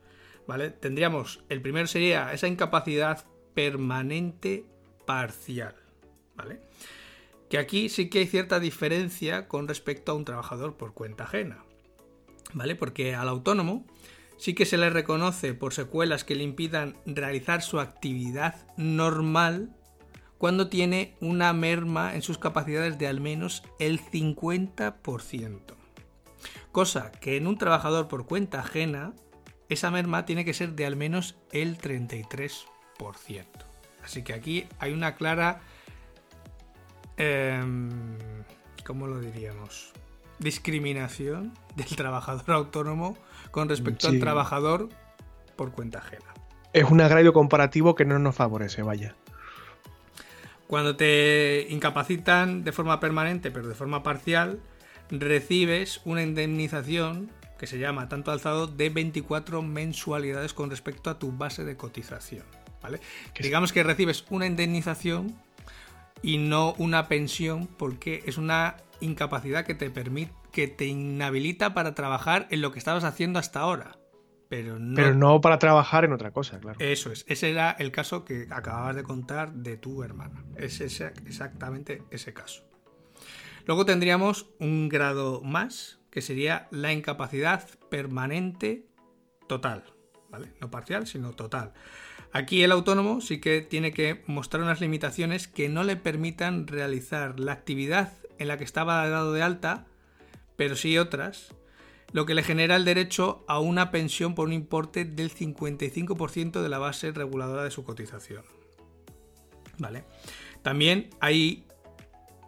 ¿Vale? 0.47 0.71
Tendríamos, 0.71 1.43
el 1.49 1.61
primero 1.61 1.85
sería 1.85 2.33
esa 2.33 2.47
incapacidad 2.47 3.25
permanente 3.53 4.65
parcial. 5.05 5.75
¿Vale? 6.35 6.61
Que 7.49 7.57
aquí 7.57 7.89
sí 7.89 8.09
que 8.09 8.19
hay 8.19 8.27
cierta 8.27 8.59
diferencia 8.59 9.47
con 9.47 9.67
respecto 9.67 10.11
a 10.11 10.15
un 10.15 10.25
trabajador 10.25 10.75
por 10.75 10.93
cuenta 10.93 11.23
ajena. 11.23 11.63
¿Vale? 12.53 12.75
Porque 12.75 13.15
al 13.15 13.27
autónomo 13.27 13.85
sí 14.37 14.53
que 14.53 14.65
se 14.65 14.77
le 14.77 14.89
reconoce 14.89 15.53
por 15.53 15.73
secuelas 15.73 16.23
que 16.23 16.35
le 16.35 16.43
impidan 16.43 16.97
realizar 17.05 17.61
su 17.61 17.79
actividad 17.79 18.67
normal 18.77 19.75
cuando 20.37 20.69
tiene 20.69 21.15
una 21.19 21.51
merma 21.53 22.15
en 22.15 22.21
sus 22.21 22.37
capacidades 22.37 22.97
de 22.97 23.07
al 23.07 23.19
menos 23.19 23.63
el 23.79 23.99
50%. 23.99 25.59
Cosa 26.71 27.11
que 27.11 27.37
en 27.37 27.47
un 27.47 27.57
trabajador 27.57 28.07
por 28.07 28.27
cuenta 28.27 28.59
ajena, 28.59 29.13
esa 29.69 29.89
merma 29.89 30.25
tiene 30.25 30.45
que 30.45 30.53
ser 30.53 30.73
de 30.73 30.85
al 30.85 30.95
menos 30.95 31.37
el 31.51 31.77
33%. 31.77 32.65
Así 34.03 34.23
que 34.23 34.33
aquí 34.33 34.65
hay 34.79 34.93
una 34.93 35.15
clara 35.15 35.61
Em, 37.17 37.89
¿cómo 38.85 39.07
lo 39.07 39.19
diríamos? 39.19 39.91
Discriminación 40.39 41.53
del 41.75 41.95
trabajador 41.95 42.51
autónomo 42.51 43.17
con 43.51 43.69
respecto 43.69 44.07
al 44.07 44.19
trabajador 44.19 44.89
por 45.55 45.71
cuenta 45.71 45.99
ajena. 45.99 46.33
Es 46.73 46.85
un 46.85 47.01
agravio 47.01 47.33
comparativo 47.33 47.95
que 47.95 48.05
no 48.05 48.19
nos 48.19 48.35
favorece, 48.35 48.83
vaya. 48.83 49.15
Cuando 50.67 50.95
te 50.95 51.65
incapacitan 51.69 52.63
de 52.63 52.71
forma 52.71 52.99
permanente, 52.99 53.51
pero 53.51 53.67
de 53.67 53.73
forma 53.73 54.03
parcial, 54.03 54.59
recibes 55.09 56.01
una 56.05 56.21
indemnización 56.21 57.31
que 57.57 57.67
se 57.67 57.79
llama 57.79 58.09
tanto 58.09 58.31
alzado 58.31 58.67
de 58.67 58.89
24 58.89 59.61
mensualidades 59.61 60.53
con 60.53 60.69
respecto 60.69 61.09
a 61.09 61.17
tu 61.17 61.31
base 61.31 61.63
de 61.63 61.77
cotización. 61.77 62.43
¿vale? 62.81 62.99
Digamos 63.39 63.73
que 63.73 63.83
recibes 63.83 64.25
una 64.29 64.45
indemnización 64.45 65.35
y 66.21 66.37
no 66.37 66.73
una 66.77 67.07
pensión 67.07 67.67
porque 67.67 68.23
es 68.25 68.37
una 68.37 68.77
incapacidad 68.99 69.65
que 69.65 69.75
te 69.75 69.89
permite 69.89 70.33
que 70.51 70.67
te 70.67 70.85
inhabilita 70.85 71.75
para 71.75 71.93
trabajar 71.93 72.47
en 72.49 72.61
lo 72.61 72.71
que 72.71 72.79
estabas 72.79 73.03
haciendo 73.03 73.37
hasta 73.37 73.59
ahora. 73.59 73.99
Pero 74.49 74.79
no, 74.79 74.95
pero 74.95 75.13
no 75.13 75.39
para 75.39 75.59
trabajar 75.59 76.03
en 76.03 76.13
otra 76.13 76.31
cosa, 76.31 76.59
claro. 76.59 76.79
Eso 76.79 77.11
es. 77.11 77.25
Ese 77.27 77.51
era 77.51 77.71
el 77.71 77.91
caso 77.91 78.25
que 78.25 78.47
acababas 78.49 78.95
de 78.95 79.03
contar 79.03 79.53
de 79.53 79.77
tu 79.77 80.01
hermana. 80.01 80.43
Es 80.55 80.81
exactamente 80.81 82.01
ese 82.09 82.33
caso. 82.33 82.63
Luego 83.67 83.85
tendríamos 83.85 84.47
un 84.59 84.89
grado 84.89 85.41
más, 85.41 85.99
que 86.09 86.21
sería 86.21 86.67
la 86.71 86.91
incapacidad 86.91 87.67
permanente 87.91 88.87
total. 89.47 89.83
¿Vale? 90.29 90.53
No 90.59 90.71
parcial, 90.71 91.05
sino 91.05 91.33
total. 91.33 91.73
Aquí 92.31 92.63
el 92.63 92.71
autónomo 92.71 93.21
sí 93.21 93.39
que 93.39 93.61
tiene 93.61 93.91
que 93.93 94.23
mostrar 94.27 94.63
unas 94.63 94.81
limitaciones 94.81 95.47
que 95.47 95.69
no 95.69 95.83
le 95.83 95.95
permitan 95.95 96.67
realizar 96.67 97.39
la 97.39 97.53
actividad 97.53 98.13
en 98.37 98.47
la 98.47 98.57
que 98.57 98.63
estaba 98.63 99.07
dado 99.07 99.33
de 99.33 99.41
alta, 99.41 99.85
pero 100.55 100.75
sí 100.75 100.97
otras, 100.97 101.53
lo 102.11 102.25
que 102.25 102.35
le 102.35 102.43
genera 102.43 102.75
el 102.75 102.85
derecho 102.85 103.43
a 103.47 103.59
una 103.59 103.91
pensión 103.91 104.35
por 104.35 104.47
un 104.47 104.53
importe 104.53 105.05
del 105.05 105.33
55% 105.33 106.61
de 106.61 106.69
la 106.69 106.77
base 106.77 107.11
reguladora 107.11 107.63
de 107.63 107.71
su 107.71 107.83
cotización. 107.83 108.43
¿Vale? 109.77 110.03
También 110.61 111.09
ahí 111.19 111.65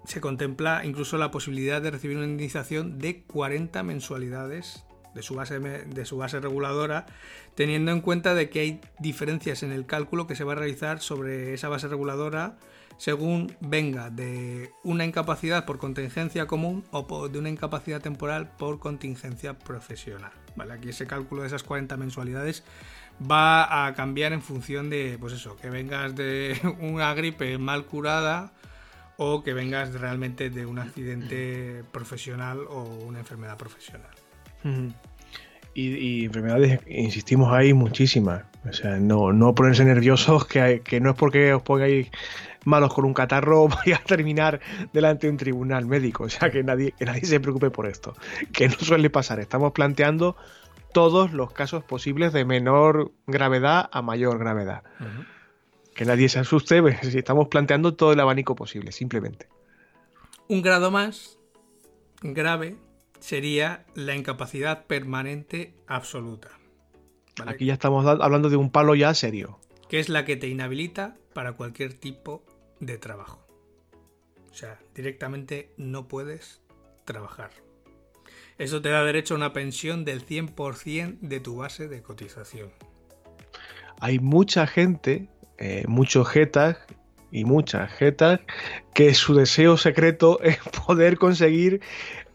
se 0.06 0.22
contempla 0.22 0.86
incluso 0.86 1.18
la 1.18 1.32
posibilidad 1.32 1.82
de 1.82 1.92
recibir 1.92 2.18
una 2.18 2.26
indemnización 2.26 2.98
de 2.98 3.24
40 3.24 3.84
mensualidades 3.84 4.84
de 5.14 5.22
su 5.22 5.36
base, 5.36 5.60
de 5.60 6.06
su 6.06 6.18
base 6.18 6.40
reguladora, 6.40 7.06
teniendo 7.56 7.92
en 7.92 8.02
cuenta 8.02 8.36
de 8.36 8.50
que 8.50 8.60
hay 8.60 8.82
diferencias 9.00 9.64
en 9.64 9.72
el 9.72 9.86
cálculo 9.86 10.28
que 10.28 10.36
se 10.36 10.44
va 10.44 10.54
a 10.54 10.56
realizar 10.56 11.00
sobre 11.02 11.54
esa 11.54 11.70
base 11.70 11.88
reguladora 11.88 12.58
según 13.00 13.56
venga 13.62 14.10
de 14.10 14.74
una 14.84 15.06
incapacidad 15.06 15.66
por 15.66 15.80
contingencia 15.80 16.48
común 16.48 16.84
o 16.92 17.30
de 17.30 17.40
una 17.40 17.50
incapacidad 17.50 18.02
temporal 18.02 18.52
por 18.58 18.80
contingencia 18.80 19.58
profesional. 19.58 20.34
¿Vale? 20.58 20.74
Aquí 20.74 20.90
ese 20.90 21.08
cálculo 21.08 21.42
de 21.42 21.48
esas 21.48 21.64
40 21.64 21.96
mensualidades 21.96 22.64
va 23.20 23.86
a 23.86 23.94
cambiar 23.94 24.34
en 24.34 24.42
función 24.42 24.90
de, 24.90 25.18
pues 25.18 25.32
eso, 25.32 25.56
que 25.56 25.70
vengas 25.70 26.14
de 26.16 26.60
una 26.82 27.14
gripe 27.14 27.58
mal 27.58 27.86
curada 27.86 28.52
o 29.16 29.44
que 29.44 29.54
vengas 29.54 29.94
realmente 29.94 30.50
de 30.50 30.66
un 30.66 30.80
accidente 30.80 31.86
profesional 31.94 32.66
o 32.68 32.84
una 32.84 33.20
enfermedad 33.20 33.58
profesional 33.58 34.19
y, 35.74 36.26
enfermedades, 36.26 36.82
insistimos 36.88 37.52
ahí, 37.54 37.74
muchísimas. 37.74 38.44
O 38.70 38.74
sea, 38.74 38.98
no, 38.98 39.32
no 39.32 39.56
ponerse 39.56 39.86
nerviosos, 39.86 40.46
que, 40.46 40.82
que 40.84 41.00
no 41.00 41.12
es 41.12 41.16
porque 41.16 41.54
os 41.54 41.62
pongáis 41.62 42.10
malos 42.66 42.94
con 42.94 43.06
un 43.06 43.14
catarro 43.14 43.68
voy 43.86 43.94
a 43.94 44.00
terminar 44.00 44.60
delante 44.92 45.28
de 45.28 45.32
un 45.32 45.38
tribunal 45.38 45.86
médico. 45.86 46.24
O 46.26 46.30
sea, 46.30 46.50
que 46.50 46.64
nadie, 46.64 46.94
que 46.98 47.06
nadie 47.06 47.26
se 47.26 47.40
preocupe 47.40 47.72
por 47.72 47.88
esto. 47.88 48.16
Que 48.52 48.68
no 48.68 48.76
suele 48.76 49.10
pasar. 49.10 49.40
Estamos 49.40 49.72
planteando 49.72 50.36
todos 50.94 51.34
los 51.34 51.52
casos 51.52 51.84
posibles 51.84 52.34
de 52.34 52.46
menor 52.46 53.12
gravedad 53.28 53.90
a 53.92 54.02
mayor 54.02 54.40
gravedad. 54.40 54.84
Que 55.94 56.06
nadie 56.06 56.30
se 56.30 56.40
asuste, 56.40 56.82
pues, 56.82 57.00
si 57.02 57.18
estamos 57.18 57.48
planteando 57.48 57.94
todo 57.94 58.14
el 58.14 58.20
abanico 58.20 58.56
posible, 58.56 58.92
simplemente. 58.92 59.48
Un 60.48 60.62
grado 60.62 60.90
más 60.90 61.38
grave 62.22 62.76
sería 63.20 63.86
la 63.96 64.16
incapacidad 64.16 64.86
permanente 64.86 65.74
absoluta. 65.88 66.50
Aquí 67.46 67.66
ya 67.66 67.74
estamos 67.74 68.06
hablando 68.06 68.50
de 68.50 68.58
un 68.58 68.70
palo 68.70 68.96
ya 68.96 69.14
serio. 69.14 69.60
Que 69.88 70.00
es 70.00 70.10
la 70.10 70.26
que 70.26 70.36
te 70.36 70.48
inhabilita 70.48 71.16
para 71.34 71.54
cualquier 71.54 71.94
tipo 71.94 72.44
de 72.80 72.98
trabajo. 72.98 73.46
O 74.52 74.54
sea, 74.54 74.80
directamente 74.94 75.72
no 75.78 76.08
puedes 76.08 76.62
trabajar. 77.06 77.52
Eso 78.58 78.82
te 78.82 78.90
da 78.90 79.04
derecho 79.04 79.36
a 79.36 79.38
una 79.38 79.54
pensión 79.54 80.04
del 80.04 80.26
100% 80.26 81.20
de 81.22 81.40
tu 81.40 81.58
base 81.58 81.88
de 81.88 82.02
cotización. 82.02 82.72
Hay 84.02 84.20
mucha 84.20 84.68
gente, 84.68 85.30
eh, 85.58 85.86
muchos 85.88 86.28
jetas 86.28 86.78
y 87.32 87.46
muchas 87.46 87.92
jetas, 87.94 88.42
que 88.94 89.14
su 89.14 89.34
deseo 89.34 89.78
secreto 89.78 90.40
es 90.44 90.58
poder 90.86 91.18
conseguir 91.18 91.82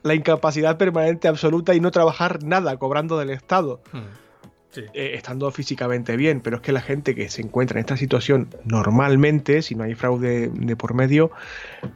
la 0.04 0.14
incapacidad 0.14 0.76
permanente 0.76 1.28
absoluta 1.28 1.74
y 1.74 1.80
no 1.80 1.90
trabajar 1.90 2.44
nada 2.44 2.76
cobrando 2.76 3.18
del 3.18 3.30
Estado. 3.30 3.80
Hmm. 3.90 4.78
eh, 4.92 5.12
estando 5.14 5.50
físicamente 5.50 6.16
bien, 6.16 6.40
pero 6.40 6.56
es 6.56 6.62
que 6.62 6.72
la 6.72 6.82
gente 6.82 7.14
que 7.14 7.30
se 7.30 7.40
encuentra 7.40 7.78
en 7.78 7.80
esta 7.80 7.96
situación 7.96 8.48
normalmente, 8.64 9.62
si 9.62 9.74
no 9.74 9.84
hay 9.84 9.94
fraude 9.94 10.50
de 10.52 10.76
por 10.76 10.94
medio, 10.94 11.30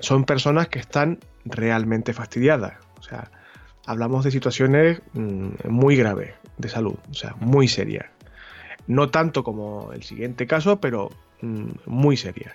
son 0.01 0.25
personas 0.25 0.69
que 0.69 0.79
están 0.79 1.19
realmente 1.45 2.15
fastidiadas. 2.15 2.75
O 2.99 3.03
sea, 3.03 3.31
hablamos 3.85 4.25
de 4.25 4.31
situaciones 4.31 5.03
mm, 5.13 5.69
muy 5.69 5.97
graves 5.97 6.33
de 6.57 6.69
salud, 6.71 6.97
o 7.11 7.15
sea, 7.15 7.37
muy 7.41 7.69
serias. 7.69 8.07
No 8.87 9.11
tanto 9.11 9.45
como 9.45 9.93
el 9.93 10.03
siguiente 10.03 10.47
caso, 10.47 10.81
pero 10.81 11.11
mm, 11.43 11.73
muy 11.85 12.17
serias. 12.17 12.55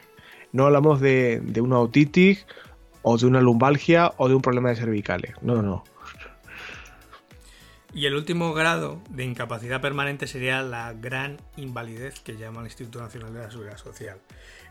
No 0.52 0.66
hablamos 0.66 1.00
de, 1.00 1.42
de 1.44 1.62
una 1.62 1.80
otitis 1.80 2.48
o 3.04 3.18
de 3.18 3.26
una 3.28 3.40
lumbalgia 3.42 4.12
o 4.18 4.28
de 4.28 4.36
un 4.36 4.42
problema 4.42 4.70
de 4.70 4.76
cervicales. 4.78 5.36
No, 5.42 5.56
no, 5.56 5.62
no. 5.62 5.84
Y 7.96 8.08
el 8.08 8.16
último 8.16 8.54
grado 8.54 9.02
de 9.10 9.24
incapacidad 9.24 9.80
permanente 9.80 10.26
sería 10.26 10.64
la 10.64 10.94
gran 10.94 11.38
invalidez 11.58 12.20
que 12.22 12.36
llama 12.38 12.62
el 12.62 12.66
Instituto 12.68 13.00
Nacional 13.00 13.32
de 13.34 13.42
la 13.42 13.52
Seguridad 13.52 13.78
Social. 13.78 14.18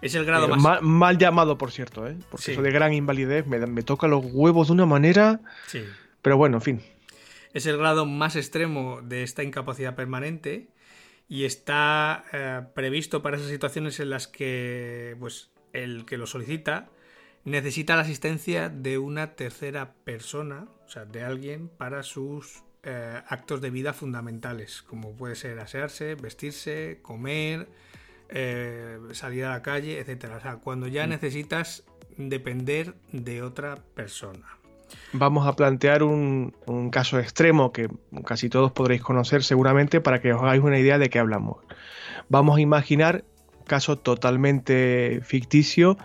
Es 0.01 0.17
el 0.17 0.25
grado 0.25 0.47
Eh, 0.53 0.57
más... 0.57 0.83
mal, 0.83 1.19
llamado, 1.19 1.57
por 1.57 1.71
cierto, 1.71 2.09
¿eh? 2.09 2.17
porque 2.31 2.47
Sí. 2.47 2.53
eso 2.53 2.63
de 2.63 2.73
gran 2.73 2.93
invalidez 2.93 3.47
me, 3.47 3.65
me 3.65 3.83
toca 3.85 4.09
los 4.09 4.25
huevos 4.33 4.67
de 4.67 4.73
una 4.73 4.87
manera. 4.87 5.39
Sí. 5.69 5.85
Pero 6.21 6.37
bueno, 6.37 6.57
en 6.57 6.63
fin. 6.63 6.83
Es 7.55 7.67
el 7.67 7.77
grado 7.77 8.07
más 8.07 8.35
extremo 8.35 9.01
de 9.03 9.23
esta 9.23 9.45
incapacidad 9.45 9.95
permanente 9.95 10.67
y 11.29 11.45
está 11.45 12.25
eh, 12.33 12.63
previsto 12.75 13.23
para 13.23 13.37
esas 13.37 13.51
situaciones 13.51 14.01
en 14.01 14.11
las 14.11 14.27
que 14.27 15.15
pues, 15.21 15.51
el 15.73 16.05
que 16.07 16.19
lo 16.19 16.27
solicita 16.27 16.89
necesita 17.45 17.97
la 17.97 18.03
asistencia 18.03 18.69
de 18.69 18.99
una 18.99 19.35
tercera 19.35 19.95
persona, 20.05 20.67
o 20.87 20.89
sea, 20.89 21.05
de 21.05 21.23
alguien 21.23 21.69
para 21.69 22.03
sus 22.03 22.63
eh, 22.85 23.21
actos 23.29 23.61
de 23.61 23.71
vida 23.71 23.93
fundamentales, 23.93 24.83
como 24.83 25.13
puede 25.17 25.37
ser 25.37 25.59
asearse, 25.59 26.15
vestirse, 26.15 26.99
comer, 27.03 27.69
eh, 28.29 28.99
salir 29.13 29.45
a 29.45 29.51
la 29.51 29.63
calle, 29.63 29.99
etcétera. 29.99 30.37
O 30.37 30.41
sea, 30.41 30.57
cuando 30.57 30.87
ya 30.89 31.07
necesitas 31.07 31.85
depender 32.17 32.95
de 33.13 33.43
otra 33.43 33.79
persona. 33.95 34.47
Vamos 35.13 35.47
a 35.47 35.57
plantear 35.57 36.03
un, 36.03 36.55
un 36.67 36.91
caso 36.91 37.19
extremo 37.19 37.73
que 37.73 37.89
casi 38.27 38.49
todos 38.51 38.73
podréis 38.73 39.01
conocer 39.01 39.43
seguramente 39.43 40.01
para 40.01 40.21
que 40.21 40.33
os 40.33 40.43
hagáis 40.43 40.63
una 40.63 40.79
idea 40.79 40.99
de 40.99 41.09
qué 41.09 41.19
hablamos. 41.19 41.59
Vamos 42.29 42.59
a 42.59 42.61
imaginar 42.61 43.25
un 43.59 43.65
caso 43.65 43.97
totalmente 43.99 45.21
ficticio, 45.25 45.97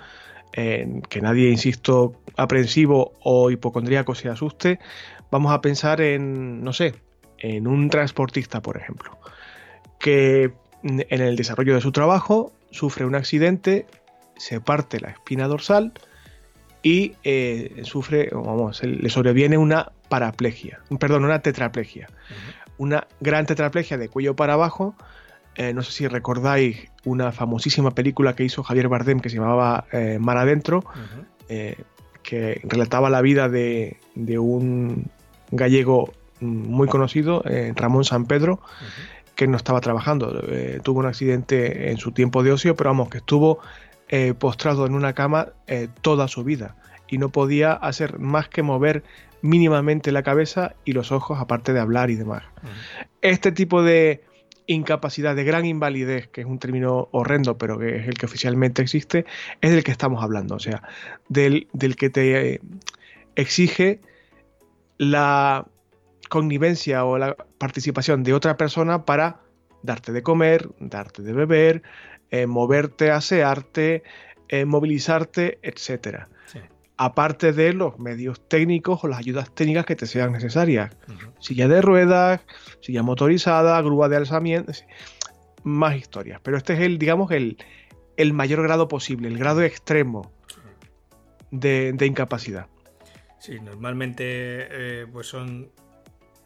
que 0.57 1.21
nadie, 1.21 1.51
insisto, 1.51 2.13
aprensivo 2.35 3.13
o 3.21 3.51
hipocondríaco 3.51 4.15
se 4.15 4.29
asuste. 4.29 4.79
Vamos 5.29 5.53
a 5.53 5.61
pensar 5.61 6.01
en, 6.01 6.63
no 6.63 6.73
sé, 6.73 6.95
en 7.37 7.67
un 7.67 7.89
transportista, 7.89 8.61
por 8.61 8.77
ejemplo, 8.77 9.19
que 9.99 10.51
en 10.83 11.21
el 11.21 11.35
desarrollo 11.35 11.75
de 11.75 11.81
su 11.81 11.91
trabajo 11.91 12.53
sufre 12.71 13.05
un 13.05 13.15
accidente, 13.15 13.85
se 14.35 14.59
parte 14.59 14.99
la 14.99 15.09
espina 15.09 15.47
dorsal 15.47 15.93
y 16.81 17.13
eh, 17.23 17.81
sufre, 17.83 18.29
vamos, 18.31 18.81
le 18.83 19.09
sobreviene 19.09 19.57
una 19.57 19.91
paraplegia, 20.09 20.79
perdón, 20.99 21.25
una 21.25 21.39
tetraplegia. 21.41 22.07
Una 22.79 23.07
gran 23.19 23.47
tetraplegia 23.47 23.97
de 23.97 24.07
cuello 24.07 24.35
para 24.35 24.53
abajo. 24.53 24.95
Eh, 25.57 25.73
no 25.73 25.81
sé 25.81 25.91
si 25.91 26.07
recordáis 26.07 26.87
una 27.03 27.31
famosísima 27.31 27.89
película 27.89 28.35
que 28.35 28.43
hizo 28.43 28.61
Javier 28.61 28.89
Bardem 28.89 29.19
que 29.19 29.29
se 29.29 29.37
llamaba 29.37 29.85
eh, 29.91 30.19
Mar 30.19 30.37
Adentro, 30.37 30.83
eh, 31.49 31.75
que 32.21 32.61
relataba 32.63 33.09
la 33.09 33.21
vida 33.21 33.49
de, 33.49 33.97
de 34.13 34.37
un 34.37 35.09
gallego 35.49 36.13
mm, 36.41 36.45
muy 36.45 36.87
conocido, 36.87 37.43
Ramón 37.75 38.03
San 38.03 38.25
Pedro, 38.25 38.61
que 39.33 39.47
no 39.47 39.57
estaba 39.57 39.81
trabajando. 39.81 40.43
Tuvo 40.83 40.99
un 40.99 41.07
accidente 41.07 41.89
en 41.89 41.97
su 41.97 42.11
tiempo 42.11 42.43
de 42.43 42.51
ocio, 42.51 42.75
pero 42.75 42.91
vamos, 42.91 43.09
que 43.09 43.17
estuvo 43.17 43.59
postrado 44.37 44.85
en 44.85 44.93
una 44.93 45.13
cama 45.13 45.49
toda 46.01 46.27
su 46.27 46.43
vida 46.43 46.75
y 47.07 47.17
no 47.17 47.29
podía 47.29 47.73
hacer 47.73 48.19
más 48.19 48.47
que 48.47 48.61
mover 48.61 49.03
mínimamente 49.41 50.11
la 50.11 50.23
cabeza 50.23 50.75
y 50.85 50.93
los 50.93 51.11
ojos, 51.11 51.39
aparte 51.39 51.73
de 51.73 51.79
hablar 51.79 52.09
y 52.09 52.15
demás. 52.15 52.43
Este 53.21 53.51
tipo 53.51 53.81
de 53.81 54.26
incapacidad, 54.67 55.35
de 55.35 55.43
gran 55.43 55.65
invalidez, 55.65 56.27
que 56.27 56.41
es 56.41 56.47
un 56.47 56.59
término 56.59 57.09
horrendo, 57.11 57.57
pero 57.57 57.79
que 57.79 57.97
es 57.97 58.07
el 58.07 58.15
que 58.15 58.25
oficialmente 58.25 58.81
existe, 58.81 59.25
es 59.61 59.71
del 59.71 59.83
que 59.83 59.91
estamos 59.91 60.23
hablando, 60.23 60.55
o 60.55 60.59
sea, 60.59 60.83
del, 61.29 61.67
del 61.73 61.95
que 61.95 62.09
te 62.09 62.53
eh, 62.53 62.61
exige 63.35 64.01
la 64.97 65.65
connivencia 66.29 67.05
o 67.05 67.17
la 67.17 67.35
participación 67.57 68.23
de 68.23 68.33
otra 68.33 68.57
persona 68.57 69.05
para 69.05 69.41
darte 69.83 70.11
de 70.11 70.21
comer, 70.23 70.69
darte 70.79 71.21
de 71.21 71.33
beber, 71.33 71.83
eh, 72.29 72.45
moverte, 72.45 73.11
asearte, 73.11 74.03
eh, 74.49 74.65
movilizarte, 74.65 75.59
etcétera. 75.61 76.29
Aparte 76.97 77.53
de 77.53 77.73
los 77.73 77.99
medios 77.99 78.47
técnicos 78.47 79.03
o 79.03 79.07
las 79.07 79.19
ayudas 79.19 79.53
técnicas 79.53 79.85
que 79.85 79.95
te 79.95 80.07
sean 80.07 80.31
necesarias. 80.31 80.95
Silla 81.39 81.67
de 81.67 81.81
ruedas, 81.81 82.41
silla 82.81 83.03
motorizada, 83.03 83.79
grúa 83.81 84.09
de 84.09 84.17
alzamiento, 84.17 84.71
más 85.63 85.95
historias. 85.95 86.39
Pero 86.41 86.57
este 86.57 86.73
es 86.73 86.79
el, 86.79 86.97
digamos, 86.97 87.29
el, 87.31 87.57
el 88.15 88.33
mayor 88.33 88.63
grado 88.63 88.87
posible, 88.87 89.27
el 89.27 89.37
grado 89.37 89.61
extremo 89.61 90.31
de, 91.51 91.93
de 91.93 92.05
incapacidad. 92.07 92.65
Sí, 93.39 93.59
normalmente 93.59 94.23
eh, 94.25 95.05
pues 95.11 95.27
son 95.27 95.69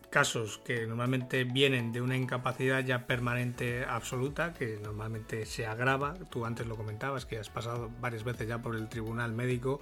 casos 0.09 0.59
que 0.65 0.85
normalmente 0.85 1.45
vienen 1.45 1.93
de 1.93 2.01
una 2.01 2.17
incapacidad 2.17 2.83
ya 2.83 3.07
permanente 3.07 3.85
absoluta, 3.85 4.53
que 4.53 4.77
normalmente 4.83 5.45
se 5.45 5.65
agrava. 5.65 6.13
Tú 6.29 6.45
antes 6.45 6.67
lo 6.67 6.75
comentabas, 6.75 7.25
que 7.25 7.39
has 7.39 7.49
pasado 7.49 7.89
varias 8.01 8.25
veces 8.25 8.47
ya 8.47 8.61
por 8.61 8.75
el 8.75 8.89
tribunal 8.89 9.31
médico. 9.31 9.79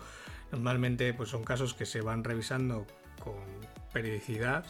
Normalmente 0.52 1.14
pues 1.14 1.30
son 1.30 1.44
casos 1.44 1.74
que 1.74 1.86
se 1.86 2.02
van 2.02 2.24
revisando 2.24 2.86
con 3.24 3.36
periodicidad. 3.94 4.66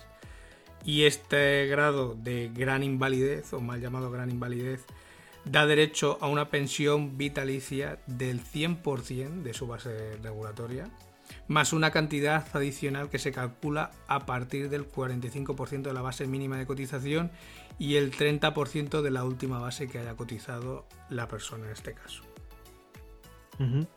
Y 0.86 1.04
este 1.04 1.68
grado 1.68 2.16
de 2.16 2.50
gran 2.54 2.84
invalidez, 2.84 3.54
o 3.54 3.60
mal 3.60 3.82
llamado 3.82 4.12
gran 4.12 4.30
invalidez, 4.30 4.86
da 5.46 5.66
derecho 5.66 6.18
a 6.22 6.28
una 6.28 6.50
pensión 6.50 7.18
vitalicia 7.18 8.00
del 8.08 8.42
100% 8.44 9.42
de 9.42 9.54
su 9.54 9.68
base 9.68 10.18
regulatoria, 10.22 10.90
más 11.48 11.74
una 11.74 11.92
cantidad 11.92 12.46
adicional 12.54 13.10
que 13.10 13.20
se 13.20 13.32
calcula 13.32 13.92
a 14.08 14.26
partir 14.26 14.70
del 14.70 14.90
45% 14.90 15.84
de 15.84 15.94
la 15.94 16.02
base 16.02 16.28
mínima 16.28 16.58
de 16.58 16.66
cotización 16.66 17.32
y 17.78 17.96
el 17.96 18.12
30% 18.12 19.02
de 19.02 19.12
la 19.12 19.24
última 19.24 19.60
base 19.60 19.88
que 19.88 20.00
haya 20.00 20.16
cotizado 20.16 20.86
la 21.10 21.28
persona 21.28 21.66
en 21.66 21.72
este 21.72 21.94
caso. 21.94 22.24
Ujú. 23.60 23.88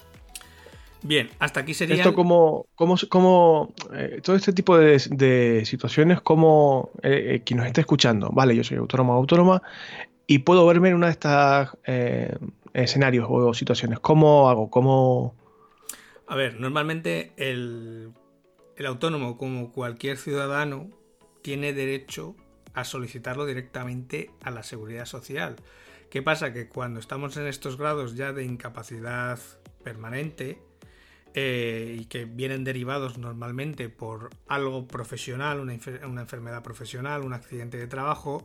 Bien, 1.03 1.31
hasta 1.39 1.61
aquí 1.61 1.75
sería... 1.75 1.97
Esto 1.97 2.15
como, 2.15 2.67
como, 2.75 2.97
como 3.09 3.75
eh, 3.93 4.21
todo 4.23 4.37
este 4.37 4.53
tipo 4.53 4.79
de, 4.79 5.03
de 5.11 5.65
situaciones, 5.65 6.21
como 6.21 6.91
eh, 7.03 7.35
eh, 7.35 7.43
quien 7.45 7.59
nos 7.59 7.67
esté 7.67 7.81
escuchando, 7.81 8.31
vale, 8.31 8.55
yo 8.55 8.63
soy 8.63 8.77
autónomo 8.79 9.15
o 9.15 9.17
autónoma 9.17 9.63
y 10.27 10.39
puedo 10.39 10.65
verme 10.67 10.91
en 10.91 10.95
una 10.95 11.07
de 11.07 11.13
estas 11.13 11.77
eh, 11.87 12.37
escenarios 12.73 13.27
o 13.29 13.53
situaciones. 13.53 13.99
¿Cómo 13.99 14.49
hago? 14.49 14.71
¿Cómo...? 14.71 15.35
A 16.29 16.37
ver, 16.37 16.61
normalmente 16.61 17.33
el, 17.37 18.13
el 18.77 18.87
autónomo, 18.87 19.37
como 19.37 19.73
cualquier 19.73 20.17
ciudadano, 20.17 20.89
tiene 21.43 21.73
derecho 21.73 22.37
a 22.75 22.85
solicitarlo 22.85 23.45
directamente 23.45 24.31
a 24.43 24.51
la 24.51 24.63
seguridad 24.63 25.05
social. 25.05 25.57
¿Qué 26.11 26.23
pasa? 26.23 26.53
Que 26.53 26.69
cuando 26.69 27.01
estamos 27.01 27.37
en 27.37 27.47
estos 27.47 27.77
grados 27.77 28.15
ya 28.15 28.33
de 28.33 28.45
incapacidad 28.45 29.39
permanente 29.83 30.59
eh, 31.35 31.97
y 32.01 32.05
que 32.07 32.25
vienen 32.27 32.65
derivados 32.65 33.19
normalmente 33.19 33.89
por 33.89 34.31
algo 34.49 34.87
profesional, 34.87 35.61
una, 35.61 35.75
una 36.07 36.21
enfermedad 36.23 36.63
profesional, 36.63 37.23
un 37.23 37.33
accidente 37.33 37.79
de 37.79 37.87
trabajo, 37.87 38.45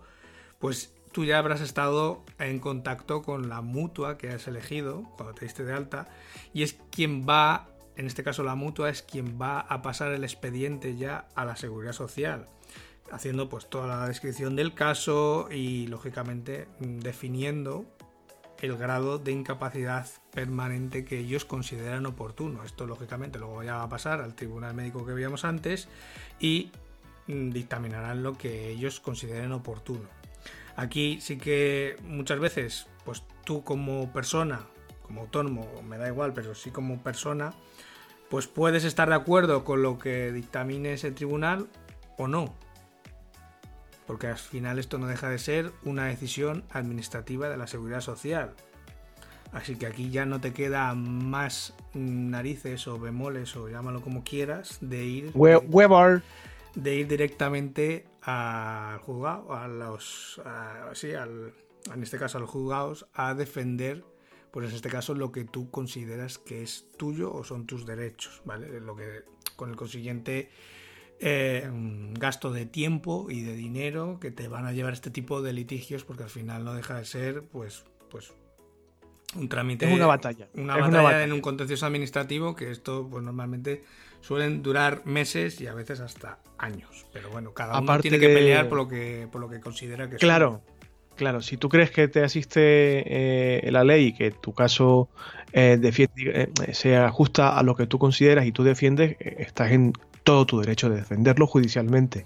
pues 0.59 0.93
tú 1.11 1.25
ya 1.25 1.37
habrás 1.37 1.61
estado 1.61 2.23
en 2.39 2.59
contacto 2.59 3.23
con 3.23 3.49
la 3.49 3.61
mutua 3.61 4.17
que 4.17 4.29
has 4.29 4.47
elegido 4.47 5.03
cuando 5.17 5.33
te 5.33 5.45
diste 5.45 5.63
de 5.63 5.73
alta 5.73 6.07
y 6.53 6.63
es 6.63 6.77
quien 6.91 7.27
va, 7.27 7.67
en 7.95 8.05
este 8.05 8.23
caso 8.23 8.43
la 8.43 8.55
mutua, 8.55 8.89
es 8.89 9.01
quien 9.01 9.41
va 9.41 9.59
a 9.59 9.81
pasar 9.81 10.13
el 10.13 10.23
expediente 10.23 10.95
ya 10.95 11.27
a 11.35 11.43
la 11.43 11.55
seguridad 11.55 11.93
social, 11.93 12.45
haciendo 13.11 13.49
pues 13.49 13.69
toda 13.69 13.87
la 13.87 14.07
descripción 14.07 14.55
del 14.55 14.73
caso 14.73 15.49
y 15.51 15.87
lógicamente 15.87 16.67
mm, 16.79 16.99
definiendo 16.99 17.85
el 18.61 18.77
grado 18.77 19.19
de 19.19 19.31
incapacidad 19.31 20.07
permanente 20.31 21.05
que 21.05 21.19
ellos 21.19 21.45
consideran 21.45 22.05
oportuno. 22.05 22.63
Esto 22.63 22.85
lógicamente 22.85 23.39
luego 23.39 23.63
ya 23.63 23.77
va 23.77 23.83
a 23.83 23.89
pasar 23.89 24.21
al 24.21 24.35
tribunal 24.35 24.73
médico 24.73 25.05
que 25.05 25.13
veíamos 25.13 25.45
antes 25.45 25.87
y 26.39 26.71
mm, 27.27 27.49
dictaminarán 27.49 28.23
lo 28.23 28.37
que 28.37 28.69
ellos 28.69 28.99
consideren 28.99 29.51
oportuno. 29.51 30.07
Aquí 30.75 31.19
sí 31.21 31.37
que 31.37 31.97
muchas 32.03 32.39
veces, 32.39 32.87
pues 33.03 33.23
tú 33.43 33.63
como 33.63 34.11
persona, 34.13 34.67
como 35.01 35.21
autónomo, 35.21 35.67
me 35.81 35.97
da 35.97 36.07
igual, 36.07 36.33
pero 36.33 36.53
sí 36.53 36.69
como 36.69 37.01
persona, 37.01 37.53
pues 38.29 38.47
puedes 38.47 38.83
estar 38.83 39.09
de 39.09 39.15
acuerdo 39.15 39.63
con 39.63 39.81
lo 39.81 39.97
que 39.97 40.31
dictamine 40.31 40.93
ese 40.93 41.11
tribunal 41.11 41.67
o 42.17 42.27
no. 42.27 42.53
Porque 44.07 44.27
al 44.27 44.37
final 44.37 44.79
esto 44.79 44.97
no 44.97 45.07
deja 45.07 45.29
de 45.29 45.37
ser 45.37 45.71
una 45.83 46.05
decisión 46.05 46.63
administrativa 46.71 47.49
de 47.49 47.57
la 47.57 47.67
seguridad 47.67 48.01
social. 48.01 48.55
Así 49.51 49.75
que 49.75 49.85
aquí 49.85 50.09
ya 50.09 50.25
no 50.25 50.41
te 50.41 50.53
queda 50.53 50.93
más 50.93 51.73
narices 51.93 52.87
o 52.87 52.99
bemoles 52.99 53.55
o 53.55 53.69
llámalo 53.69 54.01
como 54.01 54.23
quieras 54.23 54.77
de 54.81 55.05
ir 55.05 55.31
de 56.75 56.95
ir 56.95 57.07
directamente 57.07 58.05
al 58.21 58.99
juzgado, 58.99 59.55
a 59.55 59.67
los 59.67 60.41
sí, 60.93 61.13
al, 61.13 61.53
en 61.93 62.03
este 62.03 62.17
caso 62.17 62.37
a 62.37 62.41
los 62.41 62.49
juzgados 62.49 63.07
a 63.13 63.33
defender 63.33 64.03
pues 64.51 64.69
en 64.69 64.75
este 64.75 64.89
caso 64.89 65.13
lo 65.13 65.31
que 65.31 65.43
tú 65.43 65.69
consideras 65.69 66.37
que 66.37 66.63
es 66.63 66.87
tuyo 66.97 67.33
o 67.33 67.43
son 67.43 67.65
tus 67.65 67.85
derechos, 67.85 68.41
¿vale? 68.45 68.79
Lo 68.79 68.95
que 68.95 69.23
con 69.55 69.69
el 69.69 69.75
consiguiente 69.75 70.49
eh, 71.19 71.67
gasto 72.13 72.51
de 72.51 72.65
tiempo 72.65 73.27
y 73.29 73.41
de 73.41 73.53
dinero 73.53 74.19
que 74.19 74.31
te 74.31 74.47
van 74.47 74.65
a 74.65 74.71
llevar 74.71 74.93
este 74.93 75.09
tipo 75.09 75.41
de 75.41 75.53
litigios 75.53 76.03
porque 76.03 76.23
al 76.23 76.29
final 76.29 76.63
no 76.63 76.73
deja 76.73 76.95
de 76.95 77.05
ser 77.05 77.43
pues 77.43 77.85
pues 78.09 78.33
un 79.35 79.49
trámite 79.49 79.87
es 79.87 79.93
una 79.93 80.05
batalla 80.05 80.47
una, 80.53 80.77
batalla, 80.77 81.23
en 81.23 81.33
un 81.33 81.41
contencioso 81.41 81.85
administrativo 81.85 82.55
que 82.55 82.71
esto 82.71 83.07
pues 83.09 83.23
normalmente 83.23 83.83
suelen 84.21 84.61
durar 84.61 85.05
meses 85.05 85.59
y 85.59 85.67
a 85.67 85.73
veces 85.73 85.99
hasta 85.99 86.39
años. 86.57 87.05
Pero 87.13 87.29
bueno 87.29 87.53
cada 87.53 87.79
uno 87.79 87.99
tiene 87.99 88.19
que 88.19 88.29
pelear 88.29 88.69
por 88.69 88.77
lo 88.77 88.87
que 88.87 89.27
por 89.31 89.41
lo 89.41 89.49
que 89.49 89.59
considera 89.59 90.09
que 90.09 90.17
claro 90.17 90.61
Claro, 91.17 91.41
si 91.41 91.57
tú 91.57 91.67
crees 91.67 91.89
que 91.89 92.07
te 92.07 92.23
asiste 92.23 92.61
eh, 92.61 93.71
la 93.71 93.83
ley 93.83 94.05
y 94.05 94.13
que 94.13 94.29
tu 94.29 94.53
caso 94.53 95.09
eh, 95.51 95.77
defiende, 95.79 96.51
se 96.73 96.95
ajusta 96.95 97.57
a 97.57 97.63
lo 97.63 97.75
que 97.75 97.87
tú 97.87 97.97
consideras 97.97 98.45
y 98.45 98.51
tú 98.51 98.63
defiendes, 98.63 99.17
estás 99.19 99.71
en 99.71 99.93
todo 100.27 100.45
tu 100.45 100.59
derecho 100.59 100.89
de 100.89 100.97
defenderlo 100.97 101.47
judicialmente. 101.47 102.25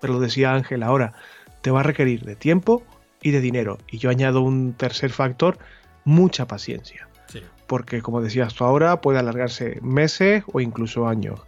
Pero 0.00 0.14
lo 0.14 0.20
decía 0.20 0.54
Ángel 0.54 0.82
ahora, 0.82 1.12
te 1.60 1.70
va 1.70 1.80
a 1.80 1.82
requerir 1.82 2.24
de 2.24 2.34
tiempo 2.34 2.82
y 3.20 3.30
de 3.30 3.42
dinero. 3.42 3.76
Y 3.90 3.98
yo 3.98 4.08
añado 4.08 4.40
un 4.40 4.72
tercer 4.72 5.10
factor, 5.10 5.58
mucha 6.06 6.46
paciencia. 6.46 7.06
Porque 7.66 8.00
como 8.00 8.22
decías 8.22 8.54
tú 8.54 8.64
ahora, 8.64 9.02
puede 9.02 9.18
alargarse 9.18 9.78
meses 9.82 10.44
o 10.50 10.62
incluso 10.62 11.06
años, 11.06 11.40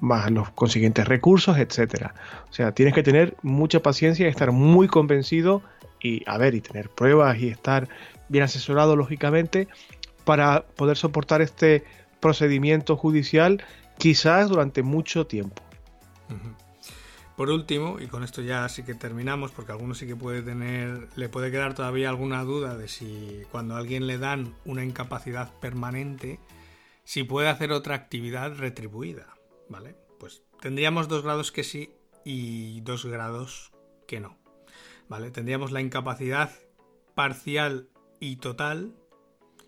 más 0.00 0.30
los 0.30 0.50
consiguientes 0.50 1.08
recursos, 1.08 1.56
etcétera. 1.56 2.14
O 2.50 2.52
sea, 2.52 2.72
tienes 2.72 2.92
que 2.92 3.02
tener 3.02 3.34
mucha 3.40 3.80
paciencia 3.80 4.26
y 4.26 4.28
estar 4.28 4.52
muy 4.52 4.88
convencido 4.88 5.62
y 6.02 6.22
a 6.26 6.36
ver, 6.36 6.54
y 6.54 6.60
tener 6.60 6.90
pruebas 6.90 7.38
y 7.38 7.48
estar 7.48 7.88
bien 8.28 8.44
asesorado 8.44 8.94
lógicamente 8.94 9.68
para 10.24 10.66
poder 10.66 10.98
soportar 10.98 11.40
este 11.40 11.82
procedimiento 12.20 12.94
judicial 12.98 13.62
quizás 13.98 14.48
durante 14.48 14.82
mucho 14.82 15.26
tiempo. 15.26 15.62
Por 17.36 17.50
último, 17.50 18.00
y 18.00 18.06
con 18.06 18.24
esto 18.24 18.40
ya 18.40 18.66
sí 18.70 18.82
que 18.82 18.94
terminamos, 18.94 19.50
porque 19.50 19.70
alguno 19.70 19.94
sí 19.94 20.06
que 20.06 20.16
puede 20.16 20.40
tener, 20.40 21.08
le 21.16 21.28
puede 21.28 21.50
quedar 21.50 21.74
todavía 21.74 22.08
alguna 22.08 22.42
duda 22.44 22.78
de 22.78 22.88
si 22.88 23.42
cuando 23.50 23.74
a 23.74 23.78
alguien 23.78 24.06
le 24.06 24.16
dan 24.16 24.54
una 24.64 24.84
incapacidad 24.84 25.52
permanente, 25.60 26.40
si 27.04 27.24
puede 27.24 27.48
hacer 27.48 27.72
otra 27.72 27.94
actividad 27.94 28.56
retribuida, 28.56 29.34
¿vale? 29.68 29.96
Pues 30.18 30.42
tendríamos 30.62 31.08
dos 31.08 31.22
grados 31.22 31.52
que 31.52 31.62
sí 31.62 31.92
y 32.24 32.80
dos 32.80 33.04
grados 33.04 33.70
que 34.08 34.18
no, 34.18 34.38
¿vale? 35.06 35.30
Tendríamos 35.30 35.72
la 35.72 35.82
incapacidad 35.82 36.50
parcial 37.14 37.90
y 38.18 38.36
total, 38.36 38.94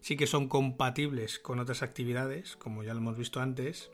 sí 0.01 0.17
que 0.17 0.27
son 0.27 0.49
compatibles 0.49 1.39
con 1.39 1.59
otras 1.59 1.83
actividades, 1.83 2.57
como 2.57 2.83
ya 2.83 2.95
lo 2.95 3.01
hemos 3.01 3.19
visto 3.19 3.41
antes, 3.41 3.91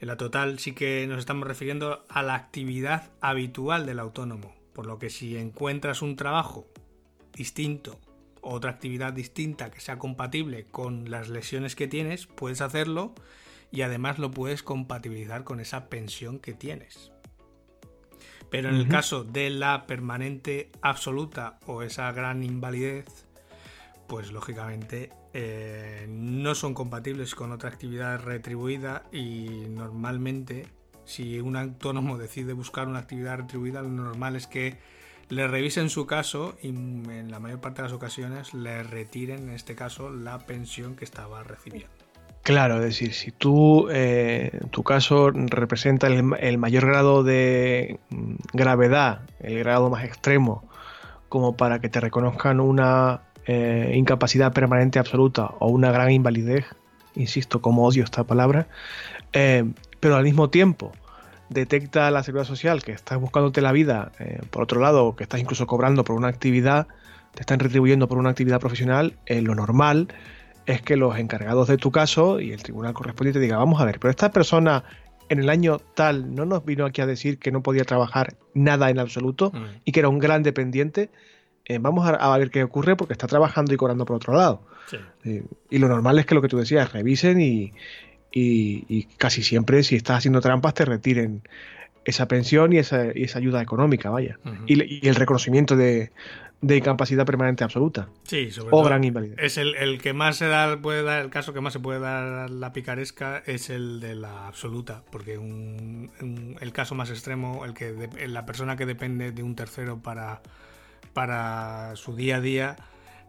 en 0.00 0.08
la 0.08 0.16
total 0.16 0.58
sí 0.58 0.72
que 0.72 1.06
nos 1.06 1.18
estamos 1.18 1.46
refiriendo 1.46 2.04
a 2.08 2.22
la 2.22 2.34
actividad 2.34 3.10
habitual 3.20 3.86
del 3.86 3.98
autónomo, 3.98 4.54
por 4.72 4.86
lo 4.86 4.98
que 4.98 5.10
si 5.10 5.36
encuentras 5.36 6.02
un 6.02 6.16
trabajo 6.16 6.66
distinto 7.32 7.98
o 8.40 8.54
otra 8.54 8.70
actividad 8.70 9.12
distinta 9.12 9.70
que 9.70 9.80
sea 9.80 9.98
compatible 9.98 10.64
con 10.64 11.10
las 11.10 11.28
lesiones 11.28 11.76
que 11.76 11.88
tienes, 11.88 12.26
puedes 12.26 12.60
hacerlo 12.60 13.14
y 13.70 13.82
además 13.82 14.18
lo 14.18 14.30
puedes 14.30 14.62
compatibilizar 14.62 15.44
con 15.44 15.60
esa 15.60 15.88
pensión 15.88 16.38
que 16.38 16.54
tienes. 16.54 17.12
Pero 18.50 18.68
en 18.68 18.76
el 18.76 18.88
caso 18.88 19.24
de 19.24 19.50
la 19.50 19.86
permanente 19.86 20.70
absoluta 20.80 21.58
o 21.66 21.82
esa 21.82 22.12
gran 22.12 22.44
invalidez, 22.44 23.26
pues 24.06 24.30
lógicamente 24.30 25.10
eh, 25.38 26.06
no 26.08 26.54
son 26.54 26.72
compatibles 26.72 27.34
con 27.34 27.52
otra 27.52 27.68
actividad 27.68 28.18
retribuida 28.18 29.02
y 29.12 29.66
normalmente 29.68 30.66
si 31.04 31.40
un 31.40 31.56
autónomo 31.56 32.16
decide 32.16 32.54
buscar 32.54 32.88
una 32.88 33.00
actividad 33.00 33.36
retribuida 33.36 33.82
lo 33.82 33.90
normal 33.90 34.36
es 34.36 34.46
que 34.46 34.78
le 35.28 35.46
revisen 35.46 35.90
su 35.90 36.06
caso 36.06 36.56
y 36.62 36.68
en 36.68 37.30
la 37.30 37.38
mayor 37.38 37.60
parte 37.60 37.82
de 37.82 37.88
las 37.88 37.92
ocasiones 37.92 38.54
le 38.54 38.82
retiren 38.82 39.50
en 39.50 39.50
este 39.50 39.74
caso 39.74 40.08
la 40.08 40.38
pensión 40.38 40.96
que 40.96 41.04
estaba 41.04 41.42
recibiendo. 41.42 41.92
Claro, 42.42 42.76
es 42.76 42.84
decir, 42.84 43.12
si 43.12 43.30
tú, 43.30 43.88
eh, 43.90 44.58
tu 44.70 44.84
caso 44.84 45.32
representa 45.32 46.06
el, 46.06 46.58
mayor 46.58 46.86
grado 46.86 47.24
de 47.24 48.00
mm, 48.08 48.36
gravedad, 48.54 49.28
el 49.40 49.58
grado 49.58 49.90
más 49.90 50.02
extremo, 50.02 50.66
como 51.28 51.58
para 51.58 51.80
que 51.80 51.90
te 51.90 52.00
reconozcan 52.00 52.60
una 52.60 53.25
eh, 53.46 53.92
incapacidad 53.94 54.52
permanente 54.52 54.98
absoluta 54.98 55.52
o 55.58 55.68
una 55.68 55.92
gran 55.92 56.10
invalidez, 56.10 56.66
insisto, 57.14 57.60
como 57.60 57.86
odio 57.86 58.04
esta 58.04 58.24
palabra, 58.24 58.68
eh, 59.32 59.64
pero 60.00 60.16
al 60.16 60.24
mismo 60.24 60.50
tiempo 60.50 60.92
detecta 61.48 62.10
la 62.10 62.22
seguridad 62.22 62.46
social 62.46 62.82
que 62.82 62.92
estás 62.92 63.20
buscándote 63.20 63.60
la 63.60 63.72
vida, 63.72 64.12
eh, 64.18 64.40
por 64.50 64.62
otro 64.62 64.80
lado, 64.80 65.14
que 65.16 65.22
estás 65.22 65.40
incluso 65.40 65.66
cobrando 65.66 66.04
por 66.04 66.16
una 66.16 66.28
actividad, 66.28 66.88
te 67.34 67.40
están 67.40 67.58
retribuyendo 67.60 68.08
por 68.08 68.18
una 68.18 68.30
actividad 68.30 68.60
profesional, 68.60 69.16
lo 69.28 69.54
normal 69.54 70.08
es 70.64 70.82
que 70.82 70.96
los 70.96 71.16
encargados 71.18 71.68
de 71.68 71.76
tu 71.76 71.92
caso 71.92 72.40
y 72.40 72.52
el 72.52 72.62
tribunal 72.62 72.94
correspondiente 72.94 73.38
diga, 73.40 73.58
vamos 73.58 73.80
a 73.80 73.84
ver, 73.84 74.00
pero 74.00 74.10
esta 74.10 74.30
persona 74.32 74.84
en 75.28 75.38
el 75.38 75.48
año 75.48 75.78
tal 75.94 76.34
no 76.34 76.44
nos 76.44 76.64
vino 76.64 76.84
aquí 76.84 77.00
a 77.00 77.06
decir 77.06 77.38
que 77.38 77.50
no 77.50 77.62
podía 77.62 77.84
trabajar 77.84 78.34
nada 78.54 78.90
en 78.90 78.98
absoluto 78.98 79.50
mm. 79.52 79.64
y 79.84 79.92
que 79.92 80.00
era 80.00 80.08
un 80.08 80.18
gran 80.18 80.42
dependiente. 80.42 81.10
Eh, 81.68 81.78
vamos 81.80 82.08
a, 82.08 82.38
ver 82.38 82.50
qué 82.50 82.62
ocurre 82.62 82.94
porque 82.94 83.12
está 83.12 83.26
trabajando 83.26 83.74
y 83.74 83.76
cobrando 83.76 84.04
por 84.04 84.16
otro 84.16 84.34
lado. 84.34 84.62
Eh, 85.24 85.42
y 85.68 85.78
lo 85.78 85.88
normal 85.88 86.18
es 86.18 86.26
que 86.26 86.36
lo 86.36 86.42
que 86.42 86.48
tú 86.48 86.58
decías, 86.58 86.92
revisen 86.92 87.40
y, 87.40 87.72
casi 89.16 89.42
siempre 89.42 89.82
si 89.82 89.96
estás 89.96 90.18
haciendo 90.18 90.40
trampas 90.40 90.74
te 90.74 90.84
retiren 90.84 91.42
esa 92.04 92.28
pensión 92.28 92.72
y 92.72 92.78
esa, 92.78 93.06
ayuda 93.34 93.62
económica, 93.62 94.10
vaya. 94.10 94.38
y, 94.66 95.08
el 95.08 95.14
reconocimiento 95.16 95.74
de, 95.74 96.12
incapacidad 96.62 97.26
permanente 97.26 97.64
absoluta. 97.64 98.10
Sí, 98.22 98.52
sobre 98.52 98.68
o 98.70 98.84
gran 98.84 99.02
invalidez. 99.02 99.36
Es 99.40 99.56
el, 99.56 100.00
que 100.00 100.12
más 100.12 100.36
se 100.36 100.46
da, 100.46 100.80
puede 100.80 101.02
dar, 101.02 101.24
el 101.24 101.30
caso 101.30 101.52
que 101.52 101.60
más 101.60 101.72
se 101.72 101.80
puede 101.80 101.98
dar 101.98 102.48
la 102.48 102.72
picaresca 102.72 103.42
es 103.44 103.70
el 103.70 103.98
de 103.98 104.14
la 104.14 104.46
absoluta, 104.46 105.02
porque 105.10 105.34
el 105.34 106.72
caso 106.72 106.94
más 106.94 107.10
extremo, 107.10 107.64
el 107.64 107.74
que 107.74 108.08
la 108.28 108.46
persona 108.46 108.76
que 108.76 108.86
depende 108.86 109.32
de 109.32 109.42
un 109.42 109.56
tercero 109.56 109.98
para 109.98 110.42
para 111.16 111.96
su 111.96 112.14
día 112.14 112.36
a 112.36 112.40
día, 112.42 112.76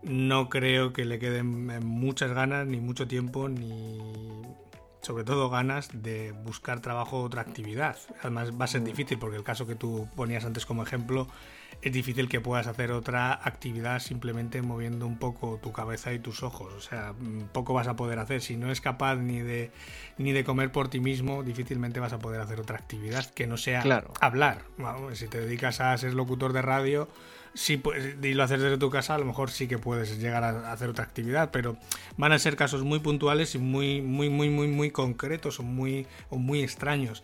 no 0.03 0.49
creo 0.49 0.91
que 0.91 1.05
le 1.05 1.19
queden 1.19 1.47
muchas 1.85 2.33
ganas, 2.33 2.67
ni 2.67 2.81
mucho 2.81 3.07
tiempo, 3.07 3.47
ni 3.47 3.97
sobre 4.99 5.23
todo 5.23 5.49
ganas 5.49 5.89
de 5.93 6.33
buscar 6.33 6.81
trabajo 6.81 7.21
o 7.21 7.23
otra 7.23 7.43
actividad. 7.43 7.95
Además 8.19 8.51
va 8.51 8.65
a 8.65 8.67
ser 8.67 8.81
mm. 8.81 8.83
difícil 8.83 9.19
porque 9.19 9.37
el 9.37 9.45
caso 9.45 9.65
que 9.65 9.75
tú 9.75 10.09
ponías 10.17 10.43
antes 10.43 10.65
como 10.65 10.83
ejemplo 10.83 11.29
es 11.81 11.93
difícil 11.93 12.27
que 12.27 12.41
puedas 12.41 12.67
hacer 12.67 12.91
otra 12.91 13.31
actividad 13.31 13.99
simplemente 13.99 14.61
moviendo 14.61 15.07
un 15.07 15.17
poco 15.17 15.57
tu 15.63 15.71
cabeza 15.71 16.11
y 16.11 16.19
tus 16.19 16.43
ojos. 16.43 16.73
O 16.73 16.81
sea, 16.81 17.13
mm, 17.13 17.53
poco 17.53 17.73
vas 17.73 17.87
a 17.87 17.95
poder 17.95 18.19
hacer. 18.19 18.41
Si 18.41 18.57
no 18.57 18.69
es 18.69 18.81
capaz 18.81 19.15
ni 19.15 19.39
de, 19.39 19.71
ni 20.17 20.33
de 20.33 20.43
comer 20.43 20.73
por 20.73 20.89
ti 20.89 20.99
mismo, 20.99 21.41
difícilmente 21.41 22.01
vas 22.01 22.11
a 22.11 22.19
poder 22.19 22.41
hacer 22.41 22.59
otra 22.59 22.77
actividad 22.77 23.29
que 23.29 23.47
no 23.47 23.55
sea 23.55 23.79
hablar. 24.19 24.63
si 25.13 25.29
te 25.29 25.39
dedicas 25.39 25.79
a 25.79 25.97
ser 25.97 26.15
locutor 26.15 26.51
de 26.51 26.61
radio, 26.61 27.07
si 27.57 27.81
y 28.21 28.33
lo 28.35 28.43
haces 28.43 28.61
desde 28.61 28.77
tu 28.77 28.91
casa, 28.91 29.15
a 29.15 29.17
lo 29.17 29.25
mejor 29.25 29.49
sí 29.49 29.67
que 29.67 29.79
puedes 29.79 30.19
llegar 30.19 30.43
a 30.43 30.71
hacer 30.71 30.89
otra 30.89 31.03
actividad, 31.03 31.49
pero 31.51 31.75
van 32.15 32.31
a 32.31 32.39
ser 32.39 32.55
casos 32.55 32.83
muy 32.83 32.99
puntuales 32.99 33.55
y 33.55 33.57
muy, 33.57 34.01
muy, 34.01 34.29
muy, 34.29 34.49
muy, 34.49 34.67
muy 34.67 34.91
concretos 34.91 35.59
o 35.59 35.63
muy, 35.63 36.05
o 36.29 36.37
muy 36.37 36.61
extraños. 36.61 37.23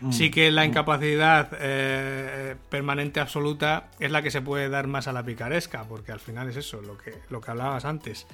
Mm. 0.00 0.12
Sí 0.12 0.30
que 0.32 0.50
la 0.50 0.62
mm. 0.62 0.66
incapacidad 0.66 1.50
eh, 1.60 2.56
permanente 2.68 3.20
absoluta 3.20 3.88
es 4.00 4.10
la 4.10 4.20
que 4.20 4.32
se 4.32 4.42
puede 4.42 4.68
dar 4.68 4.88
más 4.88 5.06
a 5.06 5.12
la 5.12 5.22
picaresca, 5.22 5.84
porque 5.84 6.10
al 6.10 6.20
final 6.20 6.48
es 6.48 6.56
eso, 6.56 6.82
lo 6.82 6.98
que, 6.98 7.14
lo 7.30 7.40
que 7.40 7.50
hablabas 7.52 7.84
antes. 7.84 8.26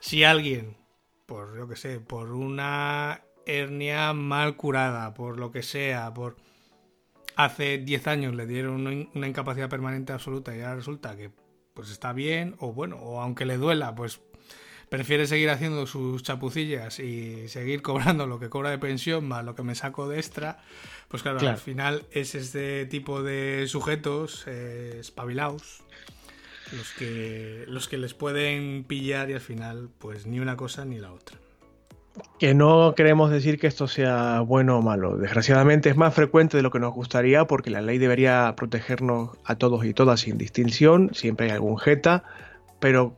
Si 0.00 0.24
alguien, 0.24 0.78
por 1.26 1.58
yo 1.58 1.68
que 1.68 1.76
sé, 1.76 2.00
por 2.00 2.32
una 2.32 3.20
hernia 3.44 4.14
mal 4.14 4.56
curada, 4.56 5.12
por 5.12 5.38
lo 5.38 5.52
que 5.52 5.62
sea, 5.62 6.14
por 6.14 6.36
hace 7.36 7.78
10 7.78 8.06
años 8.08 8.34
le 8.34 8.46
dieron 8.46 9.08
una 9.14 9.28
incapacidad 9.28 9.68
permanente 9.68 10.12
absoluta 10.12 10.56
y 10.56 10.60
ahora 10.60 10.76
resulta 10.76 11.16
que 11.16 11.30
pues 11.74 11.90
está 11.90 12.12
bien 12.12 12.56
o 12.58 12.72
bueno, 12.72 12.96
o 12.96 13.20
aunque 13.20 13.44
le 13.44 13.58
duela, 13.58 13.94
pues 13.94 14.20
prefiere 14.88 15.26
seguir 15.26 15.50
haciendo 15.50 15.86
sus 15.86 16.22
chapucillas 16.22 16.98
y 16.98 17.48
seguir 17.48 17.82
cobrando 17.82 18.26
lo 18.26 18.40
que 18.40 18.48
cobra 18.48 18.70
de 18.70 18.78
pensión 18.78 19.28
más 19.28 19.44
lo 19.44 19.54
que 19.54 19.62
me 19.62 19.74
saco 19.74 20.08
de 20.08 20.18
extra, 20.18 20.62
pues 21.08 21.22
claro, 21.22 21.38
al 21.46 21.58
final 21.58 22.06
es 22.10 22.34
este 22.34 22.86
tipo 22.86 23.22
de 23.22 23.66
sujetos 23.68 24.44
eh, 24.46 24.96
espabilados 25.00 25.82
los 26.72 26.92
que, 26.92 27.64
los 27.68 27.88
que 27.88 27.98
les 27.98 28.14
pueden 28.14 28.84
pillar 28.84 29.30
y 29.30 29.34
al 29.34 29.40
final 29.40 29.90
pues 29.98 30.26
ni 30.26 30.40
una 30.40 30.56
cosa 30.56 30.84
ni 30.84 30.98
la 30.98 31.12
otra. 31.12 31.38
Que 32.38 32.54
no 32.54 32.94
queremos 32.94 33.30
decir 33.30 33.58
que 33.58 33.66
esto 33.66 33.88
sea 33.88 34.40
bueno 34.40 34.78
o 34.78 34.82
malo. 34.82 35.16
Desgraciadamente 35.16 35.88
es 35.88 35.96
más 35.96 36.14
frecuente 36.14 36.56
de 36.56 36.62
lo 36.62 36.70
que 36.70 36.78
nos 36.78 36.94
gustaría 36.94 37.46
porque 37.46 37.70
la 37.70 37.80
ley 37.80 37.98
debería 37.98 38.54
protegernos 38.56 39.30
a 39.44 39.56
todos 39.56 39.84
y 39.84 39.94
todas 39.94 40.20
sin 40.20 40.38
distinción. 40.38 41.10
Siempre 41.14 41.46
hay 41.46 41.52
algún 41.52 41.78
jeta, 41.78 42.24
pero 42.78 43.16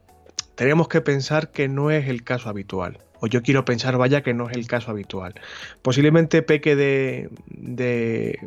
tenemos 0.55 0.88
que 0.88 1.01
pensar 1.01 1.51
que 1.51 1.68
no 1.68 1.90
es 1.90 2.09
el 2.09 2.22
caso 2.24 2.49
habitual. 2.49 2.99
O 3.20 3.26
yo 3.26 3.42
quiero 3.42 3.64
pensar, 3.64 3.96
vaya, 3.99 4.22
que 4.22 4.34
no 4.34 4.49
es 4.49 4.57
el 4.57 4.66
caso 4.66 4.90
habitual. 4.90 5.34
Posiblemente 5.82 6.42
peque 6.42 6.76
de, 6.76 7.30
de 7.49 8.38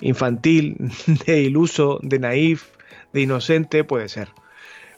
infantil, 0.00 0.76
de 1.26 1.40
iluso, 1.40 1.98
de 2.02 2.18
naif, 2.18 2.70
de 3.12 3.22
inocente, 3.22 3.82
puede 3.82 4.08
ser 4.08 4.28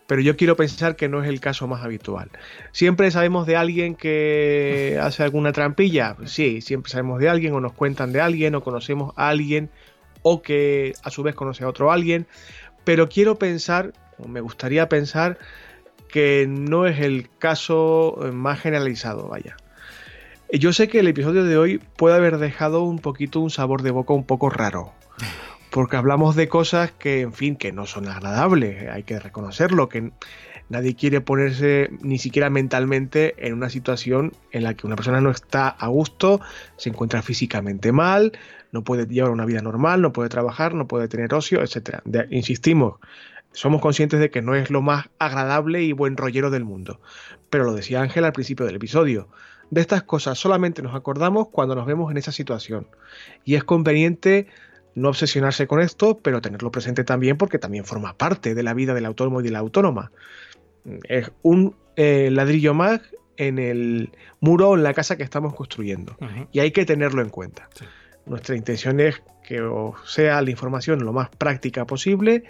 pero 0.09 0.23
yo 0.23 0.39
quiero 0.39 0.57
pensar 0.57 0.97
que 0.97 1.07
no 1.07 1.23
es 1.23 1.29
el 1.29 1.39
caso 1.39 1.69
más 1.69 1.85
habitual. 1.85 2.31
¿Siempre 2.73 3.11
sabemos 3.11 3.47
de 3.47 3.57
alguien 3.57 3.95
que 3.95 4.99
hace 5.03 5.23
alguna 5.23 5.53
trampilla? 5.53 6.17
Sí, 6.25 6.63
siempre 6.63 6.91
sabemos 6.91 7.21
de 7.21 7.29
alguien 7.29 7.53
o 7.53 7.61
nos 7.61 7.75
cuentan 7.75 8.11
de 8.11 8.23
alguien 8.23 8.55
o 8.55 8.63
conocemos 8.63 9.13
a 9.17 9.29
alguien 9.29 9.69
o 10.23 10.41
que 10.41 10.95
a 11.03 11.11
su 11.11 11.23
vez 11.23 11.35
conoce 11.35 11.65
a 11.65 11.69
otro 11.69 11.93
alguien, 11.93 12.27
pero 12.85 13.11
quiero 13.11 13.39
pensar, 13.39 13.93
o 14.17 14.27
me 14.27 14.41
gustaría 14.41 14.89
pensar, 14.89 15.37
que 16.09 16.47
no 16.49 16.87
es 16.87 17.01
el 17.01 17.29
caso 17.39 18.19
más 18.33 18.61
generalizado, 18.61 19.29
vaya. 19.29 19.59
Yo 20.51 20.73
sé 20.73 20.89
que 20.89 21.01
el 21.01 21.09
episodio 21.09 21.45
de 21.45 21.59
hoy 21.59 21.83
puede 21.99 22.17
haber 22.17 22.39
dejado 22.39 22.83
un 22.83 22.99
poquito 22.99 23.41
un 23.41 23.51
sabor 23.51 23.83
de 23.83 23.91
boca 23.91 24.15
un 24.15 24.25
poco 24.25 24.49
raro 24.49 24.95
porque 25.71 25.97
hablamos 25.97 26.37
de 26.37 26.49
cosas 26.49 26.93
que, 26.93 27.21
en 27.21 27.33
fin, 27.33 27.57
que 27.57 27.73
no 27.73 27.87
son 27.87 28.09
agradables, 28.09 28.89
hay 28.89 29.03
que 29.03 29.19
reconocerlo, 29.19 29.89
que 29.89 30.13
nadie 30.69 30.95
quiere 30.95 31.21
ponerse 31.21 31.91
ni 32.01 32.19
siquiera 32.19 32.51
mentalmente 32.51 33.35
en 33.47 33.55
una 33.55 33.71
situación 33.71 34.33
en 34.51 34.65
la 34.65 34.75
que 34.75 34.87
una 34.87 34.97
persona 34.97 35.21
no 35.21 35.31
está 35.31 35.69
a 35.69 35.89
gusto, 35.89 36.41
se 36.77 36.91
encuentra 36.91 37.23
físicamente 37.23 37.93
mal, 37.93 38.33
no 38.73 38.83
puede 38.85 39.07
llevar 39.07 39.31
una 39.31 39.47
vida 39.47 39.63
normal, 39.63 40.03
no 40.03 40.13
puede 40.13 40.29
trabajar, 40.29 40.75
no 40.75 40.87
puede 40.87 41.09
tener 41.09 41.33
ocio, 41.35 41.63
etc. 41.63 42.01
insistimos, 42.31 42.97
somos 43.53 43.81
conscientes 43.81 44.21
de 44.21 44.31
que 44.31 44.43
no 44.43 44.55
es 44.55 44.71
lo 44.71 44.83
más 44.83 45.09
agradable 45.19 45.83
y 45.83 45.93
buen 45.93 46.17
rollero 46.17 46.51
del 46.51 46.65
mundo. 46.65 47.01
Pero 47.51 47.65
lo 47.65 47.75
decía 47.75 48.03
Ángel 48.03 48.25
al 48.25 48.33
principio 48.33 48.67
del 48.67 48.77
episodio. 48.77 49.29
De 49.71 49.81
estas 49.81 50.03
cosas 50.03 50.39
solamente 50.39 50.83
nos 50.83 50.95
acordamos 50.95 51.49
cuando 51.49 51.75
nos 51.75 51.87
vemos 51.87 52.11
en 52.11 52.19
esa 52.19 52.33
situación. 52.33 52.87
Y 53.45 53.55
es 53.55 53.65
conveniente 53.65 54.47
no 54.99 55.11
obsesionarse 55.11 55.67
con 55.67 55.81
esto, 55.81 56.19
pero 56.19 56.41
tenerlo 56.41 56.71
presente 56.71 57.05
también 57.05 57.37
porque 57.37 57.59
también 57.59 57.85
forma 57.85 58.17
parte 58.17 58.55
de 58.55 58.63
la 58.63 58.75
vida 58.75 58.95
del 58.95 59.07
autónomo 59.07 59.41
y 59.41 59.45
de 59.45 59.51
la 59.51 59.61
autónoma. 59.61 60.11
Es 61.05 61.31
un 61.43 61.77
eh, 61.97 62.31
ladrillo 62.31 62.75
más 62.75 63.01
en 63.37 63.59
el 63.59 64.11
muro 64.41 64.71
o 64.71 64.77
en 64.77 64.83
la 64.83 64.95
casa 64.95 65.17
que 65.17 65.23
estamos 65.23 65.55
construyendo. 65.55 66.17
Y 66.53 66.61
hay 66.61 66.73
que 66.73 66.85
tenerlo 66.85 67.23
en 67.23 67.31
cuenta. 67.31 67.69
Nuestra 68.27 68.57
intención 68.57 69.01
es 69.01 69.23
que 69.43 69.63
os 69.63 69.95
sea 70.11 70.43
la 70.43 70.51
información 70.51 71.05
lo 71.05 71.13
más 71.13 71.31
práctica 71.31 71.87
posible 71.87 72.45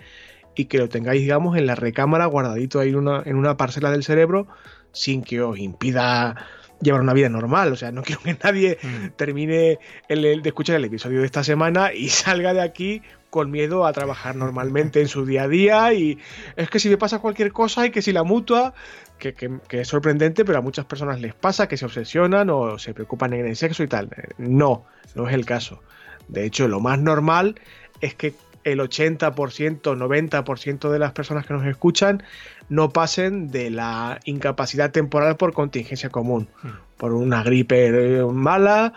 y 0.56 0.64
que 0.64 0.78
lo 0.78 0.88
tengáis, 0.88 1.20
digamos, 1.20 1.56
en 1.56 1.66
la 1.66 1.76
recámara, 1.76 2.26
guardadito 2.26 2.80
ahí 2.80 2.88
en 2.88 2.96
una, 2.96 3.22
en 3.24 3.36
una 3.36 3.56
parcela 3.56 3.90
del 3.90 4.02
cerebro, 4.02 4.48
sin 4.92 5.22
que 5.22 5.40
os 5.40 5.58
impida 5.58 6.34
llevar 6.80 7.00
una 7.00 7.12
vida 7.12 7.28
normal. 7.28 7.72
O 7.72 7.76
sea, 7.76 7.92
no 7.92 8.02
quiero 8.04 8.22
que 8.22 8.36
nadie 8.42 8.78
mm. 8.82 9.08
termine 9.16 9.78
el, 10.08 10.42
de 10.42 10.48
escuchar 10.48 10.76
el 10.76 10.84
episodio 10.84 11.20
de 11.20 11.26
esta 11.26 11.44
semana 11.44 11.92
y 11.92 12.08
salga 12.08 12.54
de 12.54 12.62
aquí 12.62 13.02
con 13.30 13.50
miedo 13.50 13.84
a 13.84 13.92
trabajar 13.92 14.36
normalmente 14.36 15.00
en 15.00 15.08
su 15.08 15.26
día 15.26 15.44
a 15.44 15.48
día. 15.48 15.92
Y 15.92 16.18
es 16.56 16.70
que 16.70 16.78
si 16.78 16.88
me 16.88 16.96
pasa 16.96 17.18
cualquier 17.18 17.52
cosa 17.52 17.86
y 17.86 17.90
que 17.90 18.02
si 18.02 18.12
la 18.12 18.22
mutua, 18.22 18.74
que, 19.18 19.34
es 19.70 19.88
sorprendente, 19.88 20.44
pero 20.44 20.58
a 20.58 20.62
muchas 20.62 20.86
personas 20.86 21.20
les 21.20 21.34
pasa 21.34 21.68
que 21.68 21.76
se 21.76 21.84
obsesionan 21.84 22.48
o 22.50 22.78
se 22.78 22.94
preocupan 22.94 23.34
en 23.34 23.46
el 23.46 23.56
sexo 23.56 23.82
y 23.82 23.88
tal. 23.88 24.08
No, 24.38 24.86
no 25.14 25.28
es 25.28 25.34
el 25.34 25.44
caso. 25.44 25.82
De 26.28 26.44
hecho, 26.44 26.68
lo 26.68 26.80
más 26.80 26.98
normal 26.98 27.60
es 28.00 28.14
que 28.14 28.34
el 28.72 28.80
80%, 28.80 29.80
90% 29.82 30.90
de 30.90 30.98
las 30.98 31.12
personas 31.12 31.46
que 31.46 31.54
nos 31.54 31.66
escuchan 31.66 32.22
no 32.68 32.90
pasen 32.90 33.50
de 33.50 33.70
la 33.70 34.20
incapacidad 34.24 34.90
temporal 34.90 35.36
por 35.36 35.52
contingencia 35.52 36.10
común, 36.10 36.48
hmm. 36.62 36.68
por 36.96 37.12
una 37.12 37.42
gripe 37.42 38.22
mala, 38.24 38.92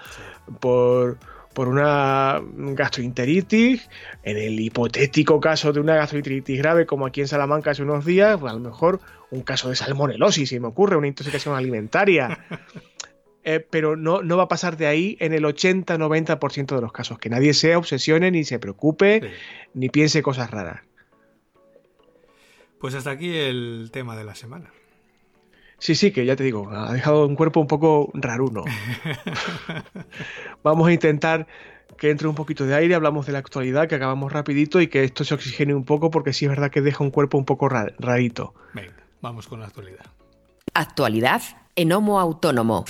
por, 0.59 1.17
por 1.53 1.67
una 1.67 2.41
gastroenteritis, 2.55 3.89
en 4.23 4.37
el 4.37 4.59
hipotético 4.59 5.39
caso 5.39 5.73
de 5.73 5.79
una 5.79 5.95
gastroenteritis 5.95 6.57
grave 6.57 6.85
como 6.85 7.05
aquí 7.05 7.21
en 7.21 7.27
Salamanca 7.27 7.71
hace 7.71 7.83
unos 7.83 8.05
días, 8.05 8.37
pues 8.39 8.51
a 8.51 8.55
lo 8.55 8.61
mejor 8.61 8.99
un 9.31 9.41
caso 9.41 9.69
de 9.69 9.75
salmonelosis, 9.75 10.49
si 10.49 10.59
me 10.59 10.67
ocurre, 10.67 10.97
una 10.97 11.07
intoxicación 11.07 11.55
alimentaria. 11.55 12.39
Eh, 13.43 13.59
pero 13.59 13.95
no, 13.95 14.21
no 14.21 14.37
va 14.37 14.43
a 14.43 14.47
pasar 14.47 14.77
de 14.77 14.87
ahí 14.87 15.17
en 15.19 15.33
el 15.33 15.43
80-90% 15.43 16.75
de 16.75 16.81
los 16.81 16.91
casos. 16.91 17.17
Que 17.17 17.29
nadie 17.29 17.53
se 17.53 17.75
obsesione, 17.75 18.29
ni 18.31 18.43
se 18.43 18.59
preocupe, 18.59 19.33
ni 19.73 19.89
piense 19.89 20.21
cosas 20.21 20.51
raras. 20.51 20.81
Pues 22.79 22.95
hasta 22.95 23.11
aquí 23.11 23.35
el 23.35 23.89
tema 23.91 24.15
de 24.15 24.23
la 24.23 24.35
semana. 24.35 24.71
Sí, 25.79 25.95
sí, 25.95 26.11
que 26.11 26.25
ya 26.25 26.35
te 26.35 26.43
digo, 26.43 26.69
ha 26.71 26.93
dejado 26.93 27.25
un 27.25 27.35
cuerpo 27.35 27.59
un 27.59 27.67
poco 27.67 28.11
raruno. 28.13 28.63
Vamos 30.63 30.87
a 30.87 30.93
intentar 30.93 31.47
que 31.97 32.11
entre 32.11 32.27
un 32.27 32.35
poquito 32.35 32.67
de 32.67 32.75
aire, 32.75 32.93
hablamos 32.93 33.25
de 33.25 33.33
la 33.33 33.39
actualidad, 33.39 33.87
que 33.87 33.95
acabamos 33.95 34.31
rapidito 34.31 34.79
y 34.79 34.87
que 34.87 35.03
esto 35.03 35.23
se 35.23 35.33
oxigene 35.33 35.73
un 35.73 35.83
poco 35.83 36.11
porque 36.11 36.33
sí 36.33 36.45
es 36.45 36.49
verdad 36.49 36.69
que 36.69 36.81
deja 36.81 37.03
un 37.03 37.09
cuerpo 37.09 37.39
un 37.39 37.45
poco 37.45 37.67
rarito. 37.67 38.53
Venga, 38.73 38.93
vamos 39.21 39.47
con 39.47 39.59
la 39.59 39.67
actualidad. 39.67 40.05
Actualidad 40.73 41.41
en 41.75 41.91
Homo 41.91 42.19
Autónomo. 42.19 42.85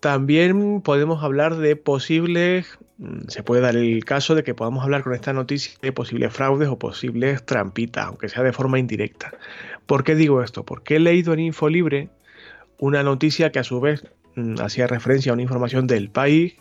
También 0.00 0.80
podemos 0.80 1.22
hablar 1.22 1.56
de 1.56 1.76
posibles, 1.76 2.78
mm, 2.96 3.28
se 3.28 3.42
puede 3.42 3.60
dar 3.60 3.76
el 3.76 4.02
caso 4.04 4.34
de 4.34 4.42
que 4.42 4.54
podamos 4.54 4.82
hablar 4.82 5.02
con 5.02 5.12
esta 5.12 5.34
noticia 5.34 5.74
de 5.82 5.92
posibles 5.92 6.32
fraudes 6.32 6.68
o 6.68 6.78
posibles 6.78 7.44
trampitas, 7.44 8.06
aunque 8.06 8.30
sea 8.30 8.42
de 8.42 8.54
forma 8.54 8.78
indirecta. 8.78 9.32
¿Por 9.84 10.02
qué 10.02 10.14
digo 10.14 10.42
esto? 10.42 10.64
Porque 10.64 10.96
he 10.96 11.00
leído 11.00 11.34
en 11.34 11.40
Infolibre 11.40 12.08
una 12.78 13.02
noticia 13.02 13.52
que 13.52 13.58
a 13.58 13.64
su 13.64 13.78
vez 13.80 14.04
mm, 14.36 14.54
hacía 14.60 14.86
referencia 14.86 15.32
a 15.32 15.34
una 15.34 15.42
información 15.42 15.86
del 15.86 16.10
país 16.10 16.54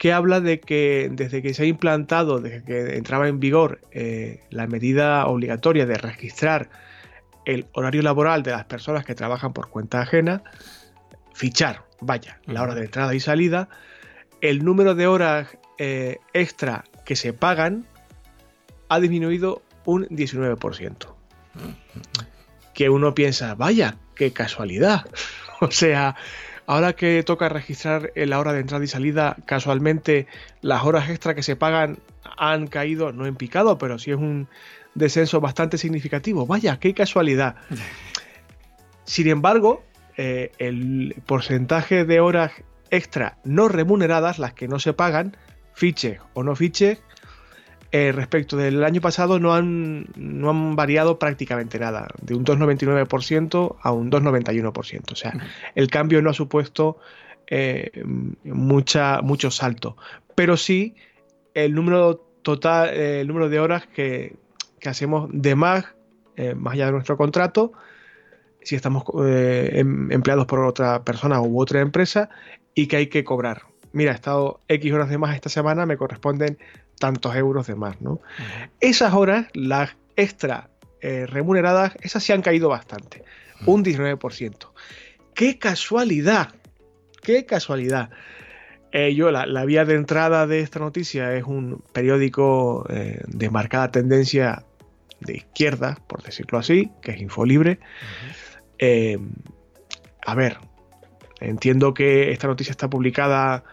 que 0.00 0.14
habla 0.14 0.40
de 0.40 0.60
que 0.60 1.10
desde 1.12 1.42
que 1.42 1.52
se 1.52 1.64
ha 1.64 1.66
implantado, 1.66 2.40
desde 2.40 2.64
que 2.64 2.96
entraba 2.96 3.28
en 3.28 3.38
vigor 3.38 3.82
eh, 3.90 4.40
la 4.48 4.66
medida 4.66 5.26
obligatoria 5.26 5.84
de 5.84 5.98
registrar 5.98 6.70
el 7.44 7.66
horario 7.74 8.00
laboral 8.00 8.42
de 8.42 8.52
las 8.52 8.64
personas 8.64 9.04
que 9.04 9.14
trabajan 9.14 9.52
por 9.52 9.68
cuenta 9.68 10.00
ajena, 10.00 10.42
fichar 11.34 11.84
vaya, 12.00 12.40
la 12.46 12.62
hora 12.62 12.74
de 12.74 12.86
entrada 12.86 13.14
y 13.14 13.20
salida, 13.20 13.68
el 14.40 14.64
número 14.64 14.94
de 14.94 15.06
horas 15.06 15.58
eh, 15.76 16.16
extra 16.32 16.84
que 17.04 17.14
se 17.14 17.34
pagan 17.34 17.86
ha 18.88 19.00
disminuido 19.00 19.60
un 19.84 20.06
19%. 20.08 20.96
Que 22.72 22.88
uno 22.88 23.14
piensa, 23.14 23.54
vaya, 23.54 23.98
qué 24.14 24.32
casualidad. 24.32 25.04
o 25.60 25.70
sea, 25.70 26.16
ahora 26.70 26.92
que 26.92 27.24
toca 27.24 27.48
registrar 27.48 28.12
la 28.14 28.38
hora 28.38 28.52
de 28.52 28.60
entrada 28.60 28.84
y 28.84 28.86
salida, 28.86 29.36
casualmente 29.44 30.28
las 30.60 30.84
horas 30.84 31.10
extra 31.10 31.34
que 31.34 31.42
se 31.42 31.56
pagan 31.56 31.98
han 32.36 32.68
caído, 32.68 33.10
no 33.10 33.26
en 33.26 33.34
picado, 33.34 33.76
pero 33.76 33.98
sí 33.98 34.12
es 34.12 34.18
un 34.18 34.46
descenso 34.94 35.40
bastante 35.40 35.78
significativo. 35.78 36.46
Vaya, 36.46 36.78
qué 36.78 36.94
casualidad. 36.94 37.56
Sin 39.04 39.26
embargo, 39.26 39.82
eh, 40.16 40.52
el 40.58 41.16
porcentaje 41.26 42.04
de 42.04 42.20
horas 42.20 42.52
extra 42.90 43.38
no 43.42 43.66
remuneradas, 43.66 44.38
las 44.38 44.52
que 44.52 44.68
no 44.68 44.78
se 44.78 44.92
pagan, 44.92 45.36
fiches 45.74 46.20
o 46.34 46.44
no 46.44 46.54
fiches, 46.54 47.02
eh, 47.92 48.12
respecto 48.12 48.56
del 48.56 48.84
año 48.84 49.00
pasado 49.00 49.38
no 49.38 49.54
han, 49.54 50.06
no 50.16 50.50
han 50.50 50.76
variado 50.76 51.18
prácticamente 51.18 51.78
nada, 51.78 52.08
de 52.20 52.34
un 52.34 52.44
2,99% 52.44 53.76
a 53.80 53.92
un 53.92 54.10
2,91%. 54.10 55.12
O 55.12 55.16
sea, 55.16 55.32
el 55.74 55.88
cambio 55.88 56.22
no 56.22 56.30
ha 56.30 56.34
supuesto 56.34 56.98
eh, 57.46 57.90
mucha, 58.44 59.22
mucho 59.22 59.50
salto, 59.50 59.96
pero 60.34 60.56
sí 60.56 60.94
el 61.54 61.74
número 61.74 62.16
total, 62.42 62.90
el 62.90 63.26
número 63.26 63.48
de 63.48 63.58
horas 63.58 63.86
que, 63.86 64.36
que 64.78 64.88
hacemos 64.88 65.28
de 65.32 65.54
más, 65.54 65.84
más 66.56 66.74
allá 66.74 66.86
de 66.86 66.92
nuestro 66.92 67.18
contrato, 67.18 67.72
si 68.62 68.76
estamos 68.76 69.04
eh, 69.24 69.70
em, 69.74 70.10
empleados 70.12 70.46
por 70.46 70.60
otra 70.60 71.02
persona 71.04 71.40
u 71.40 71.60
otra 71.60 71.80
empresa 71.80 72.30
y 72.74 72.86
que 72.86 72.96
hay 72.96 73.06
que 73.08 73.24
cobrar. 73.24 73.62
mira, 73.92 74.12
he 74.12 74.14
estado 74.14 74.60
X 74.68 74.92
horas 74.92 75.08
de 75.08 75.18
más 75.18 75.34
esta 75.34 75.48
semana, 75.48 75.86
me 75.86 75.96
corresponden 75.96 76.58
tantos 77.00 77.34
euros 77.34 77.66
de 77.66 77.74
más, 77.74 78.00
¿no? 78.00 78.20
Esas 78.78 79.14
horas, 79.14 79.46
las 79.54 79.96
extra 80.16 80.70
eh, 81.00 81.26
remuneradas, 81.26 81.94
esas 82.02 82.22
se 82.22 82.34
han 82.34 82.42
caído 82.42 82.68
bastante, 82.68 83.24
un 83.66 83.82
19%. 83.82 84.70
¡Qué 85.34 85.58
casualidad! 85.58 86.54
¡Qué 87.22 87.46
casualidad! 87.46 88.10
Eh, 88.92 89.14
yo, 89.14 89.30
la, 89.30 89.64
vía 89.64 89.84
de 89.84 89.94
entrada 89.94 90.46
de 90.46 90.60
esta 90.60 90.78
noticia 90.78 91.34
es 91.34 91.44
un 91.44 91.82
periódico 91.92 92.86
eh, 92.90 93.22
de 93.26 93.50
marcada 93.50 93.90
tendencia 93.90 94.64
de 95.20 95.36
izquierda, 95.36 95.98
por 96.06 96.22
decirlo 96.22 96.58
así, 96.58 96.90
que 97.00 97.12
es 97.12 97.20
Infolibre. 97.20 97.78
a 100.26 100.34
ver, 100.34 100.58
entiendo 101.40 101.94
que 101.94 102.30
esta 102.30 102.46
noticia 102.46 102.72
está 102.72 102.90
publicada 102.90 103.64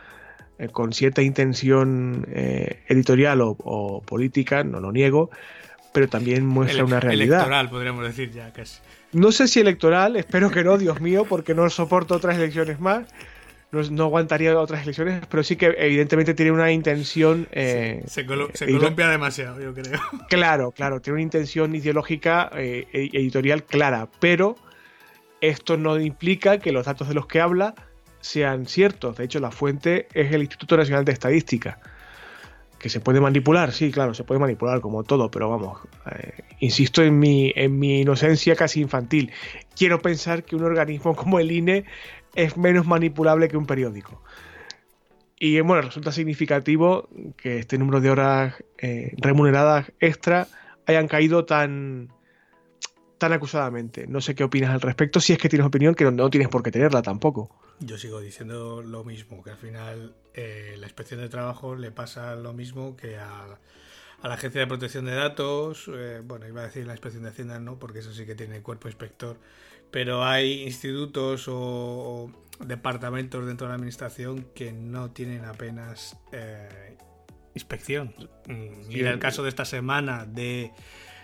eh, 0.60 0.70
con 0.70 0.93
cierta 0.93 1.22
intención 1.22 2.26
eh, 2.32 2.84
editorial 2.88 3.41
o, 3.41 4.01
política, 4.05 4.64
no 4.64 4.80
lo 4.80 4.91
niego, 4.91 5.30
pero 5.93 6.08
también 6.08 6.45
muestra 6.45 6.84
una 6.84 6.99
realidad. 6.99 7.38
Electoral, 7.38 7.70
podríamos 7.70 8.03
decir 8.03 8.32
ya 8.32 8.51
casi. 8.51 8.80
No 9.14 9.32
sé 9.32 9.47
si 9.47 9.60
electoral, 9.60 10.16
espero 10.16 10.49
que 10.49 10.64
no, 10.64 10.78
Dios 10.78 10.99
mío, 10.99 11.26
porque 11.28 11.53
no 11.53 11.70
soporto 11.70 12.16
otras 12.16 12.38
elecciones 12.38 12.80
más. 12.80 13.08
No, 13.72 14.05
aguantaría 14.05 14.58
otras 14.58 14.84
elecciones, 14.84 15.26
pero 15.30 15.43
sí 15.43 15.58
que 15.58 15.76
evidentemente 15.78 16.34
tiene 16.34 16.51
una 16.51 16.72
intención. 16.72 17.47
Eh, 17.51 18.01
se, 18.08 18.26
columpia 18.26 19.10
demasiado, 19.10 19.62
yo 19.62 19.74
creo. 19.74 19.99
Claro, 20.30 20.72
claro, 20.72 21.01
tiene 21.01 21.16
una 21.16 21.24
intención 21.24 21.76
ideológica 21.76 22.49
e-, 22.55 22.88
editorial 22.93 23.64
clara, 23.64 24.08
pero 24.20 24.55
esto 25.41 25.78
no 25.78 25.99
implica 25.99 26.60
que 26.60 26.72
los 26.72 26.86
datos 26.86 27.10
de 27.10 27.14
los 27.14 27.28
que 27.28 27.41
habla 27.41 27.76
sean 28.20 28.65
ciertos. 28.65 29.18
De 29.18 29.26
hecho, 29.26 29.39
la 29.39 29.51
fuente 29.51 30.07
es 30.13 30.34
el 30.34 30.41
Instituto 30.41 30.78
Nacional 30.78 31.05
de 31.05 31.11
Estadística. 31.11 31.80
Que 32.80 32.89
se 32.89 32.99
puede 32.99 33.20
manipular, 33.20 33.72
sí, 33.72 33.91
claro, 33.91 34.13
se 34.13 34.24
puede 34.24 34.39
manipular 34.39 34.82
como 34.82 35.03
todo, 35.03 35.32
pero 35.32 35.49
vamos, 35.49 35.80
eh, 36.11 36.43
insisto 36.59 37.01
en 37.01 37.18
mi, 37.18 37.51
en 37.55 37.80
mi 37.80 38.01
inocencia 38.01 38.55
casi 38.55 38.82
infantil. 38.82 39.32
Quiero 39.76 39.99
pensar 39.99 40.43
que 40.43 40.55
un 40.55 40.63
organismo 40.63 41.15
como 41.15 41.39
el 41.39 41.51
INE 41.51 41.86
es 42.36 42.55
menos 42.55 42.86
manipulable 42.86 43.47
que 43.47 43.57
un 43.57 43.65
periódico. 43.65 44.22
Y 45.39 45.59
bueno, 45.61 45.84
resulta 45.84 46.11
significativo 46.11 47.09
que 47.36 47.59
este 47.59 47.78
número 47.78 48.01
de 48.01 48.09
horas 48.09 48.55
eh, 48.80 49.13
remuneradas 49.18 49.91
extra 49.99 50.47
hayan 50.88 51.07
caído 51.07 51.45
tan, 51.45 52.09
tan 53.18 53.34
acusadamente. 53.34 54.07
No 54.07 54.22
sé 54.22 54.34
qué 54.34 54.43
opinas 54.43 54.72
al 54.72 54.82
respecto, 54.82 55.20
si 55.20 55.34
es 55.34 55.39
que 55.39 55.49
tienes 55.49 55.68
opinión, 55.68 55.93
que 55.93 56.09
no 56.11 56.30
tienes 56.30 56.49
por 56.49 56.63
qué 56.63 56.72
tenerla 56.72 57.01
tampoco. 57.01 57.51
Yo 57.80 57.97
sigo 57.97 58.19
diciendo 58.19 58.82
lo 58.82 59.03
mismo, 59.03 59.43
que 59.43 59.51
al 59.51 59.57
final 59.57 60.15
eh, 60.34 60.75
la 60.80 60.88
inspección 60.88 61.19
de 61.19 61.30
trabajo 61.30 61.75
le 61.75 61.91
pasa 61.91 62.36
lo 62.36 62.53
mismo 62.53 62.95
que 62.95 63.17
a, 63.17 63.59
la 64.23 64.34
Agencia 64.34 64.61
de 64.61 64.67
Protección 64.67 65.05
de 65.05 65.13
Datos, 65.13 65.89
eh, 65.93 66.21
bueno, 66.23 66.47
iba 66.47 66.61
a 66.61 66.65
decir 66.65 66.88
la 66.88 66.93
inspección 66.93 67.23
de 67.23 67.30
Hacienda, 67.30 67.59
no, 67.59 67.78
porque 67.78 67.99
eso 67.99 68.13
sí 68.13 68.25
que 68.25 68.34
tiene 68.34 68.61
cuerpo 68.61 68.88
inspector, 68.88 69.38
pero 69.91 70.25
hay 70.25 70.63
institutos 70.63 71.45
o, 71.47 72.32
departamentos 72.59 73.45
dentro 73.45 73.67
de 73.67 73.69
la 73.69 73.75
administración 73.75 74.47
que 74.55 74.73
no 74.73 75.11
tienen 75.11 75.45
apenas 75.45 76.17
eh, 76.32 76.97
inspección. 77.53 78.13
Mm, 78.47 78.88
mira 78.88 79.11
el 79.11 79.19
caso 79.19 79.43
de 79.43 79.49
esta 79.49 79.65
semana 79.65 80.25
de 80.25 80.71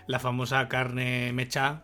la 0.08 0.20
famosa 0.20 0.68
carne 0.68 1.32
mecha. 1.34 1.84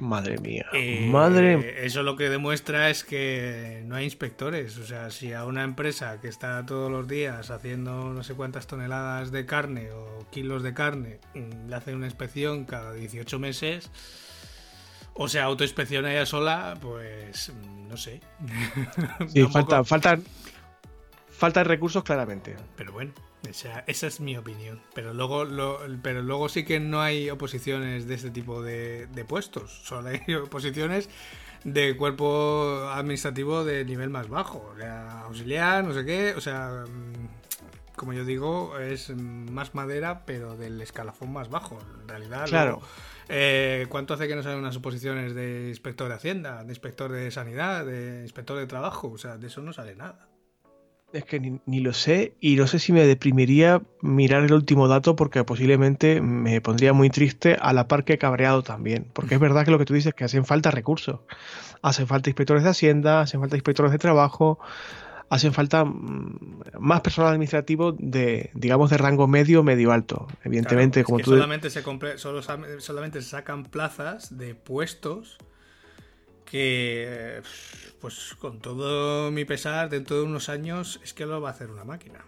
Madre 0.00 0.38
mía. 0.38 0.66
Eh, 0.74 1.08
madre. 1.10 1.86
Eso 1.86 2.02
lo 2.02 2.16
que 2.16 2.28
demuestra 2.28 2.90
es 2.90 3.02
que 3.04 3.82
no 3.86 3.96
hay 3.96 4.04
inspectores. 4.04 4.76
O 4.78 4.86
sea, 4.86 5.10
si 5.10 5.32
a 5.32 5.44
una 5.44 5.64
empresa 5.64 6.20
que 6.20 6.28
está 6.28 6.64
todos 6.66 6.90
los 6.90 7.08
días 7.08 7.50
haciendo 7.50 8.12
no 8.12 8.22
sé 8.22 8.34
cuántas 8.34 8.66
toneladas 8.66 9.32
de 9.32 9.46
carne 9.46 9.90
o 9.92 10.26
kilos 10.30 10.62
de 10.62 10.74
carne 10.74 11.20
mm, 11.34 11.68
le 11.68 11.76
hacen 11.76 11.96
una 11.96 12.06
inspección 12.06 12.64
cada 12.64 12.92
18 12.92 13.38
meses 13.38 13.90
o 15.18 15.28
sea, 15.28 15.44
autoinspecciona 15.44 16.12
ella 16.12 16.26
sola, 16.26 16.76
pues 16.80 17.50
mm, 17.50 17.88
no 17.88 17.96
sé. 17.96 18.20
Sí, 19.28 19.42
falta, 19.52 19.82
faltan, 19.82 20.22
faltan 21.30 21.64
recursos 21.64 22.04
claramente. 22.04 22.54
Pero 22.76 22.92
bueno. 22.92 23.12
Esa, 23.48 23.80
esa 23.86 24.06
es 24.06 24.20
mi 24.20 24.36
opinión. 24.36 24.80
Pero 24.94 25.14
luego, 25.14 25.46
pero 26.02 26.22
luego 26.22 26.48
sí 26.48 26.64
que 26.64 26.80
no 26.80 27.00
hay 27.00 27.30
oposiciones 27.30 28.06
de 28.06 28.14
este 28.14 28.30
tipo 28.30 28.62
de, 28.62 29.08
puestos. 29.28 29.80
Solo 29.84 30.08
hay 30.08 30.34
oposiciones 30.34 31.08
de 31.64 31.96
cuerpo 31.96 32.88
administrativo 32.92 33.64
de 33.64 33.84
nivel 33.84 34.10
más 34.10 34.28
bajo. 34.28 34.74
auxiliar, 35.24 35.84
no 35.84 35.94
sé 35.94 36.04
qué. 36.04 36.34
O 36.36 36.40
sea, 36.40 36.84
mm, 36.86 37.94
como 37.96 38.12
yo 38.12 38.24
digo, 38.24 38.78
es 38.78 39.10
más 39.16 39.74
madera, 39.74 40.24
pero 40.26 40.56
del 40.56 40.80
escalafón 40.80 41.32
más 41.32 41.48
bajo. 41.48 41.78
En 42.02 42.08
realidad, 42.08 42.46
claro. 42.46 42.82
Eh, 43.28 43.86
¿Cuánto 43.88 44.14
hace 44.14 44.28
que 44.28 44.36
no 44.36 44.42
salen 44.42 44.60
unas 44.60 44.76
oposiciones 44.76 45.34
de 45.34 45.68
inspector 45.68 46.08
de 46.08 46.14
Hacienda, 46.14 46.62
de 46.62 46.70
inspector 46.70 47.10
de 47.10 47.30
Sanidad, 47.30 47.84
de 47.84 48.22
inspector 48.22 48.56
de 48.58 48.66
Trabajo? 48.66 49.10
O 49.10 49.18
sea, 49.18 49.36
de 49.36 49.48
eso 49.48 49.62
no 49.62 49.72
sale 49.72 49.96
nada. 49.96 50.28
Es 51.12 51.24
que 51.24 51.60
ni, 51.64 51.80
lo 51.80 51.92
sé 51.92 52.34
y 52.40 52.56
no 52.56 52.66
sé 52.66 52.78
si 52.78 52.92
me 52.92 53.06
deprimiría 53.06 53.80
mirar 54.02 54.42
el 54.42 54.52
último 54.52 54.88
dato 54.88 55.16
porque 55.16 55.44
posiblemente 55.44 56.20
me 56.20 56.60
pondría 56.60 56.92
muy 56.92 57.10
triste 57.10 57.56
a 57.60 57.72
la 57.72 57.88
par 57.88 58.04
que 58.04 58.18
cabreado 58.18 58.62
también. 58.62 59.06
Porque 59.12 59.34
es 59.36 59.40
verdad 59.40 59.64
que 59.64 59.70
lo 59.70 59.78
que 59.78 59.84
tú 59.84 59.94
dices 59.94 60.08
es 60.08 60.14
que 60.14 60.24
hacen 60.24 60.44
falta 60.44 60.70
recursos. 60.70 61.20
Hacen 61.80 62.06
falta 62.06 62.28
inspectores 62.28 62.64
de 62.64 62.70
Hacienda, 62.70 63.20
hacen 63.20 63.40
falta 63.40 63.56
inspectores 63.56 63.92
de 63.92 63.98
trabajo, 63.98 64.58
hacen 65.30 65.52
falta 65.52 65.84
mm, 65.84 66.72
más 66.80 67.00
personal 67.00 67.30
administrativo 67.30 67.92
de, 67.92 68.50
digamos, 68.54 68.90
de 68.90 68.98
rango 68.98 69.26
medio, 69.26 69.62
medio 69.62 69.92
alto. 69.92 70.26
Evidentemente, 70.44 71.04
como 71.04 71.18
tú 71.18 71.30
solamente 71.30 71.70
se, 71.70 71.82
solamente 72.80 73.22
se 73.22 73.28
sacan 73.28 73.64
plazas 73.64 74.36
de 74.36 74.54
puestos 74.54 75.38
que 76.46 77.42
pues 78.00 78.34
con 78.38 78.60
todo 78.60 79.30
mi 79.30 79.44
pesar, 79.44 79.90
dentro 79.90 80.16
de 80.16 80.22
unos 80.22 80.48
años 80.48 81.00
es 81.02 81.12
que 81.12 81.26
lo 81.26 81.40
va 81.40 81.50
a 81.50 81.52
hacer 81.52 81.70
una 81.70 81.84
máquina. 81.84 82.20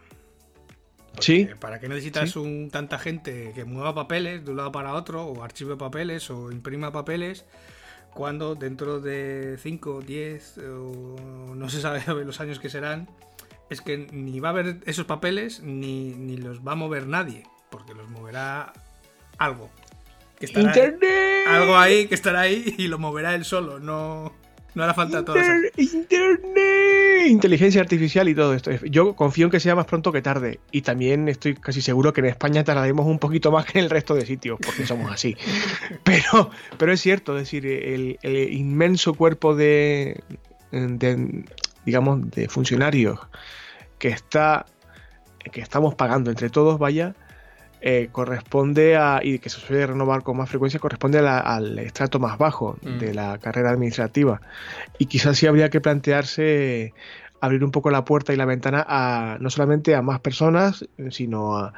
sí. 1.20 1.48
¿Para 1.60 1.80
qué 1.80 1.88
necesitas 1.88 2.36
un, 2.36 2.70
tanta 2.70 2.98
gente 2.98 3.52
que 3.54 3.64
mueva 3.64 3.94
papeles 3.94 4.44
de 4.44 4.50
un 4.50 4.56
lado 4.58 4.72
para 4.72 4.94
otro, 4.94 5.24
o 5.24 5.42
archive 5.42 5.76
papeles, 5.76 6.30
o 6.30 6.52
imprima 6.52 6.92
papeles, 6.92 7.44
cuando 8.14 8.54
dentro 8.54 9.00
de 9.00 9.58
5, 9.62 10.02
10, 10.02 10.58
o 10.58 11.54
no 11.54 11.68
se 11.70 11.80
sabe 11.80 12.02
los 12.24 12.40
años 12.40 12.58
que 12.58 12.68
serán, 12.68 13.08
es 13.70 13.80
que 13.80 13.98
ni 13.98 14.40
va 14.40 14.48
a 14.48 14.52
haber 14.52 14.80
esos 14.86 15.06
papeles, 15.06 15.60
ni, 15.62 16.14
ni 16.14 16.36
los 16.36 16.66
va 16.66 16.72
a 16.72 16.76
mover 16.76 17.06
nadie, 17.06 17.44
porque 17.70 17.94
los 17.94 18.08
moverá 18.10 18.72
algo. 19.38 19.70
Internet. 20.41 21.47
algo 21.47 21.76
ahí 21.76 22.07
que 22.07 22.14
estará 22.14 22.41
ahí 22.41 22.74
y 22.78 22.89
lo 22.89 22.99
moverá 22.99 23.34
él 23.34 23.45
solo, 23.45 23.80
no, 23.80 24.32
no 24.74 24.84
hará 24.84 24.95
falta 24.95 25.24
todo 25.24 25.36
eso. 25.36 25.51
Internet, 25.76 27.26
inteligencia 27.26 27.80
artificial 27.80 28.28
y 28.28 28.34
todo 28.34 28.55
esto. 28.55 28.70
Yo 28.86 29.14
confío 29.14 29.47
en 29.47 29.51
que 29.51 29.61
sea 29.61 29.74
más 29.74 29.86
pronto 29.86 30.12
que 30.12 30.22
tarde 30.22 30.61
y 30.70 30.82
también 30.82 31.28
estoy 31.28 31.55
casi 31.55 31.82
seguro 31.82 32.12
que 32.12 32.20
en 32.20 32.26
España 32.26 32.62
tardaremos 32.64 33.07
un 33.07 33.18
poquito 33.18 33.51
más 33.51 33.64
que 33.66 33.78
en 33.78 33.84
el 33.84 33.91
resto 33.91 34.14
de 34.14 34.24
sitios 34.26 34.59
porque 34.64 34.86
somos 34.86 35.11
así. 35.11 35.36
pero, 36.05 36.51
pero 36.76 36.93
es 36.93 37.01
cierto, 37.01 37.36
es 37.36 37.45
decir, 37.45 37.66
el, 37.66 38.18
inmenso 38.53 39.14
cuerpo 39.14 39.57
de, 39.57 40.22
de, 40.70 41.45
digamos, 41.84 42.30
de 42.30 42.49
funcionarios 42.49 43.18
que 43.99 44.09
está 44.09 44.66
que 45.51 45.61
estamos 45.61 45.95
pagando 45.95 46.30
entre 46.30 46.51
todos, 46.51 46.78
vaya, 46.78 47.14
eh, 47.80 48.08
corresponde 48.10 48.96
a, 48.96 49.20
y 49.22 49.38
que 49.38 49.50
se 49.50 49.60
suele 49.60 49.86
renovar 49.86 50.22
con 50.22 50.36
más 50.36 50.48
frecuencia, 50.48 50.80
corresponde 50.80 51.18
al 51.18 51.78
estrato 51.78 52.18
más 52.18 52.36
bajo 52.38 52.76
mm. 52.82 52.98
de 52.98 53.14
la 53.14 53.38
carrera 53.38 53.70
administrativa. 53.70 54.40
Y 54.98 55.06
quizás 55.06 55.38
sí 55.38 55.46
habría 55.46 55.70
que 55.70 55.80
plantearse 55.80 56.92
abrir 57.40 57.64
un 57.64 57.70
poco 57.70 57.90
la 57.90 58.04
puerta 58.04 58.32
y 58.32 58.36
la 58.36 58.44
ventana 58.44 58.84
a 58.88 59.38
no 59.40 59.50
solamente 59.50 59.94
a 59.94 60.02
más 60.02 60.20
personas, 60.20 60.88
sino 61.10 61.56
a, 61.56 61.72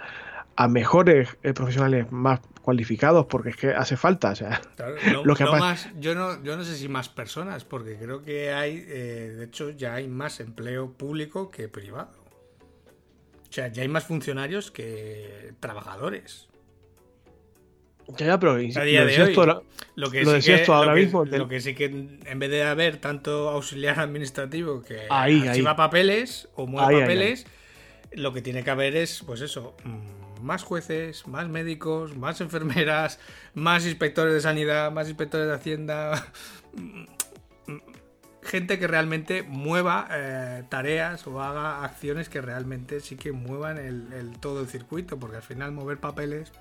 mejores 0.68 1.38
eh, 1.42 1.54
profesionales 1.54 2.12
más 2.12 2.40
cualificados, 2.60 3.24
porque 3.24 3.48
es 3.48 3.56
que 3.56 3.70
hace 3.70 3.96
falta. 3.96 4.32
O 4.32 4.34
sea, 4.34 4.60
lo 5.24 5.34
que 5.34 5.44
más, 5.44 5.88
yo, 5.98 6.14
no, 6.14 6.42
yo 6.42 6.54
no 6.58 6.64
sé 6.64 6.76
si 6.76 6.86
más 6.86 7.08
personas, 7.08 7.64
porque 7.64 7.96
creo 7.96 8.22
que 8.22 8.52
hay, 8.52 8.84
eh, 8.86 9.34
de 9.38 9.44
hecho, 9.44 9.70
ya 9.70 9.94
hay 9.94 10.06
más 10.06 10.38
empleo 10.38 10.92
público 10.92 11.50
que 11.50 11.68
privado. 11.68 12.19
O 13.50 13.52
sea, 13.52 13.66
ya 13.66 13.82
hay 13.82 13.88
más 13.88 14.04
funcionarios 14.04 14.70
que 14.70 15.54
trabajadores. 15.58 16.48
Ya, 18.16 18.26
ya, 18.26 18.40
pero 18.40 18.52
a 18.52 18.58
día 18.58 19.04
de 19.04 19.22
hoy, 19.22 19.34
lo 19.96 20.10
que 20.10 20.24
sí 20.24 20.52
que, 20.52 20.64
ahora 20.72 20.94
mismo. 20.94 21.24
Lo 21.24 21.48
que 21.48 21.60
sí 21.60 21.74
que 21.74 21.84
en 21.84 22.38
vez 22.38 22.50
de 22.50 22.62
haber 22.62 22.98
tanto 22.98 23.48
auxiliar 23.50 23.98
administrativo 23.98 24.82
que 24.82 25.06
ahí, 25.10 25.46
archiva 25.46 25.74
papeles 25.74 26.48
o 26.54 26.66
mueve 26.66 27.00
papeles, 27.00 27.46
lo 28.12 28.32
que 28.32 28.40
tiene 28.40 28.62
que 28.62 28.70
haber 28.70 28.96
es, 28.96 29.22
pues 29.26 29.40
eso, 29.40 29.76
mm, 29.84 30.44
más 30.44 30.62
jueces, 30.62 31.26
más 31.26 31.48
médicos, 31.48 32.16
más 32.16 32.40
enfermeras, 32.46 33.18
más 33.54 33.84
inspectores 33.84 34.32
de 34.32 34.40
sanidad, 34.40 34.92
más 34.92 35.08
inspectores 35.08 35.48
de 35.48 35.54
hacienda. 35.54 36.32
gente 38.42 38.78
que 38.78 38.86
realmente 38.86 39.42
mueva 39.42 40.08
eh, 40.10 40.64
tareas 40.68 41.26
o 41.26 41.40
haga 41.42 41.84
acciones 41.84 42.28
que 42.28 42.40
realmente 42.40 43.00
sí 43.00 43.16
que 43.16 43.32
muevan 43.32 43.78
el, 43.78 44.32
todo 44.40 44.60
el 44.60 44.68
circuito, 44.68 45.18
porque 45.18 45.36
al 45.36 45.42
final 45.42 45.72
mover 45.72 45.98
papeles, 45.98 46.52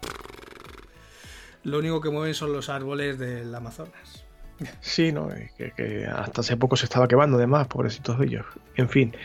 lo 1.63 1.79
único 1.79 2.01
que 2.01 2.09
mueven 2.09 2.33
son 2.33 2.53
los 2.53 2.69
árboles 2.69 3.17
del 3.17 3.53
Amazonas. 3.53 4.25
Sí, 4.81 5.11
no, 5.13 5.29
que, 5.57 5.71
que 5.71 6.05
hasta 6.05 6.41
hace 6.41 6.57
poco 6.57 6.75
se 6.75 6.85
estaba 6.85 7.07
quemando, 7.07 7.37
además, 7.37 7.67
pobrecitos 7.67 8.19
de 8.19 8.25
ellos. 8.25 8.45
En 8.75 8.89
fin, 8.89 9.15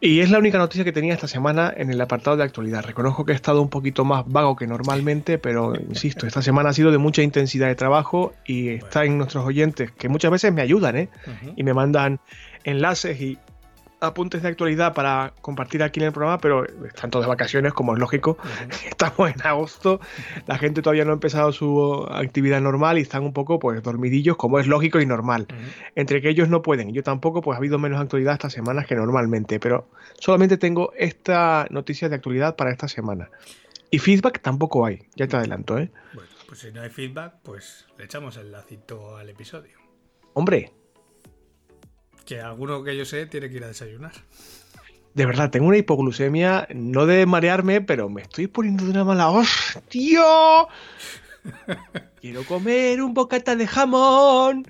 y 0.00 0.20
es 0.20 0.30
la 0.30 0.38
única 0.38 0.58
noticia 0.58 0.84
que 0.84 0.92
tenía 0.92 1.12
esta 1.12 1.28
semana 1.28 1.72
en 1.76 1.90
el 1.90 2.00
apartado 2.00 2.36
de 2.36 2.44
actualidad. 2.44 2.84
Reconozco 2.84 3.24
que 3.24 3.32
he 3.32 3.34
estado 3.34 3.60
un 3.60 3.68
poquito 3.68 4.04
más 4.04 4.24
vago 4.26 4.56
que 4.56 4.66
normalmente, 4.66 5.38
pero 5.38 5.74
insisto, 5.76 6.26
esta 6.26 6.40
semana 6.40 6.70
ha 6.70 6.72
sido 6.72 6.90
de 6.90 6.98
mucha 6.98 7.22
intensidad 7.22 7.68
de 7.68 7.74
trabajo 7.74 8.32
y 8.46 8.70
está 8.70 9.04
en 9.04 9.18
nuestros 9.18 9.44
oyentes, 9.44 9.92
que 9.92 10.08
muchas 10.08 10.30
veces 10.30 10.52
me 10.52 10.62
ayudan, 10.62 10.96
¿eh? 10.96 11.08
Y 11.56 11.64
me 11.64 11.74
mandan 11.74 12.20
enlaces 12.64 13.20
y 13.20 13.38
apuntes 14.00 14.42
de 14.42 14.48
actualidad 14.48 14.94
para 14.94 15.32
compartir 15.40 15.82
aquí 15.82 16.00
en 16.00 16.06
el 16.06 16.12
programa, 16.12 16.38
pero 16.38 16.64
están 16.84 17.10
todas 17.10 17.26
de 17.26 17.28
vacaciones, 17.28 17.72
como 17.72 17.94
es 17.94 17.98
lógico. 17.98 18.38
Estamos 18.86 19.30
en 19.30 19.46
agosto, 19.46 20.00
la 20.46 20.58
gente 20.58 20.82
todavía 20.82 21.04
no 21.04 21.10
ha 21.10 21.14
empezado 21.14 21.52
su 21.52 22.06
actividad 22.10 22.60
normal 22.60 22.98
y 22.98 23.02
están 23.02 23.22
un 23.22 23.32
poco 23.32 23.58
pues 23.58 23.82
dormidillos, 23.82 24.36
como 24.36 24.58
es 24.58 24.66
lógico 24.66 25.00
y 25.00 25.06
normal. 25.06 25.46
Entre 25.94 26.20
que 26.20 26.28
ellos 26.28 26.48
no 26.48 26.62
pueden 26.62 26.90
y 26.90 26.92
yo 26.92 27.02
tampoco, 27.02 27.40
pues 27.42 27.56
ha 27.56 27.58
habido 27.58 27.78
menos 27.78 28.00
actualidad 28.00 28.34
estas 28.34 28.52
semanas 28.52 28.86
que 28.86 28.94
normalmente, 28.94 29.60
pero 29.60 29.88
solamente 30.18 30.56
tengo 30.56 30.92
esta 30.96 31.66
noticia 31.70 32.08
de 32.08 32.16
actualidad 32.16 32.56
para 32.56 32.70
esta 32.70 32.88
semana. 32.88 33.30
Y 33.90 33.98
feedback 33.98 34.40
tampoco 34.40 34.86
hay, 34.86 35.00
ya 35.16 35.26
te 35.26 35.36
adelanto, 35.36 35.78
¿eh? 35.78 35.90
Bueno, 36.14 36.30
pues 36.46 36.60
si 36.60 36.70
no 36.70 36.80
hay 36.80 36.90
feedback, 36.90 37.34
pues 37.42 37.86
le 37.98 38.04
echamos 38.04 38.36
el 38.36 38.52
lacito 38.52 39.16
al 39.16 39.28
episodio. 39.28 39.78
Hombre, 40.32 40.72
que 42.24 42.40
alguno 42.40 42.82
que 42.82 42.96
yo 42.96 43.04
sé 43.04 43.26
tiene 43.26 43.50
que 43.50 43.56
ir 43.56 43.64
a 43.64 43.68
desayunar. 43.68 44.12
De 45.14 45.26
verdad, 45.26 45.50
tengo 45.50 45.66
una 45.66 45.76
hipoglucemia, 45.76 46.68
no 46.72 47.04
de 47.04 47.26
marearme, 47.26 47.80
pero 47.80 48.08
me 48.08 48.22
estoy 48.22 48.46
poniendo 48.46 48.84
de 48.84 48.90
una 48.90 49.04
mala 49.04 49.30
hostia. 49.30 50.22
Quiero 52.20 52.44
comer 52.44 53.02
un 53.02 53.12
bocata 53.12 53.56
de 53.56 53.66
jamón. 53.66 54.66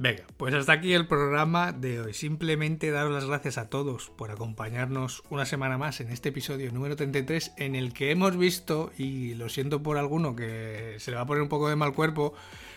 Venga, 0.00 0.22
pues 0.36 0.54
hasta 0.54 0.74
aquí 0.74 0.92
el 0.92 1.08
programa 1.08 1.72
de 1.72 2.00
hoy. 2.00 2.14
Simplemente 2.14 2.92
daros 2.92 3.12
las 3.12 3.24
gracias 3.24 3.58
a 3.58 3.68
todos 3.68 4.10
por 4.10 4.30
acompañarnos 4.30 5.24
una 5.28 5.44
semana 5.44 5.76
más 5.76 6.00
en 6.00 6.12
este 6.12 6.28
episodio 6.28 6.70
número 6.70 6.94
33 6.94 7.54
en 7.56 7.74
el 7.74 7.92
que 7.92 8.12
hemos 8.12 8.36
visto, 8.36 8.92
y 8.96 9.34
lo 9.34 9.48
siento 9.48 9.82
por 9.82 9.98
alguno 9.98 10.36
que 10.36 10.94
se 11.00 11.10
le 11.10 11.16
va 11.16 11.24
a 11.24 11.26
poner 11.26 11.42
un 11.42 11.48
poco 11.48 11.68
de 11.68 11.74
mal 11.74 11.94
cuerpo, 11.94 12.32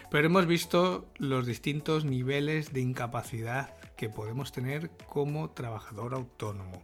pero 0.10 0.26
hemos 0.26 0.48
visto 0.48 1.06
los 1.20 1.46
distintos 1.46 2.06
niveles 2.06 2.74
de 2.74 2.82
incapacidad 2.82 3.70
que 4.02 4.10
podemos 4.10 4.52
tener 4.52 4.90
como 5.06 5.52
trabajador 5.52 6.16
autónomo. 6.16 6.82